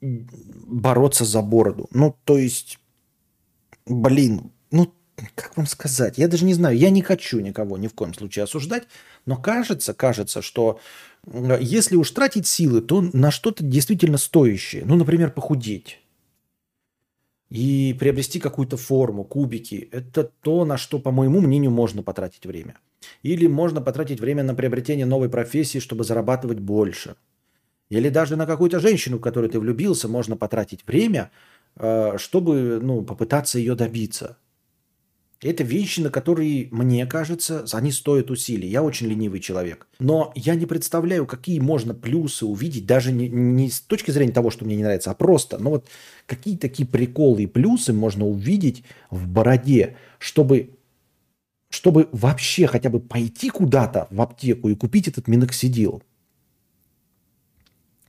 [0.00, 1.88] бороться за бороду.
[1.92, 2.78] Ну, то есть,
[3.86, 4.92] блин, ну,
[5.34, 6.18] как вам сказать?
[6.18, 6.76] Я даже не знаю.
[6.76, 8.84] Я не хочу никого ни в коем случае осуждать.
[9.26, 10.80] Но кажется, кажется, что
[11.60, 14.84] если уж тратить силы, то на что-то действительно стоящее.
[14.84, 16.00] Ну, например, похудеть.
[17.50, 19.88] И приобрести какую-то форму, кубики.
[19.90, 22.76] Это то, на что, по моему мнению, можно потратить время.
[23.22, 27.16] Или можно потратить время на приобретение новой профессии, чтобы зарабатывать больше.
[27.88, 31.30] Или даже на какую-то женщину, в которую ты влюбился, можно потратить время,
[31.76, 34.36] э, чтобы ну, попытаться ее добиться.
[35.40, 38.68] Это вещи, на которые, мне кажется, они стоят усилий.
[38.68, 39.86] Я очень ленивый человек.
[40.00, 44.50] Но я не представляю, какие можно плюсы увидеть, даже не, не с точки зрения того,
[44.50, 45.88] что мне не нравится, а просто, ну вот
[46.26, 50.70] какие такие приколы и плюсы можно увидеть в бороде, чтобы,
[51.70, 56.02] чтобы вообще хотя бы пойти куда-то в аптеку и купить этот миноксидил.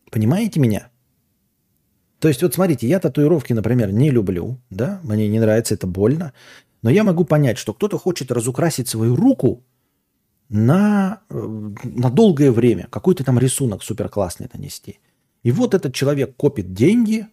[0.10, 0.90] Понимаете меня?
[2.20, 6.34] То есть вот смотрите, я татуировки, например, не люблю, да, мне не нравится, это больно.
[6.82, 9.64] Но я могу понять, что кто-то хочет разукрасить свою руку
[10.50, 15.00] на, э, на долгое время, какой-то там рисунок супер классный нанести.
[15.44, 17.28] И вот этот человек копит деньги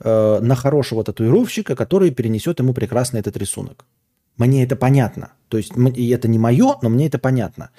[0.00, 3.84] э, на хорошего татуировщика, который перенесет ему прекрасно этот рисунок.
[4.36, 5.32] Мне это понятно.
[5.48, 7.70] То есть это не мое, но мне это понятно.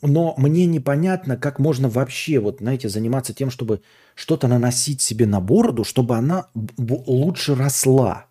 [0.00, 3.80] Но мне непонятно, как можно вообще, вот, знаете, заниматься тем, чтобы
[4.14, 8.26] что-то наносить себе на бороду, чтобы она лучше росла.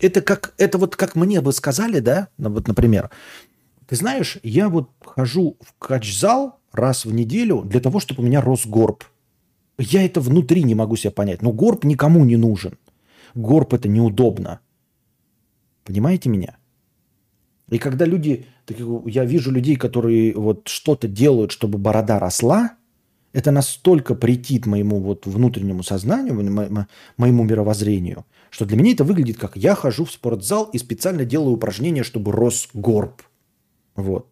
[0.00, 3.10] Это как, это вот как мне бы сказали, да, ну, вот, например,
[3.86, 8.40] ты знаешь, я вот хожу в кач-зал раз в неделю для того, чтобы у меня
[8.40, 9.04] рос горб.
[9.78, 11.42] Я это внутри не могу себе понять.
[11.42, 12.78] Но горб никому не нужен.
[13.34, 14.60] Горб это неудобно.
[15.84, 16.56] Понимаете меня?
[17.70, 18.46] И когда люди,
[19.06, 22.74] я вижу людей, которые вот что-то делают, чтобы борода росла,
[23.32, 26.34] это настолько претит моему вот внутреннему сознанию,
[27.16, 31.52] моему мировоззрению– что для меня это выглядит как я хожу в спортзал и специально делаю
[31.52, 33.22] упражнения, чтобы рос горб.
[33.94, 34.28] Вот.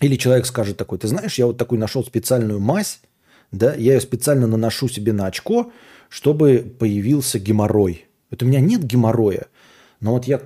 [0.00, 3.00] Или человек скажет такой, ты знаешь, я вот такой нашел специальную мазь,
[3.50, 5.72] да, я ее специально наношу себе на очко,
[6.08, 8.06] чтобы появился геморрой.
[8.30, 9.46] Это у меня нет геморроя,
[10.00, 10.42] но вот я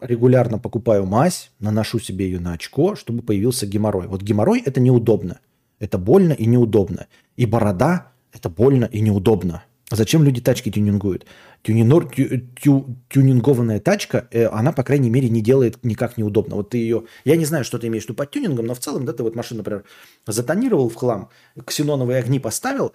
[0.00, 4.08] регулярно покупаю мазь, наношу себе ее на очко, чтобы появился геморрой.
[4.08, 5.38] Вот геморрой– это неудобно.
[5.78, 7.06] Это больно и неудобно.
[7.36, 9.64] И борода– это больно и неудобно.
[9.92, 11.26] А зачем люди тачки тюнингуют?
[11.62, 16.56] Тюнинор, тю, тю, тюнингованная тачка, э, она, по крайней мере, не делает никак неудобно.
[16.56, 17.04] Вот ты ее...
[17.26, 19.22] Я не знаю, что ты имеешь в виду под тюнингом, но в целом, да, ты
[19.22, 19.84] вот машину, например,
[20.26, 21.28] затонировал в хлам,
[21.66, 22.94] ксеноновые огни поставил,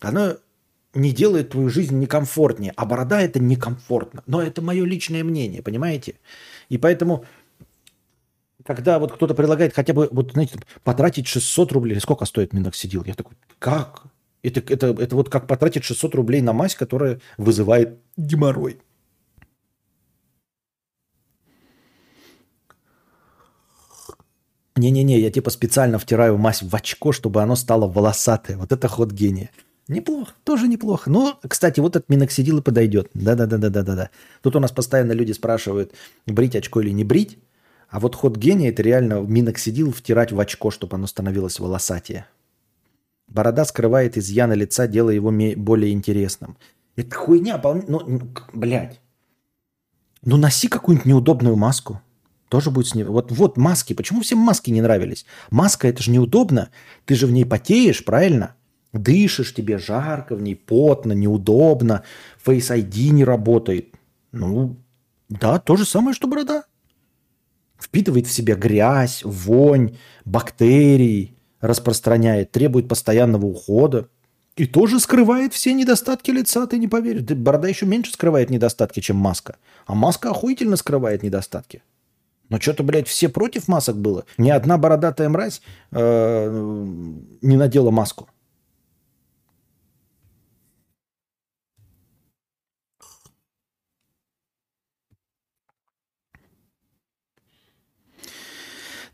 [0.00, 0.38] она
[0.94, 2.72] не делает твою жизнь некомфортнее.
[2.76, 4.22] А борода это некомфортно.
[4.26, 6.14] Но это мое личное мнение, понимаете?
[6.70, 7.26] И поэтому
[8.64, 13.12] когда вот кто-то предлагает хотя бы, вот, знаете, потратить 600 рублей, сколько стоит миноксидил, я
[13.12, 14.04] такой, как?
[14.48, 18.80] Это, это, это вот как потратить 600 рублей на мазь, которая вызывает геморрой.
[24.76, 28.56] Не-не-не, я типа специально втираю мазь в очко, чтобы оно стало волосатое.
[28.56, 29.50] Вот это ход гения.
[29.88, 31.10] Неплохо, тоже неплохо.
[31.10, 33.10] Ну, кстати, вот этот миноксидил и подойдет.
[33.14, 34.10] Да-да-да-да-да-да.
[34.42, 35.94] Тут у нас постоянно люди спрашивают,
[36.26, 37.38] брить очко или не брить.
[37.88, 42.26] А вот ход гения– это реально миноксидил втирать в очко, чтобы оно становилось волосатее.
[43.28, 46.56] Борода скрывает изъяны лица, делая его более интересным.
[46.96, 48.20] Это хуйня, ну,
[48.52, 49.00] блядь.
[50.22, 52.00] Ну, носи какую-нибудь неудобную маску.
[52.48, 53.04] Тоже будет с ней.
[53.04, 53.92] Вот, вот маски.
[53.92, 55.26] Почему всем маски не нравились?
[55.50, 56.70] Маска это же неудобно.
[57.04, 58.54] Ты же в ней потеешь, правильно?
[58.92, 62.04] Дышишь, тебе жарко, в ней потно, неудобно.
[62.44, 63.94] Face ID не работает.
[64.32, 64.76] Ну,
[65.28, 66.64] да, то же самое, что борода.
[67.78, 74.08] Впитывает в себя грязь, вонь, бактерии, распространяет, требует постоянного ухода.
[74.56, 77.22] И тоже скрывает все недостатки лица, ты не поверишь.
[77.22, 79.56] Борода еще меньше скрывает недостатки, чем маска.
[79.86, 81.82] А маска охуительно скрывает недостатки.
[82.48, 84.24] Но что-то, блядь, все против масок было.
[84.36, 85.62] Ни одна бородатая мразь
[85.92, 86.48] э,
[87.40, 88.28] не надела маску.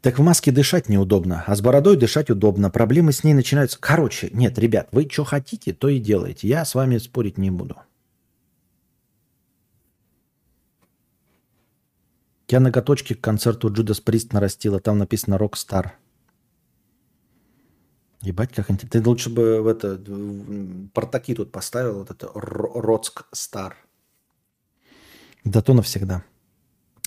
[0.05, 2.69] Так в маске дышать неудобно, а с бородой дышать удобно.
[2.69, 3.79] Проблемы с ней начинаются.
[3.81, 6.47] Короче, нет, ребят, вы что хотите, то и делаете.
[6.47, 7.77] Я с вами спорить не буду.
[12.51, 14.79] Я ноготочки к концерту Judas Priest нарастила.
[14.79, 15.95] Там написано «Rockstar».
[18.21, 19.01] Ебать, как интересно.
[19.01, 19.99] Ты лучше бы в это
[20.93, 23.79] портаки тут поставил, вот это Rock Star.
[25.45, 26.25] Да то навсегда.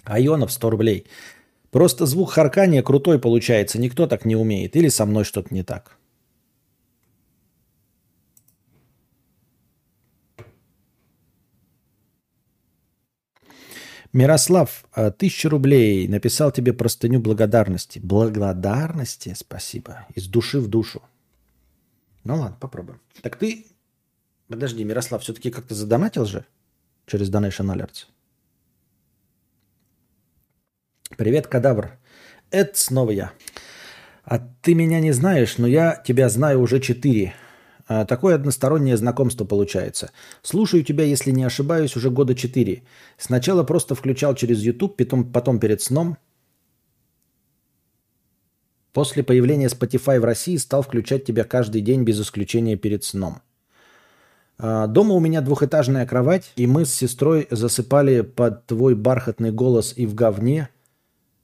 [0.04, 1.06] Айонов 100 рублей.
[1.78, 3.80] Просто звук харкания крутой получается.
[3.80, 4.76] Никто так не умеет.
[4.76, 6.00] Или со мной что-то не так.
[14.12, 16.08] Мирослав, а, тысяча рублей.
[16.08, 18.00] Написал тебе простыню благодарности.
[18.00, 19.36] Благодарности?
[19.38, 20.08] Спасибо.
[20.16, 21.04] Из души в душу.
[22.24, 23.02] Ну ладно, попробуем.
[23.22, 23.68] Так ты...
[24.48, 26.44] Подожди, Мирослав, все-таки как-то задонатил же
[27.06, 28.08] через Donation Alerts?
[31.16, 31.98] Привет, кадавр.
[32.52, 33.32] Это снова я.
[34.26, 37.34] А ты меня не знаешь, но я тебя знаю уже четыре.
[37.88, 40.12] А, такое одностороннее знакомство получается.
[40.42, 42.84] Слушаю тебя, если не ошибаюсь, уже года четыре.
[43.18, 46.18] Сначала просто включал через YouTube, потом, потом перед сном.
[48.92, 53.42] После появления Spotify в России стал включать тебя каждый день без исключения перед сном.
[54.58, 59.94] А, дома у меня двухэтажная кровать, и мы с сестрой засыпали под твой бархатный голос
[59.96, 60.68] и в говне–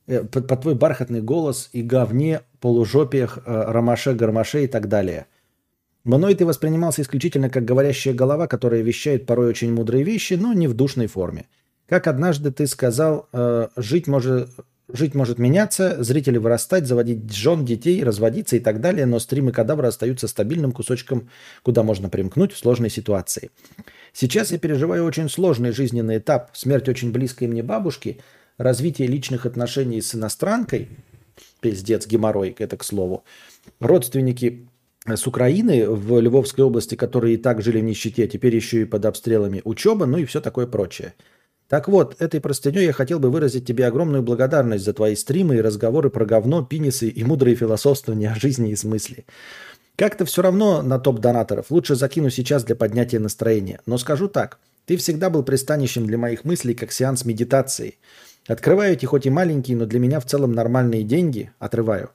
[0.06, 5.28] под, под твой бархатный голос и говне, полужопиях, э, ромаше, гармаше и так далее.
[6.04, 10.68] Мной ты воспринимался исключительно как говорящая голова, которая вещает порой очень мудрые вещи, но не
[10.68, 11.48] в душной форме.
[11.88, 14.50] Как однажды ты сказал, э, жить может,
[14.92, 19.88] жить может меняться, зрители вырастать, заводить жен, детей, разводиться и так далее, но стримы кадавра
[19.88, 21.30] остаются стабильным кусочком,
[21.62, 23.52] куда можно примкнуть в сложной ситуации.
[24.12, 28.20] Сейчас я переживаю очень сложный жизненный этап, смерть очень близкой мне бабушки–
[28.58, 30.90] развитие личных отношений с иностранкой,
[31.62, 33.24] пиздец, геморрой, это к слову,
[33.80, 34.68] родственники
[35.06, 39.06] с Украины в Львовской области, которые и так жили в нищете, теперь еще и под
[39.06, 41.14] обстрелами, учеба, ну и все такое прочее.
[41.68, 45.62] Так вот, этой простыней я хотел бы выразить тебе огромную благодарность за твои стримы и
[45.62, 49.26] разговоры про говно, пенисы и мудрые философствования о жизни и смысле.
[49.96, 51.72] Как-то все равно на топ донаторов.
[51.72, 53.80] Лучше закину сейчас для поднятия настроения.
[53.86, 54.60] Но скажу так.
[54.86, 57.98] Ты всегда был пристанищем для моих мыслей, как сеанс медитации–
[58.48, 62.12] Открываю эти хоть и маленькие, но для меня в целом нормальные деньги, отрываю.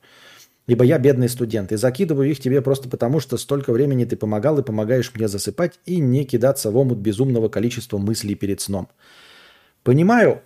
[0.66, 4.58] Ибо я бедный студент и закидываю их тебе просто потому, что столько времени ты помогал
[4.58, 8.88] и помогаешь мне засыпать и не кидаться в омут безумного количества мыслей перед сном.
[9.82, 10.42] Понимаю,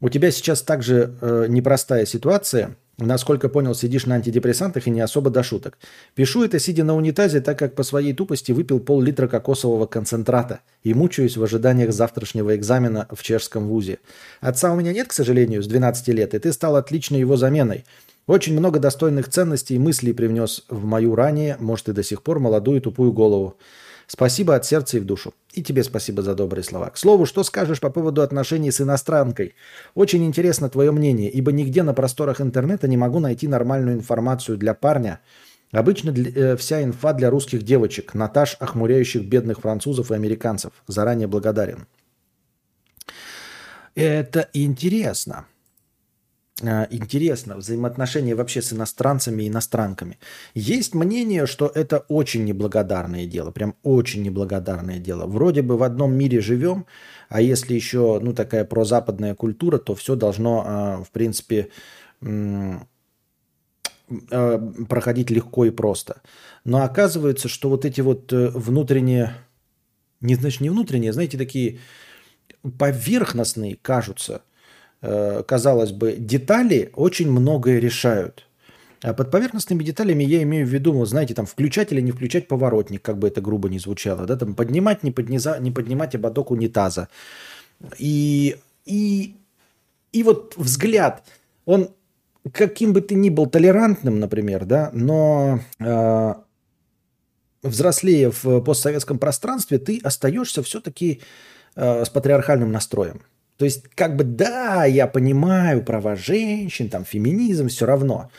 [0.00, 5.30] у тебя сейчас также э, непростая ситуация– Насколько понял, сидишь на антидепрессантах и не особо
[5.30, 5.78] до шуток.
[6.14, 10.92] Пишу это, сидя на унитазе, так как по своей тупости выпил пол-литра кокосового концентрата и
[10.92, 14.00] мучаюсь в ожиданиях завтрашнего экзамена в чешском вузе.
[14.42, 17.86] Отца у меня нет, к сожалению, с 12 лет, и ты стал отличной его заменой.
[18.26, 22.38] Очень много достойных ценностей и мыслей привнес в мою ранее, может и до сих пор,
[22.38, 23.56] молодую тупую голову.
[24.12, 25.34] Спасибо от сердца и в душу.
[25.52, 26.90] И тебе спасибо за добрые слова.
[26.90, 29.54] К слову, что скажешь по поводу отношений с иностранкой?
[29.94, 34.74] Очень интересно твое мнение, ибо нигде на просторах интернета не могу найти нормальную информацию для
[34.74, 35.20] парня.
[35.70, 40.72] Обычно для, э, вся инфа для русских девочек, Наташ, охмуряющих бедных французов и американцев.
[40.88, 41.86] Заранее благодарен.
[43.94, 45.46] Это интересно.
[46.62, 50.18] Э, интересно взаимоотношения вообще с иностранцами и иностранками.
[50.54, 55.26] Есть мнение, что это очень неблагодарное дело, прям очень неблагодарное дело.
[55.26, 56.86] Вроде бы в одном мире живем,
[57.28, 61.68] а если еще ну, такая прозападная культура, то все должно, э, в принципе,
[62.22, 62.78] э,
[64.88, 66.22] проходить легко и просто.
[66.64, 69.34] Но оказывается, что вот эти вот внутренние,
[70.20, 71.78] не значит не внутренние, знаете, такие
[72.62, 74.49] поверхностные кажутся– Э,
[75.00, 78.46] казалось бы, детали очень многое решают.
[79.02, 82.48] А под поверхностными деталями я имею в виду, вот, знаете, там включать или не включать
[82.48, 86.50] поворотник, как бы это грубо не звучало, да, там поднимать, не, подниза, не поднимать ободок
[86.50, 87.08] унитаза.
[87.98, 89.36] И, и,
[90.12, 91.24] и вот взгляд,
[91.64, 91.88] он
[92.52, 96.34] каким бы ты ни был толерантным, например, да, но э,
[97.62, 101.20] взрослея в постсоветском пространстве, ты остаешься все-таки
[101.76, 103.22] э, с патриархальным настроем.
[103.60, 108.30] То есть, как бы, да, я понимаю права женщин, там, феминизм, все равно.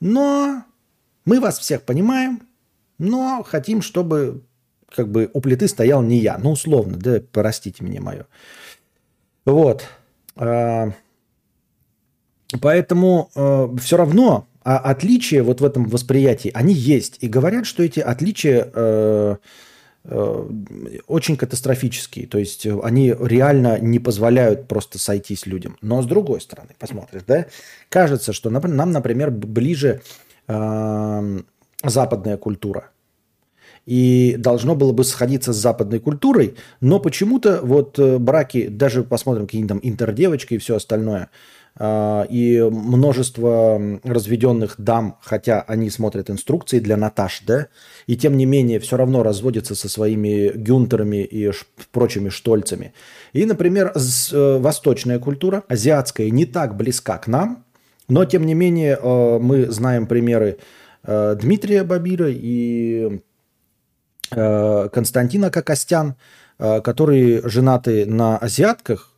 [0.00, 0.64] Но
[1.26, 2.40] мы вас всех понимаем,
[2.96, 4.42] но хотим, чтобы
[4.88, 6.38] как бы у плиты стоял не я.
[6.38, 8.26] Ну, условно, да, простите меня мое.
[9.44, 9.86] Вот.
[10.34, 10.92] А,
[12.58, 17.18] поэтому э, все равно а отличия вот в этом восприятии, они есть.
[17.20, 19.36] И говорят, что эти отличия э,
[20.06, 22.26] очень катастрофические.
[22.26, 25.78] То есть э, они реально не позволяют просто сойтись людям.
[25.80, 27.46] Но с другой стороны, посмотришь, да,
[27.88, 30.02] кажется, что нам, например, ближе
[30.46, 31.40] э,
[31.82, 32.90] западная культура.
[33.86, 39.46] И должно было бы сходиться с западной культурой, но почему-то вот э, браки, даже посмотрим
[39.46, 41.30] какие-нибудь там интердевочки и все остальное–
[41.80, 47.66] и множество разведенных дам, хотя они смотрят инструкции для Наташ, да,
[48.06, 51.50] и тем не менее все равно разводятся со своими гюнтерами и
[51.90, 52.94] прочими штольцами.
[53.32, 57.64] И, например, э, восточная культура, азиатская, не так близка к нам,
[58.06, 60.58] но тем не менее э, мы знаем примеры
[61.02, 63.20] э, Дмитрия Бабира и
[64.30, 66.16] Константина Кокостян,
[66.58, 69.13] которые женаты на азиатках,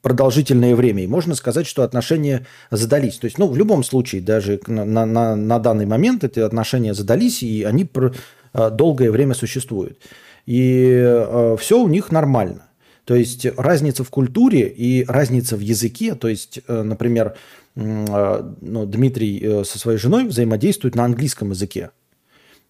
[0.00, 1.04] продолжительное время.
[1.04, 3.18] И можно сказать, что отношения задались.
[3.18, 7.42] То есть, ну, в любом случае, даже на, на, на данный момент эти отношения задались,
[7.42, 9.98] и они э, долгое время существуют.
[10.46, 12.62] И э, все у них нормально.
[13.04, 17.36] То есть разница в культуре и разница в языке, то есть, э, например,
[17.74, 21.90] ну, Дмитрий со своей женой взаимодействует на английском языке.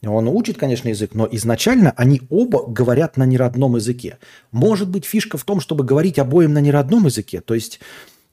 [0.02, 4.18] Он учит, конечно, язык, но изначально они оба говорят на неродном языке.
[4.52, 7.40] Может быть, фишка в том, чтобы говорить обоим на неродном языке.
[7.40, 7.80] То есть,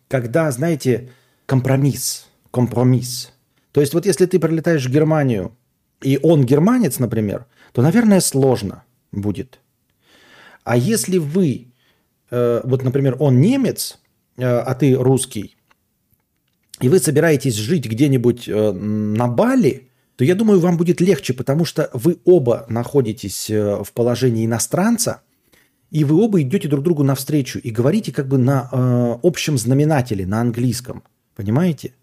[0.08, 1.10] когда, знаете,
[1.46, 3.32] компромисс, компромисс.
[3.72, 5.56] То есть, вот если ты прилетаешь в Германию,
[6.02, 9.60] и он германец, например, то, наверное, сложно будет.
[10.66, 11.68] А если вы,
[12.30, 14.00] э, вот, например, он немец,
[14.38, 15.56] э, а ты русский,
[16.82, 19.88] и вы собираетесь жить где-нибудь э, на Бали–
[20.24, 25.22] то я думаю, вам будет легче, потому что вы оба находитесь э, в положении иностранца,
[25.92, 30.26] и вы оба идете друг другу навстречу и говорите как бы на э, общем знаменателе,
[30.26, 31.04] на английском.
[31.36, 31.94] Понимаете?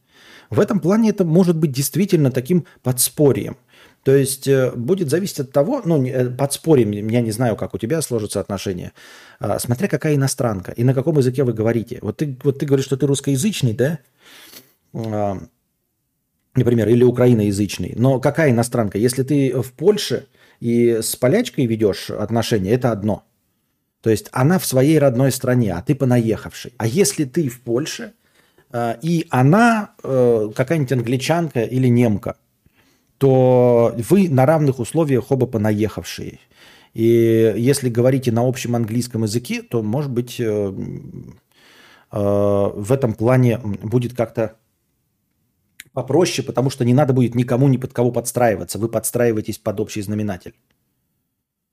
[0.51, 3.57] В этом плане это может быть действительно таким подспорьем.
[4.03, 7.79] То есть э, будет зависеть от того, ну, э, подспорьем, я не знаю, как у
[7.79, 8.93] тебя сложатся отношения,
[9.41, 12.01] э, смотря какая иностранка и на каком языке вы говорите.
[12.03, 13.99] Вот ты, вот ты говоришь, что ты русскоязычный, да?
[16.55, 17.95] Например, или украиноязычный.
[17.97, 18.99] Но какая иностранка?
[18.99, 20.27] Если ты в Польше
[20.59, 23.25] и с полячкой ведешь отношения, это одно.
[24.03, 26.73] То есть она в своей родной стране, а ты понаехавший.
[26.79, 28.15] А если ты в Польше,
[28.73, 32.37] э, и она э, какая-нибудь англичанка или немка,
[33.19, 36.39] то вы на равных условиях оба понаехавшие.
[36.95, 40.75] И если говорите на общем английском языке, то, может быть, э,
[42.11, 44.57] в этом плане будет как-то
[45.93, 48.79] попроще, потому что не надо будет никому ни под кого подстраиваться.
[48.79, 50.55] Вы подстраиваетесь под общий знаменатель.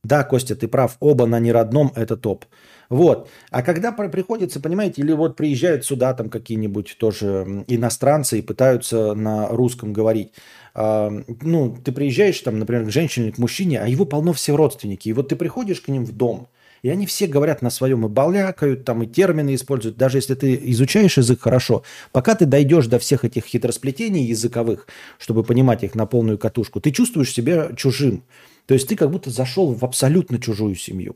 [0.04, 2.46] Да, Костя, ты прав, оба на неродном– это топ.
[2.90, 3.30] Вот.
[3.52, 9.50] А когда приходится, понимаете, или вот приезжают сюда там какие-нибудь тоже иностранцы и пытаются на
[9.50, 10.32] русском говорить.
[10.74, 11.12] А,
[11.42, 15.10] ну, ты приезжаешь там, например, к женщине, к мужчине, а его полно все родственники.
[15.10, 16.48] И вот ты приходишь к ним в дом,
[16.82, 19.98] и они все говорят на своем и балякают, там и термины используют.
[19.98, 24.88] Даже если ты изучаешь язык хорошо, пока ты дойдешь до всех этих хитросплетений языковых,
[25.18, 28.24] чтобы понимать их на полную катушку, ты чувствуешь себя чужим.
[28.66, 31.16] То есть ты как будто зашел в абсолютно чужую семью.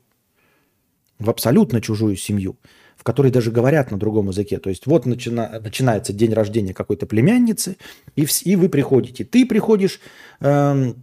[1.20, 2.58] В абсолютно чужую семью,
[2.98, 4.58] в которой даже говорят на другом языке.
[4.58, 7.78] То есть вот начина, начинается день рождения какой-то племянницы,
[8.16, 9.24] и, в, и вы приходите.
[9.24, 10.00] Ты приходишь,
[10.40, 10.96] эм,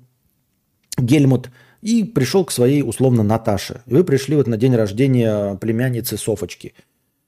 [0.96, 1.50] Гельмут,
[1.82, 3.82] и пришел к своей, условно, Наташе.
[3.86, 6.74] И вы пришли вот на день рождения племянницы Софочки.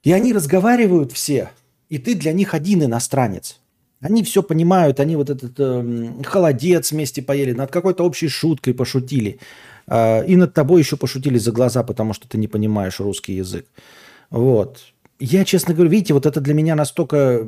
[0.03, 1.51] И они разговаривают все,
[1.89, 3.59] и ты для них один иностранец.
[4.01, 9.39] Они все понимают, они вот этот э, холодец вместе поели, над какой-то общей шуткой пошутили.
[9.85, 13.67] Э, и над тобой еще пошутили за глаза, потому что ты не понимаешь русский язык.
[14.31, 14.79] Вот.
[15.19, 17.45] Я, честно говоря, видите, вот это для меня настолько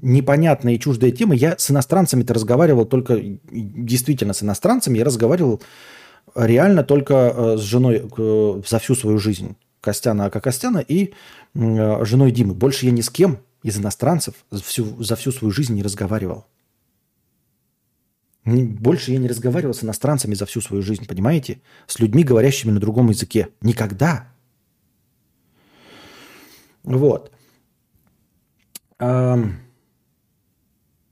[0.00, 1.34] непонятная и чуждая тема.
[1.34, 5.62] Я с иностранцами-то разговаривал только, действительно с иностранцами, я разговаривал
[6.34, 8.08] реально только э, с женой
[8.66, 9.56] за всю свою жизнь.
[9.80, 11.14] Костяна Ака Костяна и
[11.54, 12.54] э, женой Димы.
[12.54, 16.46] Больше я ни с кем из иностранцев за всю, за всю свою жизнь не разговаривал.
[18.44, 21.60] Больше я не разговаривал с иностранцами за всю свою жизнь, понимаете?
[21.86, 23.48] С людьми, говорящими на другом языке.
[23.60, 24.28] Никогда.
[26.82, 27.30] Вот.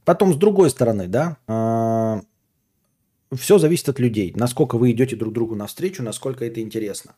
[0.06, 2.22] Потом, с другой стороны, да, а,
[3.34, 4.32] все зависит от людей.
[4.36, 7.16] Насколько вы идете друг другу навстречу, насколько это интересно.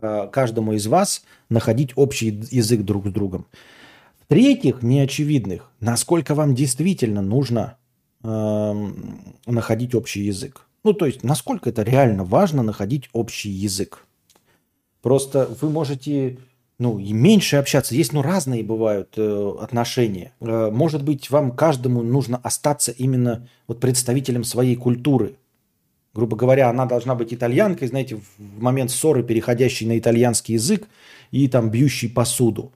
[0.00, 3.46] А, каждому из вас находить общий язык друг с другом.
[4.20, 7.78] В-третьих, неочевидных, насколько вам действительно нужно
[8.22, 8.90] э,
[9.46, 10.68] находить общий язык.
[10.84, 14.06] Ну, то есть, насколько это реально важно находить общий язык.
[15.02, 16.38] Просто вы можете
[16.80, 17.94] ну, и меньше общаться.
[17.94, 20.32] Есть, ну, разные бывают э, отношения.
[20.40, 25.36] Э, может быть, вам каждому нужно остаться именно вот представителем своей культуры.
[26.14, 30.88] Грубо говоря, она должна быть итальянкой, знаете, в момент ссоры, переходящей на итальянский язык
[31.30, 32.72] и там бьющий посуду.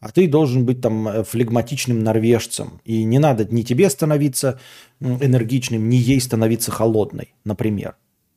[0.00, 2.82] А ты должен быть там э, флегматичным норвежцем.
[2.84, 4.60] И не надо ни тебе становиться
[5.00, 7.96] энергичным, ни ей становиться холодной, например.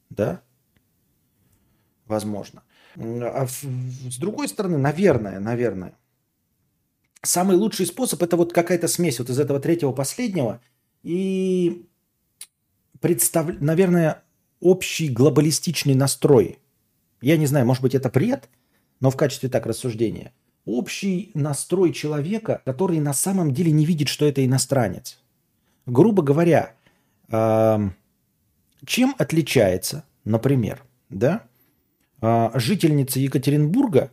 [0.10, 0.40] Да?
[2.08, 2.64] Возможно.
[2.96, 5.94] А с другой стороны, наверное, наверное,
[7.22, 10.62] самый лучший способ это вот какая-то смесь вот из этого третьего последнего
[11.04, 11.88] и
[13.00, 13.60] представ...
[13.60, 14.24] наверное,
[14.60, 16.60] общий глобалистичный настрой.
[17.22, 18.50] Я не знаю, может быть, это бред,
[19.00, 20.34] но в качестве так рассуждения.
[20.66, 25.20] Общий настрой человека, который на самом деле не видит, что это иностранец.
[25.88, 26.76] Грубо говоря,
[28.86, 31.48] чем отличается, например, да,
[32.22, 34.12] жительница Екатеринбурга,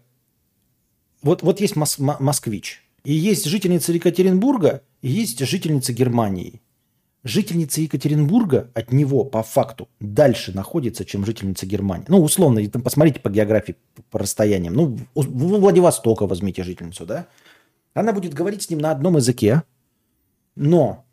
[1.22, 6.60] вот, вот есть мос, москвич, и есть жительница Екатеринбурга, и есть жительница Германии.
[7.24, 12.06] Жительница Екатеринбурга от него по факту дальше находится, чем жительница Германии.
[12.08, 13.76] Ну, условно, там посмотрите по географии,
[14.10, 14.74] по расстояниям.
[14.74, 17.26] Ну, у Владивостока возьмите жительницу, да?
[17.92, 19.64] Она будет говорить с ним на одном языке,
[20.54, 21.04] но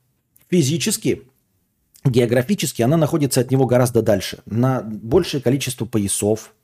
[0.50, 1.24] физически,
[2.04, 6.55] географически она находится от него гораздо дальше, на большее количество поясов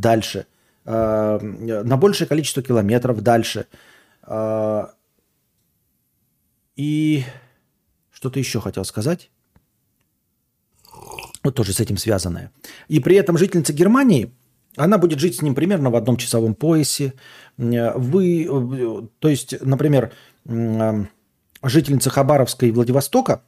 [0.00, 0.46] дальше,
[0.84, 1.38] э,
[1.84, 3.66] на большее количество километров дальше.
[4.26, 4.86] Э,
[6.76, 7.24] и
[8.10, 9.30] что-то еще хотел сказать.
[11.44, 12.50] Вот тоже с этим связанное.
[12.88, 14.32] И при этом жительница Германии,
[14.76, 17.12] она будет жить с ним примерно в одном часовом поясе.
[17.56, 20.12] Вы, то есть, например,
[21.62, 23.42] жительница Хабаровска и Владивостока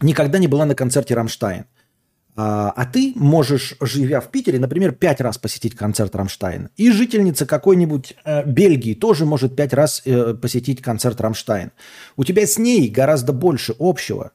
[0.00, 1.64] никогда не была на концерте «Rammstein».
[2.40, 6.68] А, а ты можешь, живя в Питере, например, пять раз посетить концерт Рамштайн.
[6.76, 11.72] И жительница какой-нибудь э, Бельгии тоже может пять раз э, посетить концерт Рамштайн.
[12.16, 14.30] У тебя с ней гораздо больше общего,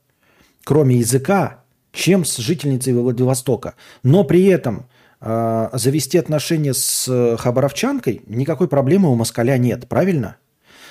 [0.65, 1.63] кроме языка,
[1.93, 3.75] чем с жительницей Владивостока.
[4.03, 4.89] Но при этом
[5.21, 10.35] э, завести отношения с хабаровчанкой никакой проблемы у москаля нет, правильно?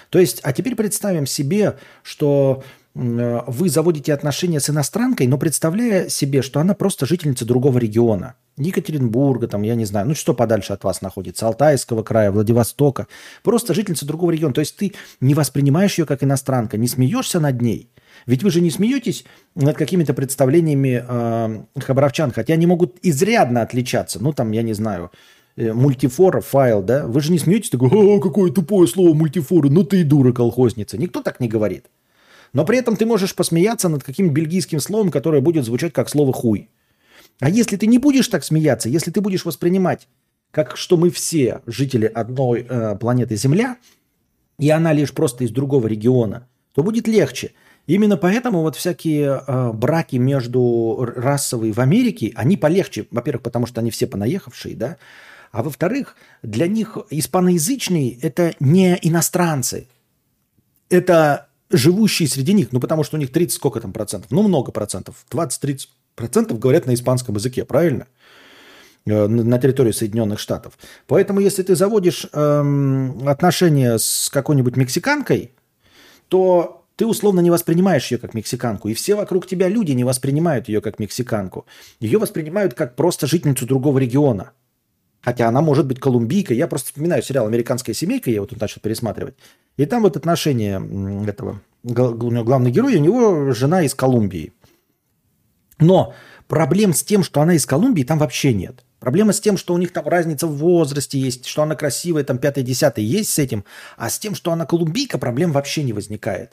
[0.08, 2.62] То есть, а теперь представим себе, что
[2.94, 8.34] вы заводите отношения с иностранкой, но представляя себе, что она просто жительница другого региона.
[8.58, 13.06] Екатеринбурга, там, я не знаю, ну что подальше от вас находится, Алтайского края, Владивостока.
[13.42, 14.52] Просто жительница другого региона.
[14.52, 17.90] То есть ты не воспринимаешь ее как иностранка, не смеешься над ней.
[18.26, 19.24] Ведь вы же не смеетесь
[19.54, 24.22] над какими-то представлениями э, хабаровчан, хотя они могут изрядно отличаться.
[24.22, 25.10] Ну, там, я не знаю,
[25.56, 27.06] э, мультифора, файл, да?
[27.06, 30.98] Вы же не смеетесь, такой, какое тупое слово мультифора, ну ты и дура колхозница.
[30.98, 31.86] Никто так не говорит.
[32.52, 36.32] Но при этом ты можешь посмеяться над каким бельгийским словом, которое будет звучать как слово
[36.32, 36.68] «хуй».
[37.40, 40.06] А если ты не будешь так смеяться, если ты будешь воспринимать,
[40.50, 43.78] как что мы все жители одной э, планеты Земля,
[44.58, 47.52] и она лишь просто из другого региона, то будет легче.
[47.86, 53.08] Именно поэтому вот всякие э, браки между расовые в Америке, они полегче.
[53.10, 54.98] Во-первых, потому что они все понаехавшие, да.
[55.50, 59.88] А во-вторых, для них испаноязычные– это не иностранцы.
[60.88, 64.72] Это живущие среди них, ну потому что у них 30 сколько там процентов, ну много
[64.72, 68.06] процентов, 20-30 процентов говорят на испанском языке, правильно?
[69.04, 70.78] Э, на территории Соединенных Штатов.
[71.08, 75.50] Поэтому, если ты заводишь эм, отношения с какой-нибудь мексиканкой,
[76.28, 78.88] то ты условно не воспринимаешь ее как мексиканку.
[78.88, 81.66] И все вокруг тебя люди не воспринимают ее как мексиканку.
[81.98, 84.52] Ее воспринимают как просто жительницу другого региона.
[85.22, 86.56] Хотя она может быть колумбийкой.
[86.56, 89.34] Я просто вспоминаю сериал «Американская семейка», я его тут начал пересматривать.
[89.76, 90.82] И там вот отношения
[91.26, 94.52] этого главного героя, у него жена из Колумбии.
[95.78, 96.14] Но
[96.48, 98.84] проблем с тем, что она из Колумбии, там вообще нет.
[98.98, 102.38] Проблема с тем, что у них там разница в возрасте есть, что она красивая, там
[102.38, 103.64] пятая, десятая есть с этим.
[103.96, 106.52] А с тем, что она колумбийка, проблем вообще не возникает.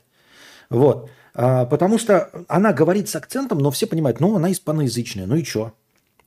[0.70, 1.12] Вот.
[1.36, 5.44] А, потому что она говорит с акцентом, но все понимают, ну, она испаноязычная, ну и
[5.44, 5.74] что?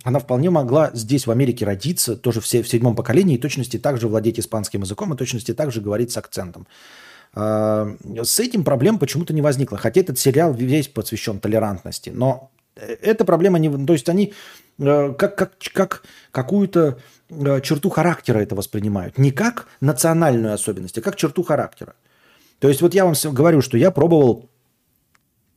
[0.04, 4.08] Она вполне могла здесь, в Америке, родиться, тоже в, в седьмом поколении, и точности также
[4.08, 6.66] владеть испанским языком, и точности также говорить с акцентом.
[7.34, 9.78] А, с этим проблем почему-то не возникло.
[9.78, 12.10] Хотя этот сериал весь посвящен толерантности.
[12.10, 13.86] Но э, эта проблема не...
[13.86, 14.34] То есть они
[14.78, 16.98] э, как, как, как какую-то
[17.30, 19.18] э, черту характера это воспринимают.
[19.18, 21.94] Не как национальную особенность, а как черту характера.
[22.58, 24.50] То есть вот я вам говорю, что я пробовал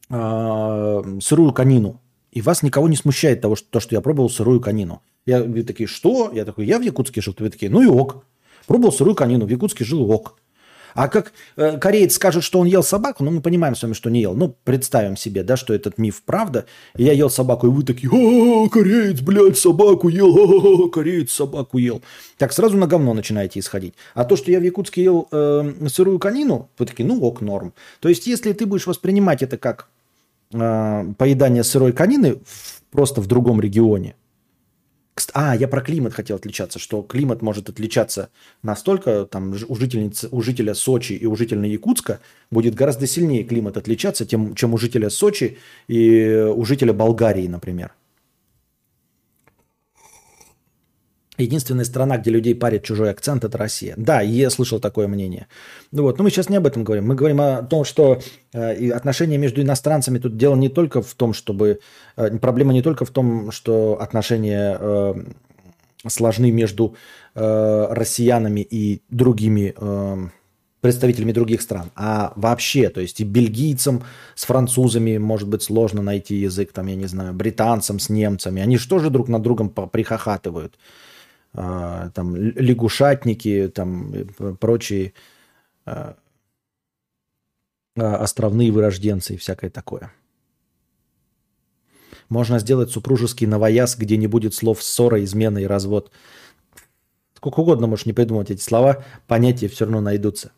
[0.10, 2.02] э, сырую конину
[2.36, 5.02] и вас никого не смущает того, что, то, что я пробовал сырую конину.
[5.26, 6.32] Я, вы такие, что?
[6.34, 7.34] Я такой, я в Якутске жил.
[7.40, 8.26] Вы такие, ну и ок.
[8.68, 10.38] Пробовал сырую конину, в Якутске жил ок.
[10.96, 14.10] А как э, кореец скажет, что он ел собаку, ну мы понимаем с вами, что
[14.10, 14.34] не ел.
[14.34, 16.66] Ну, представим себе, да, что этот миф правда.
[16.98, 21.78] И я ел собаку, и вы такие, а, кореец, блядь, собаку ел, а, кореец собаку
[21.78, 22.02] ел.
[22.38, 23.94] Так сразу на говно начинаете исходить.
[24.14, 27.74] А то, что я в Якутске ел э, сырую конину, вы такие, ну ок, норм.
[28.02, 29.90] То есть, если ты будешь воспринимать это как
[30.52, 32.38] поедания сырой конины
[32.92, 34.16] просто в другом регионе.
[35.34, 38.30] А, я про климат хотел отличаться, что климат может отличаться
[38.64, 42.20] настолько, там у, жительницы, у жителя Сочи и у жителя Якутска
[42.52, 45.58] будет гораздо сильнее климат отличаться, тем, чем у жителя Сочи
[45.88, 47.94] и у жителя Болгарии, например.
[51.38, 53.94] Единственная страна, где людей парит чужой акцент, это Россия.
[53.98, 55.48] Да, я слышал такое мнение.
[55.92, 57.08] Ну вот, но мы сейчас не об этом говорим.
[57.08, 58.22] Мы говорим о том, что
[58.54, 61.80] э, отношения между иностранцами тут дело не только в том, чтобы...
[62.16, 65.14] Э, проблема не только в том, что отношения э,
[66.08, 66.96] сложны между
[67.34, 69.76] россиянами и другими
[70.80, 74.04] представителями других стран, а вообще, то есть и бельгийцам
[74.36, 78.62] с французами может быть сложно найти язык, там, я не знаю, британцам с немцами.
[78.62, 80.76] Они же друг над другом прихохатывают?
[81.58, 84.14] А, там лягушатники, там
[84.60, 85.14] прочие
[85.86, 86.18] а,
[87.98, 90.12] а, островные вырожденцы и всякое такое.
[92.28, 96.12] Можно сделать супружеский новояз, где не будет слов ссора, измена и развод.
[97.36, 100.52] Сколько угодно можешь не придумать эти слова, понятия все равно найдутся.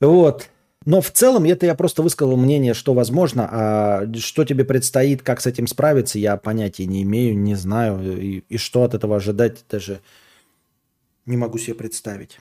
[0.00, 0.50] Вот.
[0.88, 5.42] Но в целом это я просто высказал мнение, что возможно, а что тебе предстоит, как
[5.42, 8.18] с этим справиться, я понятия не имею, не знаю.
[8.18, 10.00] И, и что от этого ожидать, даже
[11.26, 12.40] не могу себе представить.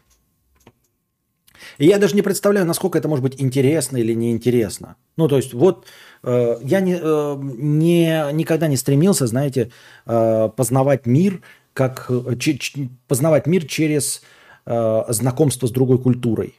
[1.78, 4.96] И я даже не представляю, насколько это может быть интересно или неинтересно.
[5.18, 5.86] Ну, то есть, вот
[6.24, 9.72] э, я не, э, не, никогда не стремился, знаете,
[10.06, 11.42] э, познавать мир,
[11.74, 14.22] как э, ч, ч, познавать мир через
[14.66, 16.56] э, знакомство с другой культурой.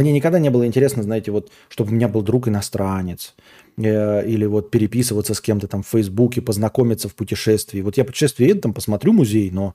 [0.00, 3.34] Мне никогда не было интересно, знаете, вот, чтобы у меня был друг иностранец,
[3.76, 7.82] э, или вот переписываться с кем-то там в Фейсбуке, познакомиться в путешествии.
[7.82, 9.74] Вот я путешествие еду, там посмотрю музей, но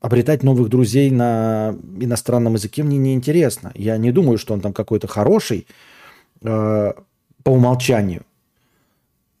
[0.00, 3.70] обретать новых друзей на иностранном языке мне не интересно.
[3.76, 5.68] Я не думаю, что он там какой-то хороший
[6.42, 6.92] э,
[7.44, 8.22] по умолчанию.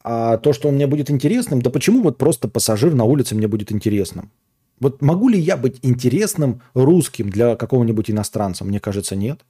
[0.04, 3.48] А то, что он мне будет интересным, да почему вот просто пассажир на улице мне
[3.48, 4.30] будет интересным?
[4.78, 8.64] Вот могу ли я быть интересным русским для какого-нибудь иностранца?
[8.64, 9.40] Мне кажется, нет.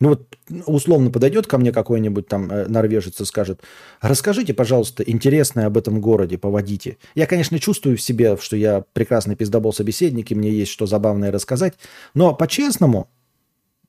[0.00, 3.62] Ну вот условно подойдет ко мне какой-нибудь там э, норвежец и скажет,
[4.00, 6.98] расскажите, пожалуйста, интересное об этом городе, поводите.
[7.16, 11.32] Я, конечно, чувствую в себе, что я прекрасный пиздобол собеседник, и мне есть что забавное
[11.32, 11.74] рассказать,
[12.14, 13.08] но по-честному,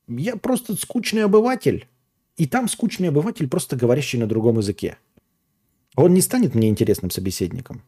[0.08, 1.88] я просто скучный обыватель,
[2.38, 4.98] и там скучный обыватель, просто говорящий на другом языке.
[5.96, 7.84] Он не станет мне интересным собеседником.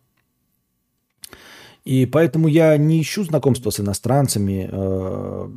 [1.85, 5.49] И поэтому я не ищу знакомства с иностранцами, э,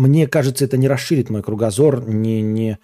[0.00, 2.78] мне кажется, это не расширит мой кругозор, не, не,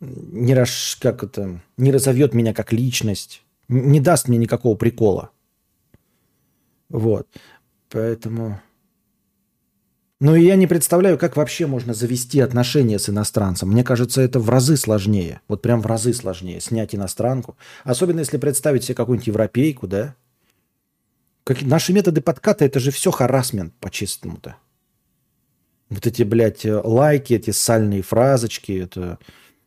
[0.00, 5.30] не, раш, как это, не разовьет меня как личность, не даст мне никакого прикола.
[6.90, 7.26] Вот.
[7.88, 8.60] Поэтому...
[10.20, 13.70] Ну и я не представляю, как вообще можно завести отношения с иностранцем.
[13.70, 15.40] Мне кажется, это в разы сложнее.
[15.48, 17.56] Вот прям в разы сложнее снять иностранку.
[17.84, 20.14] Особенно если представить себе какую-нибудь европейку, да?
[21.42, 21.62] Как...
[21.62, 24.56] Наши методы подката– это же все харасмент по-чистому-то.
[25.94, 29.18] Вот эти, блядь, э, лайки, эти сальные фразочки, это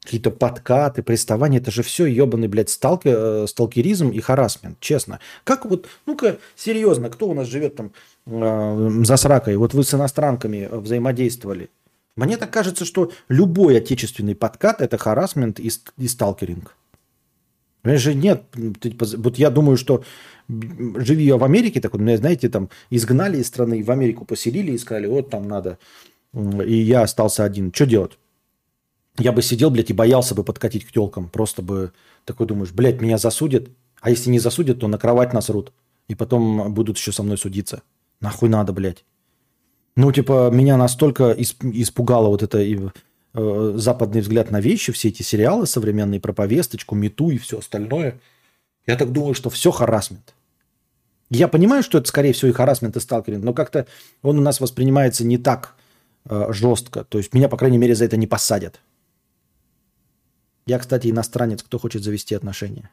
[0.04, 5.20] какие-то подкаты, приставания, это же все ебаный, блядь, сталки, э, сталкеризм и харасмент, честно.
[5.44, 7.92] Как вот, ну-ка, серьезно, кто у нас живет там
[8.26, 9.56] э, за сракой?
[9.56, 11.70] Вот вы с иностранками взаимодействовали.
[12.16, 16.76] Мне так кажется, что любой отечественный подкат– это харасмент и, и сталкеринг.
[17.84, 20.04] Же нет, вот я думаю, что
[20.50, 24.72] живи я в Америке, так вот, меня, знаете, там изгнали из страны, в Америку поселили
[24.72, 25.78] и сказали, вот там надо,
[26.34, 27.74] и я остался один.
[27.74, 28.18] Что делать?
[29.18, 31.30] Я бы сидел, блядь, и боялся бы подкатить к телкам.
[31.30, 31.92] Просто бы
[32.26, 33.70] такой думаешь, блядь, меня засудят.
[34.02, 35.74] А если не засудят, то на кровать насрут.
[36.08, 37.82] И потом будут еще со мной судиться.
[38.22, 39.04] Нахуй надо, блядь.
[39.96, 45.66] Ну, типа, меня настолько испугало вот это э, западный взгляд на вещи, все эти сериалы
[45.66, 48.20] современные про повесточку, мету и все остальное.
[48.86, 50.36] Я так думаю, что все харасмент.
[51.32, 53.88] Я понимаю, что это, скорее всего, и харасмент, и сталкеринг, но как-то
[54.22, 55.76] он у нас воспринимается не так
[56.50, 57.04] жестко.
[57.04, 58.82] То есть меня, по крайней мере, за это не посадят.
[60.66, 62.90] Я, кстати, иностранец, кто хочет завести отношения.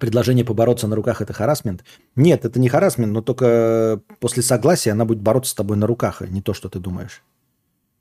[0.00, 1.82] Предложение побороться на руках– это харасмент?
[2.16, 6.20] Нет, это не харасмент, но только после согласия она будет бороться с тобой на руках,
[6.20, 7.22] а не то, что ты думаешь.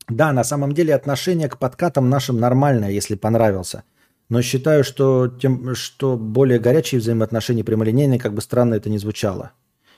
[0.10, 3.84] Да, на самом деле отношение к подкатам нашим нормальное, если понравился–
[4.30, 9.52] но считаю, что, тем, что более горячие взаимоотношения прямолинейные, как бы странно это ни звучало.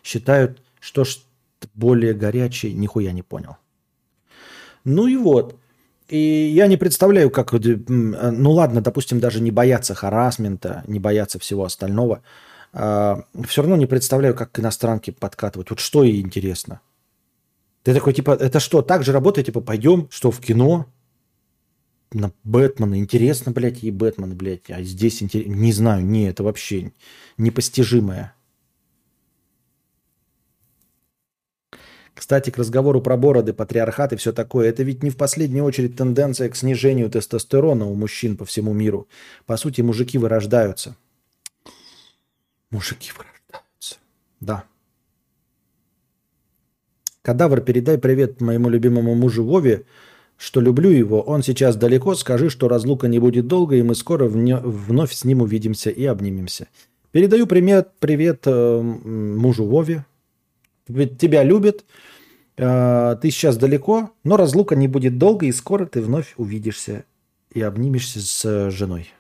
[0.04, 1.06] Считают, что
[1.74, 3.58] более горячие, нихуя не понял.
[4.84, 5.60] Ну и вот.
[6.08, 7.52] И я не представляю, как...
[7.52, 12.22] Ну ладно, допустим, даже не бояться харасмента, не бояться всего остального.
[12.74, 15.70] А, все равно не представляю, как к иностранке подкатывать.
[15.70, 16.80] Вот что ей интересно.
[17.84, 19.48] Ты такой, типа, это что, так же работает?
[19.48, 20.88] Типа, пойдем, что, в кино?
[22.14, 23.00] на Бэтмена.
[23.00, 24.70] Интересно, блядь, ей Бэтмен, блядь.
[24.70, 25.54] А здесь интересно.
[25.54, 26.92] Не знаю, не, это вообще
[27.38, 28.34] непостижимое.
[32.18, 35.96] Кстати, к разговору про бороды, патриархат и все такое, это ведь не в последнюю очередь
[35.96, 39.08] тенденция к снижению тестостерона у мужчин по всему миру.
[39.46, 40.98] По сути, мужики вырождаются.
[42.72, 43.98] Мужики вырождаются.
[44.40, 44.64] Да.
[47.22, 49.86] Кадавр, передай привет моему любимому мужу Вове,
[50.38, 51.22] что люблю его.
[51.22, 52.16] Он сейчас далеко.
[52.16, 56.68] Скажи, что разлука не будет долго, и мы скоро вновь с ним увидимся и обнимемся.
[57.12, 60.04] Передаю привет, привет э, мужу Вове.
[60.88, 61.86] Тебя любит.
[62.58, 67.06] Э, ты сейчас далеко, но разлука не будет долго, и скоро ты вновь увидишься
[67.52, 69.12] и обнимешься с женой.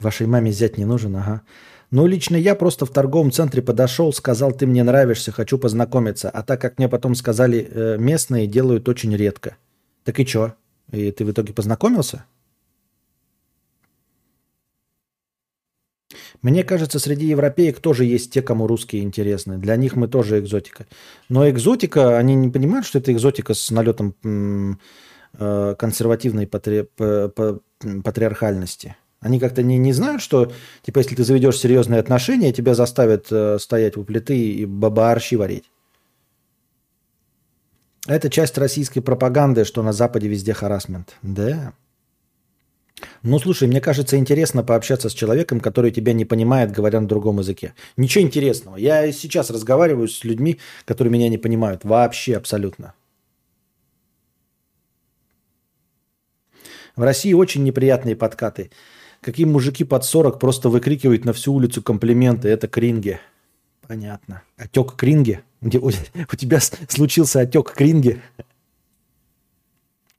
[0.00, 1.42] Вашей маме зять не нужен, ага.
[1.90, 6.30] Ну, лично я просто в торговом центре подошел, сказал, ты мне нравишься, хочу познакомиться.
[6.30, 9.56] А так как мне потом сказали, э, местные делают очень редко.
[10.04, 10.54] Так и чё?
[10.92, 12.24] И ты в итоге познакомился?
[16.42, 19.58] Мне кажется, среди европеек тоже есть те, кому русские интересны.
[19.58, 20.86] Для них мы тоже экзотика.
[21.28, 24.14] Но экзотика, они не понимают, что это экзотика с налетом
[25.38, 26.86] э, консервативной патри,
[28.04, 28.96] патриархальности.
[29.20, 30.52] Они как-то не, не знают, что,
[30.82, 35.70] типа, если ты заведешь серьезные отношения, тебя заставят э, стоять у плиты и бабаарщи варить.
[38.06, 41.16] Это часть российской пропаганды, что на Западе везде харасмент.
[41.22, 41.74] Да.
[43.22, 47.38] Ну, слушай, мне кажется, интересно пообщаться с человеком, который тебя не понимает, говоря на другом
[47.38, 47.74] языке.
[47.96, 48.76] Ничего интересного.
[48.76, 51.84] Я сейчас разговариваю с людьми, которые меня не понимают.
[51.84, 52.94] Вообще абсолютно.
[56.96, 58.70] В России очень неприятные подкаты.
[59.20, 62.48] Какие мужики под 40 просто выкрикивают на всю улицу комплименты.
[62.48, 63.20] Это кринги.
[63.86, 64.42] Понятно.
[64.56, 65.40] Отек кринги?
[65.62, 68.20] У тебя случился отек кринги?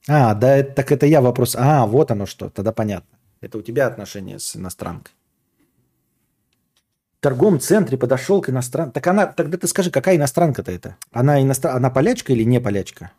[0.07, 1.55] А, да, так это я вопрос.
[1.57, 2.49] А, вот оно что.
[2.49, 3.17] Тогда понятно.
[3.41, 5.13] Это у тебя отношения с иностранкой.
[7.19, 8.93] В торговом центре подошел к иностранке.
[8.93, 10.95] Так она, тогда ты скажи, какая иностранка-то это?
[11.11, 11.75] Она, иностран...
[11.75, 13.11] она полячка или не полячка?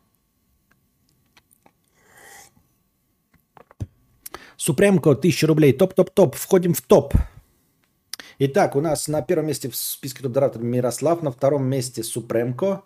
[4.56, 5.72] Супремко, 1000 рублей.
[5.72, 6.34] Топ-топ-топ.
[6.34, 7.14] Входим в топ.
[8.38, 12.82] Итак, у нас на первом месте в списке топ-донатов Мирослав, на втором месте Супремко.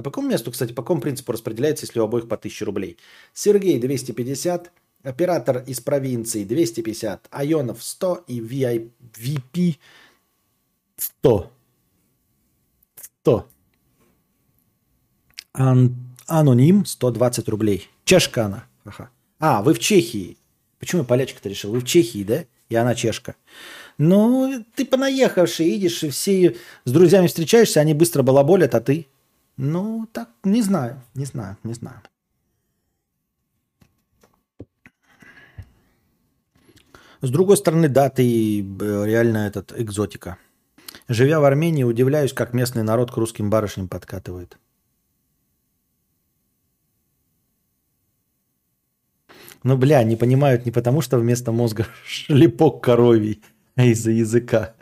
[0.00, 2.96] А по какому месту, кстати, по какому принципу распределяется, если у обоих по 1000 рублей?
[3.34, 4.72] Сергей 250,
[5.02, 9.76] оператор из провинции 250, Айонов 100 и VIP
[10.96, 11.52] 100.
[13.20, 13.48] 100.
[15.52, 15.94] Ан-
[16.26, 17.86] аноним 120 рублей.
[18.04, 18.64] Чешка она.
[18.84, 19.10] Ага.
[19.38, 20.38] А, вы в Чехии.
[20.78, 21.72] Почему полячка-то решил?
[21.72, 22.46] Вы в Чехии, да?
[22.70, 23.36] И она чешка.
[23.98, 29.08] Ну, ты понаехавший, идешь, и все с друзьями встречаешься, они быстро балаболят, а ты?
[29.62, 32.00] Ну, так, не знаю, не знаю, не знаю.
[37.20, 38.62] С другой стороны, да, ты э,
[39.04, 40.38] реально этот экзотика.
[41.08, 44.58] Живя в Армении, удивляюсь, как местный народ к русским барышням подкатывает.
[49.62, 53.42] Ну, бля, не понимают не потому, что вместо мозга шлепок коровий,
[53.76, 54.74] а из-за языка.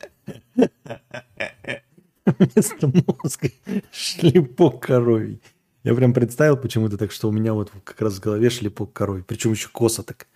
[2.39, 3.51] Вместо мозга
[3.93, 5.41] шлепок коровий.
[5.85, 9.23] Я прям представил почему-то так, что у меня вот как раз в голове шлепок коровий.
[9.23, 10.27] Причем еще косо так.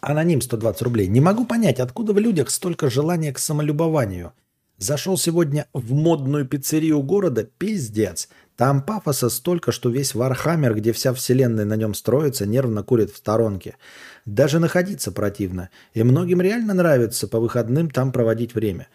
[0.00, 1.08] Аноним 120 рублей.
[1.08, 4.32] Не могу понять, откуда в людях столько желания к самолюбованию.
[4.78, 8.28] Зашел сегодня в модную пиццерию города, пиздец.
[8.60, 13.16] Там пафоса столько, что весь Warhammer, где вся вселенная на нем строится, нервно курит в
[13.16, 13.78] сторонке.
[14.26, 15.70] Даже находиться противно.
[15.94, 18.88] И многим реально нравится по выходным там проводить время.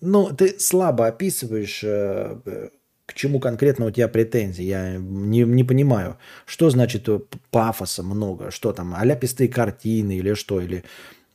[0.00, 2.70] Ну, ты слабо описываешь, э,
[3.06, 4.64] к чему конкретно у тебя претензии.
[4.64, 7.20] Я не, не понимаю, что значит э,
[7.52, 10.82] пафоса много, что там, аляпистые картины или что, или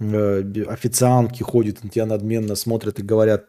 [0.02, 3.46] э, официантки ходят на тебя надменно смотрят и говорят,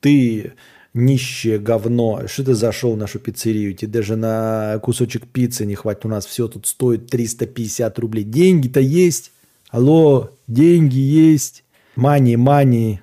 [0.00, 0.54] ты
[0.96, 2.26] нищее говно.
[2.26, 3.74] Что ты зашел в нашу пиццерию?
[3.74, 6.06] Тебе даже на кусочек пиццы не хватит.
[6.06, 8.24] У нас все тут стоит 350 рублей.
[8.24, 9.32] Деньги-то есть.
[9.70, 11.64] Алло, деньги есть.
[11.94, 13.00] Мани, мани.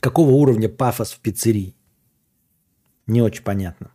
[0.00, 1.74] Какого уровня пафос в пиццерии?
[3.06, 3.90] Не очень понятно.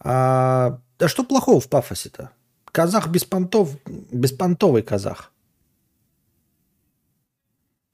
[0.00, 2.30] А, а что плохого в пафосе-то?
[2.66, 3.76] Казах без понтов,
[4.10, 5.32] беспонтовый казах.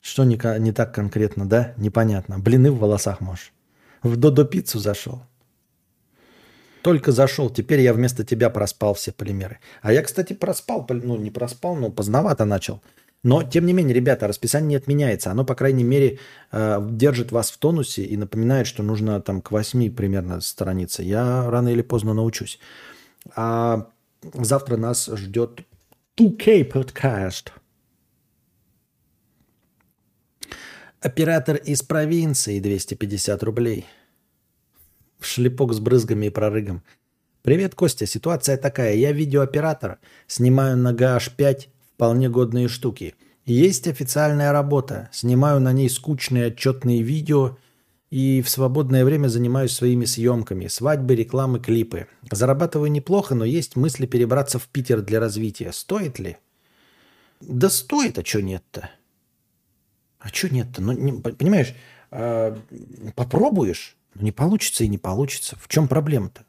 [0.02, 1.74] Что не, не так конкретно, да?
[1.78, 2.38] Непонятно.
[2.38, 3.52] Блины в волосах можешь.
[4.02, 5.22] В Додо-пиццу зашел.
[6.82, 9.60] Только зашел, теперь я вместо тебя проспал все полимеры.
[9.80, 12.82] А я, кстати, проспал, ну не проспал, но поздновато начал.
[13.22, 15.30] Но, тем не менее, ребята, расписание не отменяется.
[15.30, 16.18] Оно, по крайней мере,
[16.50, 21.04] э, держит вас в тонусе и напоминает, что нужно там к 8 примерно сторониться.
[21.04, 22.58] Я рано или поздно научусь.
[23.36, 23.86] А
[24.34, 25.60] завтра нас ждет
[26.18, 27.52] 2K подкаст.
[31.02, 33.86] Оператор из провинции 250 рублей.
[35.20, 36.84] Шлепок с брызгами и прорыгом.
[37.42, 38.06] Привет, Костя.
[38.06, 38.94] Ситуация такая.
[38.94, 39.98] Я видеооператор.
[40.28, 41.66] Снимаю на GH5
[41.96, 43.16] вполне годные штуки.
[43.44, 45.08] Есть официальная работа.
[45.10, 47.58] Снимаю на ней скучные отчетные видео
[48.10, 50.68] и в свободное время занимаюсь своими съемками.
[50.68, 52.06] Свадьбы, рекламы, клипы.
[52.30, 55.72] Зарабатываю неплохо, но есть мысли перебраться в Питер для развития.
[55.72, 56.36] Стоит ли?
[57.40, 58.88] Да стоит, а что нет-то?
[60.23, 60.81] А что нет-то?
[60.81, 61.74] Ну, не, понимаешь,
[62.12, 62.57] э,
[63.16, 65.57] попробуешь, не получится и не получится.
[65.61, 66.44] В чем проблема-то?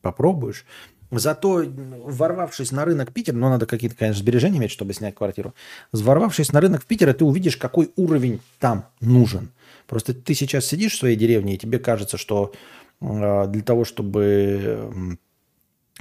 [0.00, 0.64] Попробуешь.
[1.10, 5.54] Зато, ворвавшись на рынок Питера, ну, надо какие-то, конечно, сбережения иметь, чтобы снять квартиру.
[5.92, 9.50] Ворвавшись на рынок Питера, ты увидишь, какой уровень там нужен.
[9.86, 12.52] Просто ты сейчас сидишь в своей деревне, и тебе кажется, что
[13.00, 15.18] э, для того, чтобы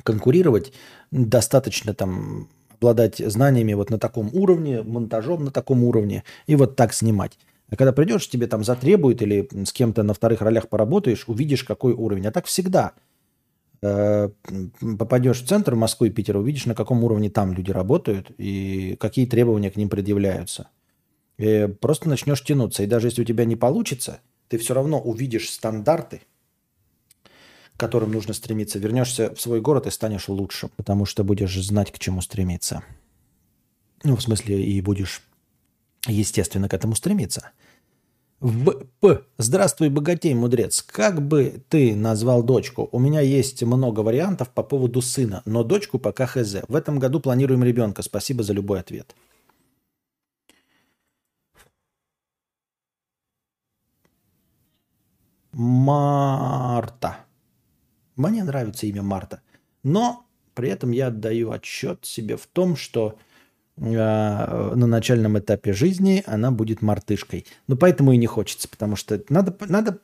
[0.03, 0.73] конкурировать,
[1.11, 2.47] достаточно там
[2.83, 7.39] обладать знаниями вот на таком уровне, монтажом на таком уровне, и вот так снимать.
[7.69, 11.93] А когда придешь, тебе там затребуют или с кем-то на вторых ролях поработаешь, увидишь, какой
[11.93, 12.27] уровень.
[12.27, 12.91] А так всегда.
[13.81, 14.29] Э,
[14.99, 19.25] попадешь в центр Москвы и Питера, увидишь, на каком уровне там люди работают и какие
[19.25, 20.67] требования к ним предъявляются.
[21.37, 22.83] И просто начнешь тянуться.
[22.83, 24.19] И даже если у тебя не получится,
[24.49, 26.21] ты все равно увидишь стандарты–
[27.75, 28.79] к которым нужно стремиться.
[28.79, 32.83] Вернешься в свой город и станешь лучше, потому что будешь знать, к чему стремиться.
[34.03, 35.21] Ну, в смысле, и будешь,
[36.07, 37.51] естественно, к этому стремиться.
[38.43, 39.23] В П.
[39.37, 40.81] Здравствуй, богатей, мудрец.
[40.81, 42.89] Как бы ты назвал дочку?
[42.91, 46.55] У меня есть много вариантов по поводу сына, но дочку пока хз.
[46.67, 48.01] В этом году планируем ребенка.
[48.01, 49.15] Спасибо за любой ответ.
[55.53, 57.22] Марта.
[58.15, 59.41] Мне нравится имя Марта.
[59.83, 63.17] Но при этом я отдаю отчет себе в том, что
[63.77, 67.45] э, на начальном этапе жизни она будет мартышкой.
[67.67, 69.99] Но поэтому и не хочется, потому что надо, надо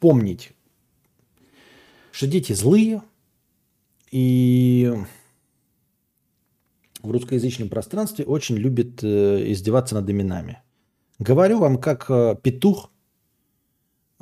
[0.00, 0.52] помнить,
[2.12, 3.02] что дети злые,
[4.10, 4.92] и
[7.02, 10.58] в русскоязычном пространстве очень любят э, издеваться над именами.
[11.18, 12.90] Говорю вам, как э, петух а,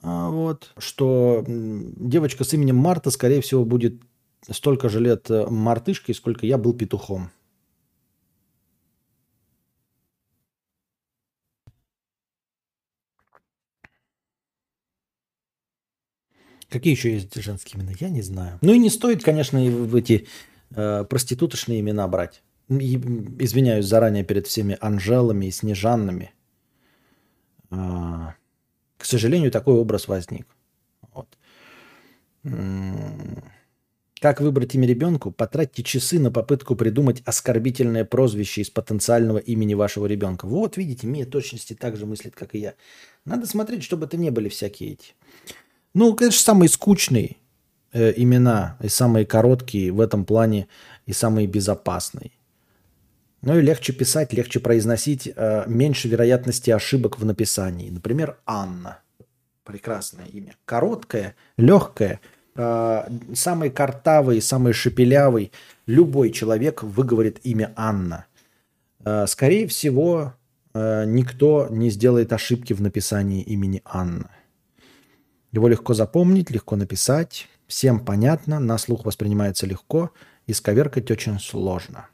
[0.03, 4.01] вот, что девочка с именем Марта, скорее всего, будет
[4.49, 7.31] столько же лет э, мартышкой, сколько я был петухом.
[16.69, 17.93] Какие еще есть женские имена?
[17.99, 18.59] Я не знаю.
[18.61, 20.27] Ну и не стоит, конечно, в эти
[20.71, 22.43] э, проституточные имена брать.
[22.69, 22.97] И,
[23.39, 26.33] извиняюсь заранее перед всеми Анжелами и Снежаннами.
[27.71, 28.35] А,
[28.99, 30.47] к сожалению, такой образ возник.
[31.15, 31.29] Вот.
[34.21, 35.31] Как выбрать имя ребенку?
[35.31, 40.47] Потратьте часы на попытку придумать оскорбительное прозвище из потенциального имени вашего ребенка.
[40.47, 42.75] Вот, видите, Мия точности так же мыслит, как и я.
[43.25, 45.15] Надо смотреть, чтобы это не были всякие эти.
[45.95, 47.37] Ну, конечно, самые скучные
[47.93, 50.67] э, имена и самые короткие в этом плане
[51.07, 52.33] и самые безопасные.
[53.43, 57.91] Ну и легче писать, легче произносить, э, меньше вероятности ошибок в написании.
[57.91, 58.99] Например, Анна.
[59.65, 60.55] Прекрасное имя.
[60.65, 62.21] Короткое, легкое,
[62.57, 65.53] э, самый картавый, самый шепелявый.
[65.87, 68.27] Любой человек выговорит имя Анна.
[69.05, 70.35] Э, скорее всего,
[70.75, 74.31] никто не сделает ошибки в написании имени Анна.
[75.51, 77.49] Его легко запомнить, легко написать.
[77.67, 80.13] Всем понятно, на слух воспринимается легко,
[80.47, 82.07] исковеркать очень сложно.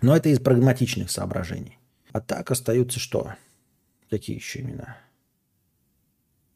[0.00, 1.78] Но это из прагматичных соображений.
[2.12, 3.34] А так остаются что?
[4.10, 4.96] Какие еще имена?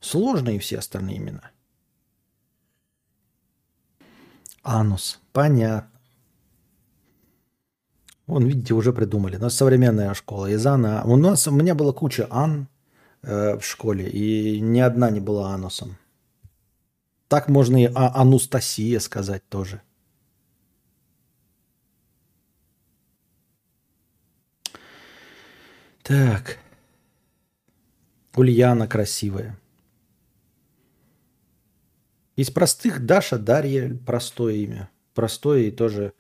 [0.00, 1.50] Сложные все остальные имена.
[4.62, 5.20] Анус.
[5.32, 5.90] Понятно.
[8.26, 9.36] Вон, видите, уже придумали.
[9.36, 10.46] У нас современная школа.
[10.46, 11.02] Из Анна.
[11.04, 12.68] У нас у меня была куча Ан
[13.22, 15.98] э, в школе, и ни одна не была Анусом.
[17.28, 19.82] Так можно и а Анустасия сказать тоже.
[26.02, 26.58] Так.
[28.34, 29.58] Ульяна красивая.
[32.34, 34.90] Из простых Даша, Дарья, простое имя.
[35.14, 36.14] Простое и тоже...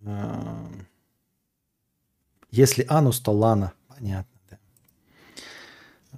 [0.00, 0.66] Э,
[2.50, 3.74] если Анус, то Лана.
[3.86, 4.58] Понятно, да.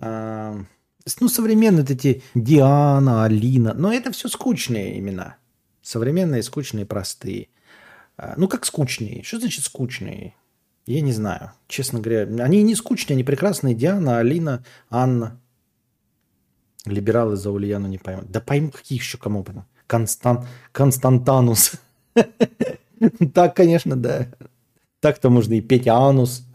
[0.01, 0.65] Э,
[1.21, 3.75] ну, современные эти Диана, Алина.
[3.75, 5.37] Но это все скучные имена.
[5.83, 7.49] Современные, скучные, простые.
[8.17, 9.25] Э, ну, как скучные?
[9.25, 10.37] Что значит скучные?
[10.87, 12.23] Я не знаю, честно говоря.
[12.43, 13.75] Они не скучные, они прекрасные.
[13.75, 15.41] Диана, Алина, Анна.
[16.85, 18.31] Либералы за Ульяну не поймут.
[18.31, 19.65] Да пойму, какие еще кому потом.
[19.87, 20.47] Констан...
[20.73, 21.75] Константанус.
[23.35, 24.29] Так, конечно, да.
[25.01, 26.47] Так-то можно и петь Анус.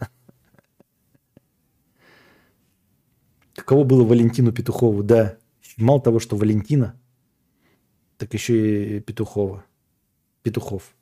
[3.54, 5.36] Каково было Валентину Петухову, да.
[5.76, 6.98] Мало того, что Валентина,
[8.16, 9.62] так еще и Петухова.
[10.42, 10.94] Петухов.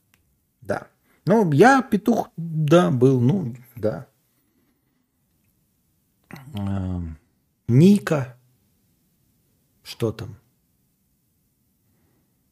[0.60, 0.88] Да.
[1.26, 4.06] Ну, я петух, да, был, ну, да.
[6.54, 7.18] Эм,
[7.66, 8.36] Ника.
[9.82, 10.36] Что там?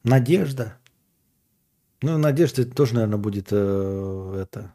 [0.03, 0.77] Надежда.
[2.03, 4.75] Ну, Надежда это тоже, наверное, будет э, это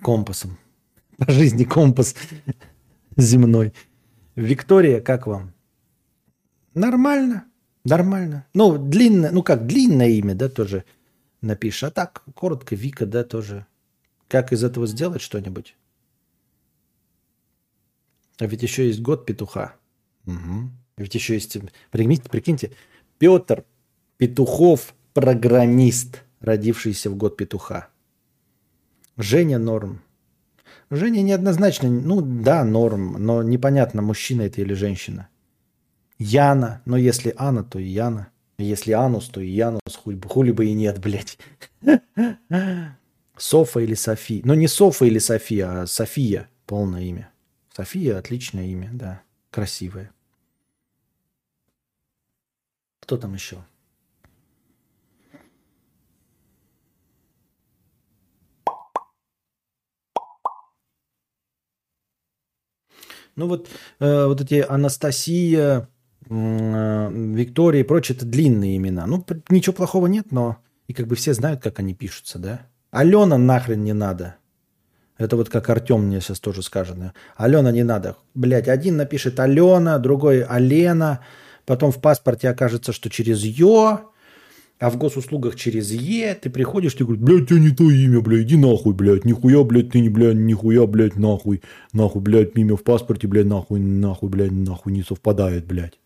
[0.00, 0.58] компасом.
[1.18, 2.14] По жизни компас
[3.16, 3.74] земной.
[4.36, 5.52] Виктория, как вам?
[6.74, 7.44] Нормально,
[7.84, 8.46] нормально.
[8.54, 10.84] Ну, длинное, ну как, длинное имя, да, тоже
[11.40, 11.84] напишешь.
[11.84, 13.66] А так, коротко, Вика, да, тоже.
[14.28, 15.76] Как из этого сделать что-нибудь?
[18.38, 19.74] А ведь еще есть год петуха.
[20.26, 20.70] Угу.
[20.96, 21.56] Ведь еще есть,
[21.90, 22.72] прикиньте, прикиньте,
[23.18, 23.64] Петр
[24.16, 27.88] Петухов, программист, родившийся в год петуха.
[29.16, 30.02] Женя норм.
[30.90, 35.28] Женя неоднозначно, ну да, норм, но непонятно, мужчина это или женщина.
[36.18, 38.28] Яна, но если Анна, то и Яна.
[38.58, 41.38] Если Анус, то и Янус, хули, хули бы и нет, блядь.
[43.36, 44.42] Софа или София.
[44.44, 47.30] Ну не Софа или София, а София, полное имя.
[47.72, 49.22] София отличное имя, да,
[49.52, 50.12] красивое.
[52.98, 53.64] Кто там еще?
[63.36, 63.68] Ну вот,
[64.00, 65.88] э, вот эти Анастасия,
[66.28, 69.06] Виктория и прочее, это длинные имена.
[69.06, 72.60] Ну, ничего плохого нет, но и как бы все знают, как они пишутся, да?
[72.90, 74.36] Алена нахрен не надо.
[75.16, 76.96] Это вот как Артем мне сейчас тоже скажет.
[77.36, 78.16] Алена не надо.
[78.34, 81.20] Блять, один напишет Алена, другой Алена.
[81.66, 84.10] Потом в паспорте окажется, что через Ё
[84.78, 88.42] а в госуслугах через Е ты приходишь, ты говоришь, блядь, тебя не то имя, блядь,
[88.42, 92.84] иди нахуй, блядь, нихуя, блядь, ты не, блядь, нихуя, блядь, нахуй, нахуй, блядь, имя в
[92.84, 95.98] паспорте, блядь, нахуй, нахуй, блядь, нахуй не совпадает, блядь.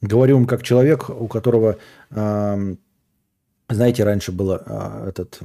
[0.00, 1.78] Говорю вам как человек, у которого,
[2.10, 5.40] знаете, раньше было э, этот,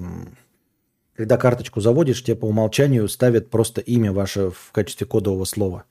[1.16, 5.84] когда карточку заводишь, тебе по умолчанию ставят просто имя ваше в качестве кодового слова.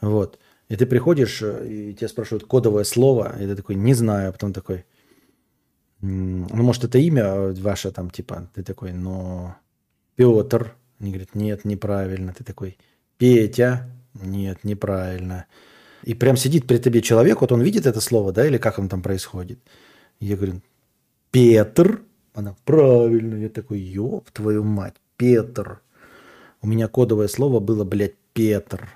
[0.00, 0.38] Вот.
[0.68, 4.32] И ты приходишь, э, и тебя спрашивают кодовое слово, и ты такой, не знаю, а
[4.32, 4.84] потом такой,
[6.00, 9.56] ну, может, это имя ваше там, типа, ты такой, но
[10.14, 10.74] Петр.
[11.00, 12.32] Они говорят, нет, неправильно.
[12.32, 12.78] Ты такой,
[13.18, 13.90] Петя.
[14.14, 15.46] Нет, неправильно.
[16.06, 18.88] И прям сидит при тебе человек, вот он видит это слово, да, или как он
[18.88, 19.58] там происходит.
[20.20, 20.62] Я говорю,
[21.32, 22.02] Петр.
[22.32, 23.34] Она, правильно.
[23.36, 25.80] Я такой, ёб твою мать, Петр.
[26.60, 28.88] У меня кодовое слово было, блядь, Петр.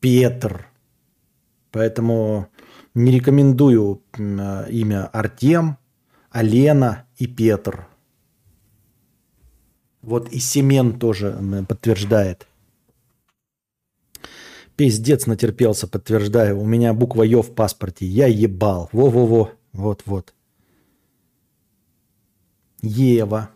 [0.00, 0.66] Петр.
[1.70, 2.48] Поэтому
[2.94, 5.78] не рекомендую имя Артем,
[6.30, 7.86] Алена и Петр.
[10.02, 11.38] Вот и Семен тоже
[11.68, 12.47] подтверждает.
[14.78, 16.60] Пиздец натерпелся, подтверждаю.
[16.60, 18.06] У меня буква Ё в паспорте.
[18.06, 18.88] Я ебал.
[18.92, 19.50] Во-во-во.
[19.72, 20.34] Вот-вот.
[22.80, 23.50] Ева.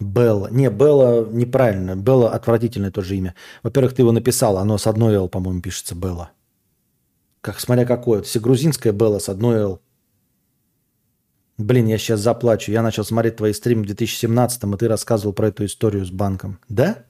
[0.00, 0.48] Белла.
[0.50, 1.96] Не, Белла неправильно.
[1.96, 3.34] Белла отвратительное тоже имя.
[3.62, 6.30] Во-первых, ты его написал, оно с одной «л», по-моему, пишется Белла.
[7.42, 8.22] Как, смотря какое.
[8.22, 9.82] Все грузинское Белла с одной «л».
[11.58, 12.72] Блин, я сейчас заплачу.
[12.72, 16.58] Я начал смотреть твои стримы в 2017 и ты рассказывал про эту историю с банком.
[16.70, 17.04] Да?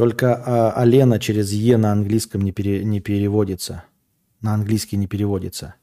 [0.00, 3.84] Только а, Алена через Е на английском не, пере, не переводится.
[4.40, 5.74] На английский не переводится.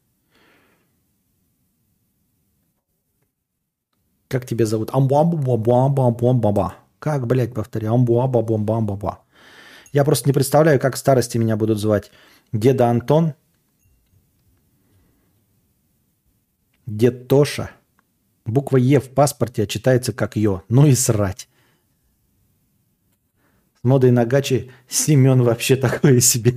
[4.28, 4.90] Как тебя зовут?
[4.92, 6.74] Амбуамбуамбуамбуамбуамбаба.
[6.98, 7.86] Как, блядь, повтори?
[7.86, 9.20] Амбуамбуамбуамбаба.
[9.94, 12.10] Я просто не представляю, как в старости меня будут звать.
[12.52, 13.36] Деда Антон?
[16.88, 17.70] Дед Тоша?
[18.48, 20.64] Буква Е в паспорте читается как Ё.
[20.70, 21.47] Ну и срать.
[23.88, 26.54] Модой на гачи Семен вообще такое себе.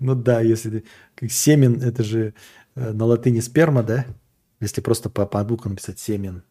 [0.00, 0.84] Ну да, если.
[1.28, 2.34] Семен, это же
[2.74, 4.06] э, на латыни сперма, да?
[4.60, 6.42] Если просто по, по буквам написать семен.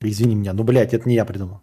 [0.00, 1.60] Извини меня, ну, блядь, это не я придумал.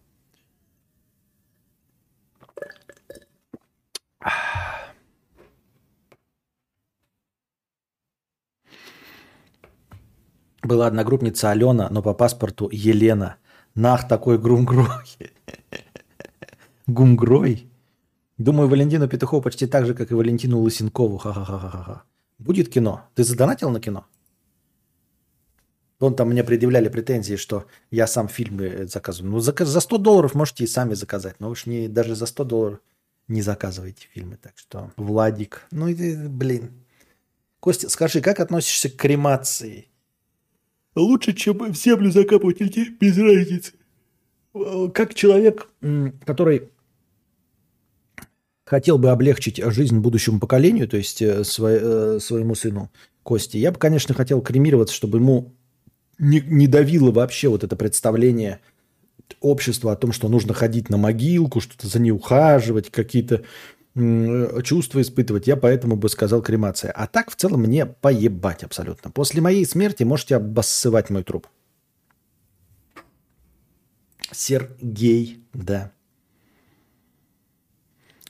[10.64, 13.38] Была одногруппница Алена, но по паспорту Елена.
[13.76, 15.35] Нах, такой грумгрой.
[16.88, 17.70] Гумгрой?
[18.38, 21.18] Думаю, Валентину Петухову почти так же, как и Валентину Лысенкову.
[21.18, 22.04] Ха-ха-ха-ха-ха.
[22.38, 23.08] Будет кино.
[23.16, 24.06] Ты задонатил на кино?
[26.00, 29.32] Он там мне предъявляли претензии, что я сам фильмы заказываю.
[29.32, 31.40] Ну, за, за 100 долларов можете и сами заказать.
[31.40, 32.80] Но уж не, даже за 100 долларов
[33.30, 34.38] не заказывайте фильмы.
[34.38, 35.66] Так что, Владик.
[35.72, 36.72] Ну, и, блин.
[37.62, 39.88] Костя, скажи, как относишься к кремации?
[40.96, 43.74] Лучше, чем в землю закапывать или без разницы.
[44.94, 45.70] Как человек,
[46.26, 46.70] который
[48.66, 52.92] хотел бы облегчить жизнь будущему поколению, то есть э, э, своему сыну
[53.24, 55.54] Кости, я бы, конечно, хотел кремироваться, чтобы ему
[56.20, 58.60] не, не давило вообще вот это представление
[59.40, 63.44] общества о том, что нужно ходить на могилку, что-то за ней ухаживать, какие-то
[64.64, 65.48] чувства испытывать.
[65.48, 66.92] Я поэтому бы сказал кремация.
[66.92, 69.10] А так в целом мне поебать абсолютно.
[69.10, 71.48] После моей смерти можете обоссывать мой труп.
[74.32, 75.92] Сергей, да.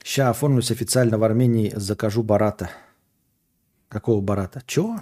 [0.05, 2.69] Ща оформлюсь официально в Армении, закажу барата.
[3.89, 4.61] Какого барата?
[4.67, 5.01] Чего?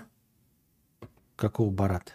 [1.36, 2.14] Какого барата?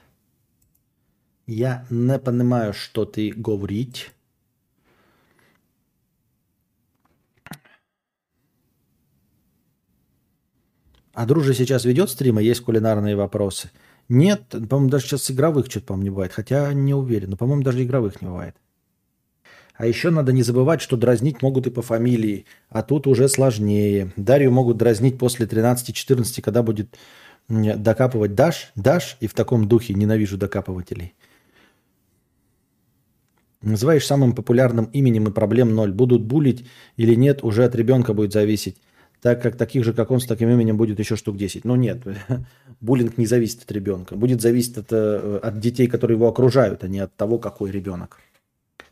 [1.46, 4.10] Я не понимаю, что ты говорить.
[11.12, 13.70] А дружи сейчас ведет стримы, есть кулинарные вопросы?
[14.08, 16.32] Нет, по-моему, даже сейчас игровых что-то, по-моему, не бывает.
[16.32, 18.56] Хотя не уверен, но, по-моему, даже игровых не бывает.
[19.78, 24.12] А еще надо не забывать, что дразнить могут и по фамилии, а тут уже сложнее.
[24.16, 26.98] Дарью могут дразнить после 13-14, когда будет
[27.48, 31.14] докапывать Даш, Даш, и в таком духе ненавижу докапывателей.
[33.62, 35.92] Называешь самым популярным именем и проблем ноль.
[35.92, 38.78] Будут булить или нет, уже от ребенка будет зависеть.
[39.22, 41.64] Так как таких же, как он, с таким именем будет еще штук 10.
[41.64, 42.02] Но нет,
[42.80, 44.16] буллинг не зависит от ребенка.
[44.16, 48.18] Будет зависеть от, э, от детей, которые его окружают, а не от того, какой ребенок.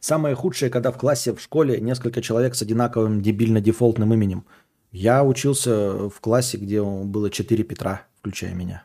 [0.07, 4.45] Самое худшее, когда в классе, в школе несколько человек с одинаковым дебильно-дефолтным именем.
[4.93, 8.85] Я учился в классе, где было 4 Петра, включая меня.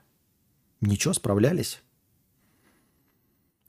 [0.82, 1.84] Ничего, справлялись.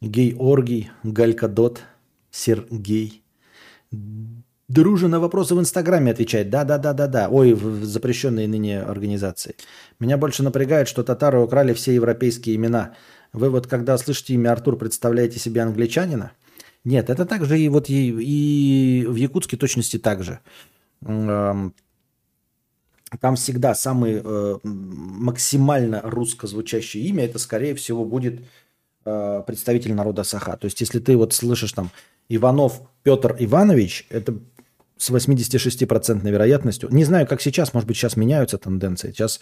[0.01, 1.83] Гей-оргий, Галькадот,
[2.31, 3.23] Сергей.
[4.69, 6.49] Дружи на вопросы в Инстаграме отвечает.
[6.49, 7.29] Да-да-да-да-да.
[7.29, 9.57] Ой, в запрещенной ныне организации.
[10.01, 12.95] Меня больше напрягает, что татары украли все европейские имена.
[13.35, 16.33] Вы вот когда слышите имя Артур, представляете себе англичанина?
[16.84, 20.40] Нет, это также и вот и, и в Якутске точности так же.
[23.20, 28.40] Там всегда самое э, максимально русско звучащее имя, это скорее всего будет
[29.04, 30.56] э, представитель народа Саха.
[30.56, 31.90] То есть если ты вот слышишь там
[32.30, 34.34] Иванов Петр Иванович, это
[34.96, 36.88] с 86% вероятностью.
[36.90, 39.09] Не знаю, как сейчас, может быть, сейчас меняются тенденции.
[39.09, 39.40] Сейчас,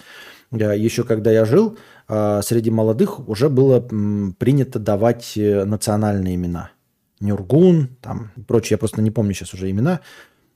[0.50, 6.72] э, еще когда я жил, среди молодых уже было принято давать национальные имена.
[7.20, 10.00] Нюргун, там, прочее, я просто не помню сейчас уже имена.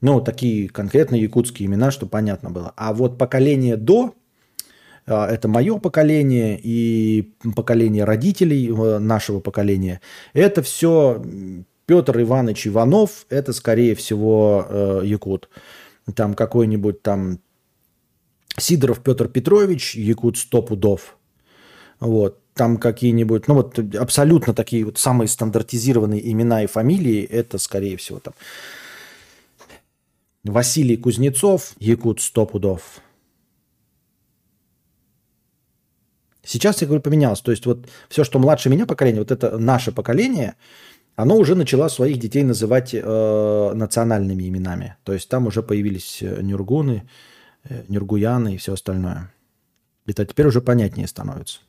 [0.01, 2.73] Ну, такие конкретно якутские имена, что понятно было.
[2.75, 4.13] А вот поколение до,
[5.05, 10.01] это мое поколение и поколение родителей нашего поколения,
[10.33, 11.23] это все
[11.85, 15.49] Петр Иванович Иванов– это, скорее всего, э, якут.
[16.15, 17.39] Там какой-нибудь там
[18.57, 21.17] Сидоров Петр Петрович, якут сто пудов.
[21.99, 22.39] Вот.
[22.55, 28.19] Там какие-нибудь, ну вот абсолютно такие вот самые стандартизированные имена и фамилии, это, скорее всего,
[28.19, 28.33] там
[30.43, 33.01] Василий Кузнецов, якут сто пудов.
[36.43, 37.41] Сейчас, я говорю, поменялось.
[37.41, 40.55] То есть вот все, что младше меня поколение, вот это наше поколение–
[41.15, 44.97] оно уже начало своих детей называть э, национальными именами.
[45.03, 47.07] То есть там уже появились э, нюргуны,
[47.63, 49.33] э, нюргуяны и все остальное.
[50.05, 51.59] Это теперь уже понятнее становится.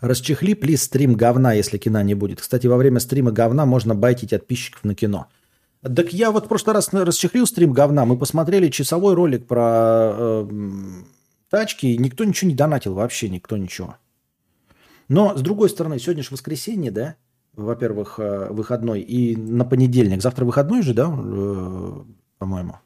[0.00, 2.40] Расчехли, плиз, стрим говна, если кино не будет.
[2.40, 5.26] Кстати, во время стрима говна можно байтить подписчиков на кино.
[5.82, 8.04] Так я вот в прошлый раз расчехлил стрим говна.
[8.04, 10.48] Мы посмотрели часовой ролик про э,
[11.50, 13.96] тачки, и никто ничего не донатил, вообще никто ничего.
[15.08, 17.16] Но, с другой стороны, сегодня же воскресенье, да?
[17.54, 19.00] Во-первых, э, выходной.
[19.00, 20.22] И на понедельник.
[20.22, 21.12] Завтра выходной же, да?
[21.12, 22.02] Э,
[22.38, 22.76] по-моему.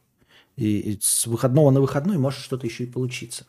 [0.56, 3.46] И с выходного на выходной может что-то еще и получиться.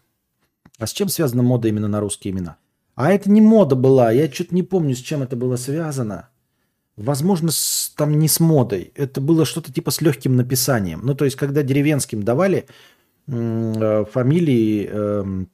[0.79, 2.57] А с чем связана мода именно на русские имена?
[2.95, 4.11] А это не мода была.
[4.11, 6.29] Я что-то не помню, с чем это было связано.
[6.95, 8.91] Возможно, с, там не с модой.
[8.95, 11.01] Это было что-то типа с легким написанием.
[11.03, 12.67] Ну, то есть, когда деревенским давали
[13.27, 15.45] э, фамилии, э,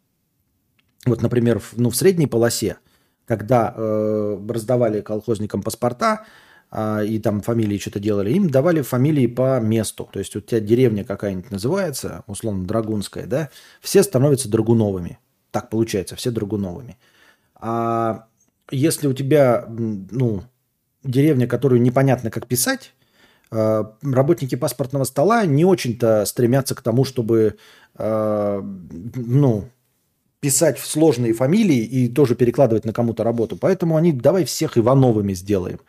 [1.06, 2.78] вот, например, в, ну, в средней полосе,
[3.26, 6.26] когда э, раздавали колхозникам паспорта,
[6.72, 10.10] э, и там фамилии что-то делали, им давали фамилии по месту.
[10.12, 13.50] То есть у тебя деревня какая-нибудь называется, условно, Драгунская, да,
[13.80, 15.20] все становятся Драгуновыми.
[15.52, 16.98] Так получается, все Драгуновыми.
[17.60, 18.26] А
[18.72, 20.44] если у тебя, ну,
[21.04, 22.94] деревня, которую непонятно как писать,
[23.52, 27.58] э, работники паспортного стола не очень-то стремятся к тому, чтобы,
[27.98, 28.62] э,
[29.16, 29.70] ну,
[30.40, 33.58] писать в сложные фамилии и тоже перекладывать на кому-то работу.
[33.58, 35.80] Поэтому они давай всех Ивановыми сделаем.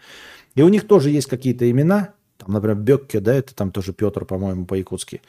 [0.56, 2.14] И у них тоже есть какие-то имена.
[2.36, 5.22] Там, например, Бекке, да, это там тоже Петр, по-моему, по-якутски.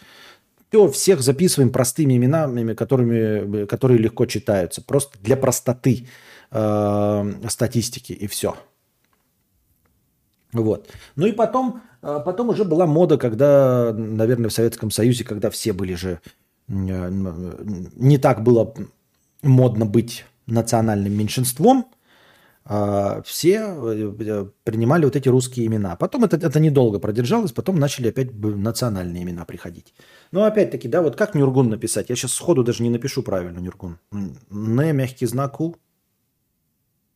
[0.70, 4.82] Все, всех записываем простыми именами, которыми, которые легко читаются.
[4.82, 6.08] Просто для простоты
[6.52, 8.56] э, статистики и все.
[10.54, 10.90] Вот.
[11.16, 15.74] Ну и потом, э, потом уже была мода, когда, наверное, в Советском Союзе, когда все
[15.74, 16.20] были же...
[16.68, 17.10] Э,
[17.96, 18.74] не так было
[19.42, 21.88] модно быть национальным меньшинством,
[22.64, 25.96] а, все э, принимали вот эти русские имена.
[25.96, 29.94] Потом это, это недолго продержалось, потом начали опять национальные имена приходить.
[30.32, 32.10] Но опять-таки, да, вот как Нюргун написать?
[32.10, 33.98] Я сейчас сходу даже не напишу правильно Нюргун.
[34.12, 34.38] Н,
[34.96, 35.76] мягкий знак У.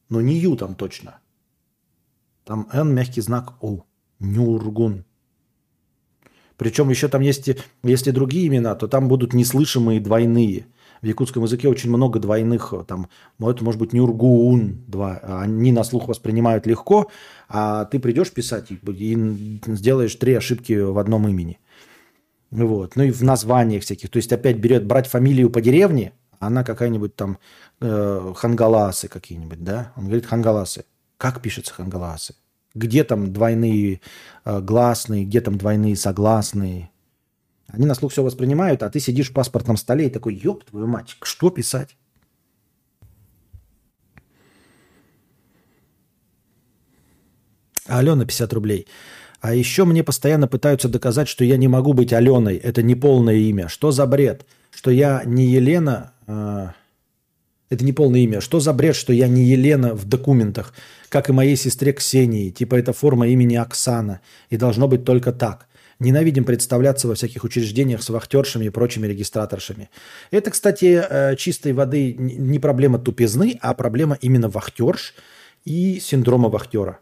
[0.10, 1.19] Но не Ю там точно.
[2.44, 3.82] Там Н, мягкий знак У.
[4.19, 5.03] Нюргун.
[6.57, 7.49] Причем еще там есть,
[7.84, 10.68] если другие имена, то там будут неслышимые двойные–
[11.06, 13.10] в якутском языке очень много двойных, э, там,
[13.40, 17.11] это может быть Нюргуун, два, они на слух воспринимают легко,
[17.48, 21.60] а ты придешь писать и сделаешь три ошибки в одном имени.
[22.49, 22.95] Вот.
[22.95, 24.10] Ну и в названиях всяких.
[24.10, 27.38] То есть опять берет брать фамилию по деревне, она какая-нибудь там
[27.82, 29.91] э, Хангаласы какие-нибудь, да?
[29.95, 30.86] Он говорит Хангаласы.
[31.18, 32.36] Как пишется Хангаласы?
[32.74, 34.02] Где там двойные
[34.44, 36.91] э, гласные, где там двойные согласные?
[37.68, 40.88] Они на слух все воспринимают, а ты сидишь в паспортном столе и такой, ёб твою
[40.88, 41.95] мать, что писать?
[47.88, 48.88] Алена 50 рублей.
[49.41, 52.56] А еще мне постоянно пытаются доказать, что я не могу быть Аленой.
[52.56, 53.68] Это не полное имя.
[53.68, 54.45] Что за бред?
[54.72, 56.12] Что я не Елена...
[56.27, 56.69] Э,
[57.69, 58.41] это не полное имя.
[58.41, 60.73] Что за бред, что я не Елена в документах,
[61.10, 62.52] как и моей сестре Ксении.
[62.52, 64.22] Типа это форма имени Оксана.
[64.49, 65.68] И должно быть только так.
[65.99, 69.89] Ненавидим представляться во всяких учреждениях с вахтершами и прочими регистраторшами.
[70.30, 75.15] Это, кстати, э, чистой воды не проблема тупизны, а проблема именно вахтерш
[75.64, 76.99] и синдрома вахтера.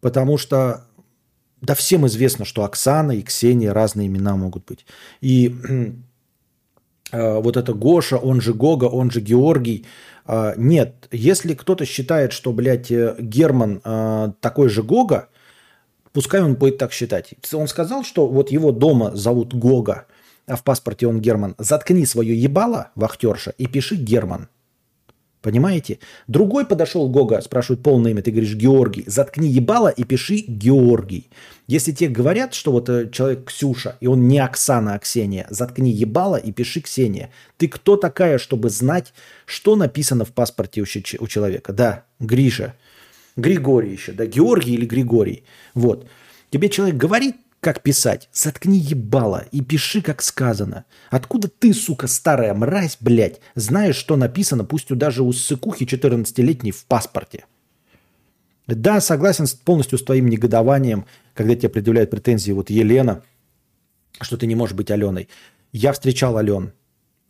[0.00, 0.86] Потому что
[1.60, 4.86] да всем известно, что Оксана и Ксения разные имена могут быть.
[5.20, 5.48] И
[7.12, 9.86] вот это Гоша, он же Гога, он же Георгий.
[10.26, 15.28] Э, нет, если кто-то считает, что, блядь, Герман э, такой же Гога,
[16.16, 17.34] Пускай он будет так считать.
[17.52, 20.06] Он сказал, что вот его дома зовут Гога,
[20.46, 21.54] а в паспорте он Герман.
[21.58, 24.48] Заткни свое ебало, вахтерша, и пиши Герман.
[25.46, 26.00] Понимаете?
[26.26, 29.04] Другой подошел Гога, спрашивает полное имя, ты говоришь Георгий.
[29.06, 31.30] Заткни ебало и пиши Георгий.
[31.68, 35.92] Если тебе говорят, что вот э, человек Ксюша, и он не Оксана, а Ксения, заткни
[35.92, 37.30] ебало и пиши Ксения.
[37.58, 39.12] Ты кто такая, чтобы знать,
[39.44, 41.72] что написано в паспорте у человека?
[41.72, 42.74] Да, Гриша.
[43.36, 45.44] Григорий еще, да, Георгий или Григорий.
[45.74, 46.08] Вот.
[46.50, 47.36] Тебе человек говорит,
[47.66, 50.84] как писать, заткни ебало и пиши, как сказано.
[51.10, 56.84] Откуда ты, сука, старая мразь, блядь, знаешь, что написано, пусть даже у сыкухи 14-летней в
[56.84, 57.44] паспорте?
[58.68, 63.24] Да, согласен полностью с твоим негодованием, когда тебе предъявляют претензии вот Елена,
[64.20, 65.28] что ты не можешь быть Аленой.
[65.72, 66.72] Я встречал Ален.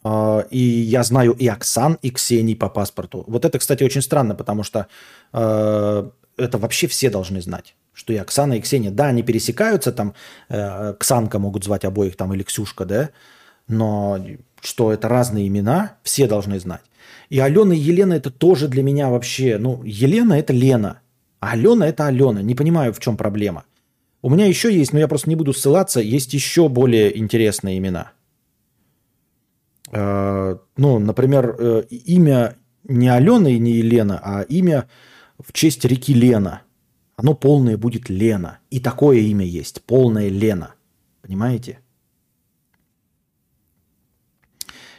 [0.04, 3.24] А, и я знаю и Оксан, и Ксении по паспорту.
[3.26, 4.86] Вот это, кстати, очень странно, потому что
[5.32, 10.14] э, это вообще все должны знать, что и Оксана, и Ксения, да, они пересекаются, там,
[10.48, 13.10] э, Ксанка могут звать обоих, там, или Ксюшка, да,
[13.68, 14.24] но
[14.60, 16.82] что это разные имена, все должны знать.
[17.30, 21.00] И Алена и Елена это тоже для меня вообще, ну, Елена это Лена,
[21.40, 22.42] а Алена это Алена.
[22.42, 23.64] Не понимаю, в чем проблема.
[24.22, 28.12] У меня еще есть, но я просто не буду ссылаться, есть еще более интересные имена–
[29.92, 34.88] Э, ну, например, э, имя не Алена и не Елена, а имя
[35.38, 36.62] в честь реки Лена.
[37.16, 38.58] Оно полное будет Лена.
[38.70, 40.74] И такое имя есть, полное Лена.
[41.22, 41.80] Понимаете?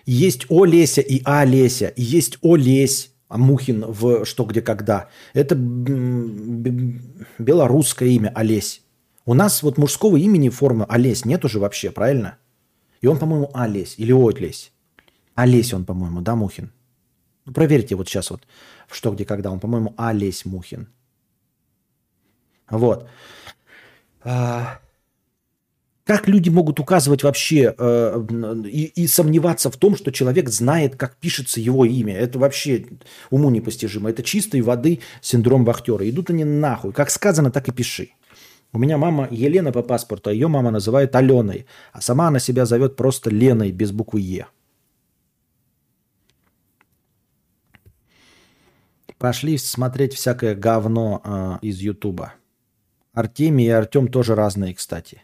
[0.06, 5.10] Есть Олеся и Олеся, и есть Олесь, Мухин в «Что, где, когда».
[5.34, 5.56] Это
[7.40, 8.82] белорусское имя Олесь.
[9.26, 12.38] У нас вот мужского имени формы Олесь нет уже вообще, правильно?
[13.02, 14.72] И он, по-моему, Олесь или Олесь.
[15.36, 16.72] Олесь он, по-моему, да, Мухин?
[17.46, 18.48] Ну, проверьте вот сейчас вот,
[18.92, 19.52] что, где, когда.
[19.52, 20.88] Он, по-моему, Олесь Мухин.
[22.70, 23.08] Вот.
[24.24, 24.80] А,
[26.08, 28.26] как люди могут указывать вообще э,
[28.66, 32.16] и, и сомневаться в том, что человек знает, как пишется его имя?
[32.16, 32.86] Это вообще
[33.30, 34.10] уму непостижимо.
[34.10, 36.10] Это чистой воды синдром вахтера.
[36.10, 36.94] Идут они нахуй.
[36.94, 38.10] Как сказано, так и пиши.
[38.74, 42.66] У меня мама Елена по паспорту, а ее мама называет Аленой, а сама она себя
[42.66, 44.48] зовет просто Леной без буквы Е.
[49.18, 52.34] Пошли смотреть всякое говно э, из Ютуба.
[53.14, 55.24] Артемий и Артем тоже разные, кстати.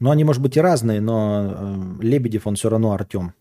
[0.00, 3.34] Ну, они, может быть, и разные, но э, Лебедев, он все равно Артем.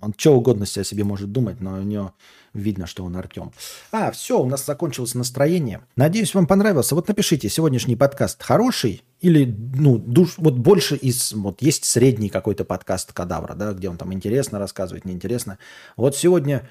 [0.00, 2.12] Он что угодно себе, себе может думать, но у него
[2.52, 3.52] видно, что он Артем.
[3.92, 5.82] А, все, у нас закончилось настроение.
[5.94, 6.96] Надеюсь, вам понравился.
[6.96, 12.64] Вот напишите, сегодняшний подкаст хороший или, ну, душ, вот больше из, вот есть средний какой-то
[12.64, 15.58] подкаст Кадавра, да, где он там интересно рассказывает, неинтересно.
[15.96, 16.68] Вот сегодня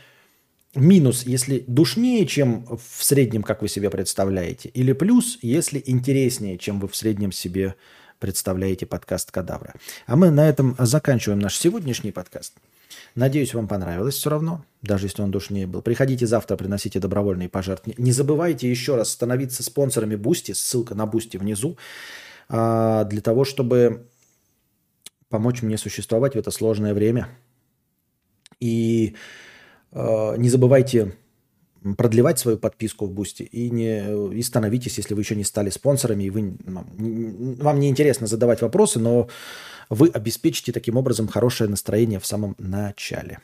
[0.75, 6.79] минус, если душнее, чем в среднем, как вы себе представляете, или плюс, если интереснее, чем
[6.79, 7.75] вы в среднем себе
[8.19, 9.73] представляете подкаст Кадавра.
[10.07, 12.53] А мы на этом заканчиваем наш сегодняшний подкаст.
[13.15, 15.81] Надеюсь, вам понравилось все равно, даже если он душнее был.
[15.81, 18.03] Приходите завтра, приносите добровольные пожертвования.
[18.03, 21.77] Не забывайте еще раз становиться спонсорами Boosty, ссылка на Boosty внизу,
[22.49, 24.07] а, для того, чтобы
[25.29, 27.27] помочь мне существовать в это сложное время.
[28.59, 29.15] И
[29.93, 31.15] не забывайте
[31.97, 36.23] продлевать свою подписку в Boosty и, не, и становитесь, если вы еще не стали спонсорами,
[36.23, 39.27] и вы, вам не интересно задавать вопросы, но
[39.89, 43.39] вы обеспечите таким образом хорошее настроение в самом начале.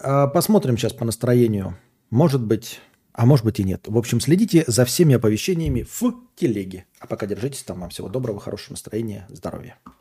[0.00, 1.78] А, посмотрим сейчас по настроению.
[2.10, 2.80] Может быть,
[3.12, 3.84] а может быть и нет.
[3.86, 6.86] В общем, следите за всеми оповещениями в телеге.
[6.98, 7.80] А пока держитесь там.
[7.80, 9.78] Вам всего доброго, хорошего настроения, здоровья.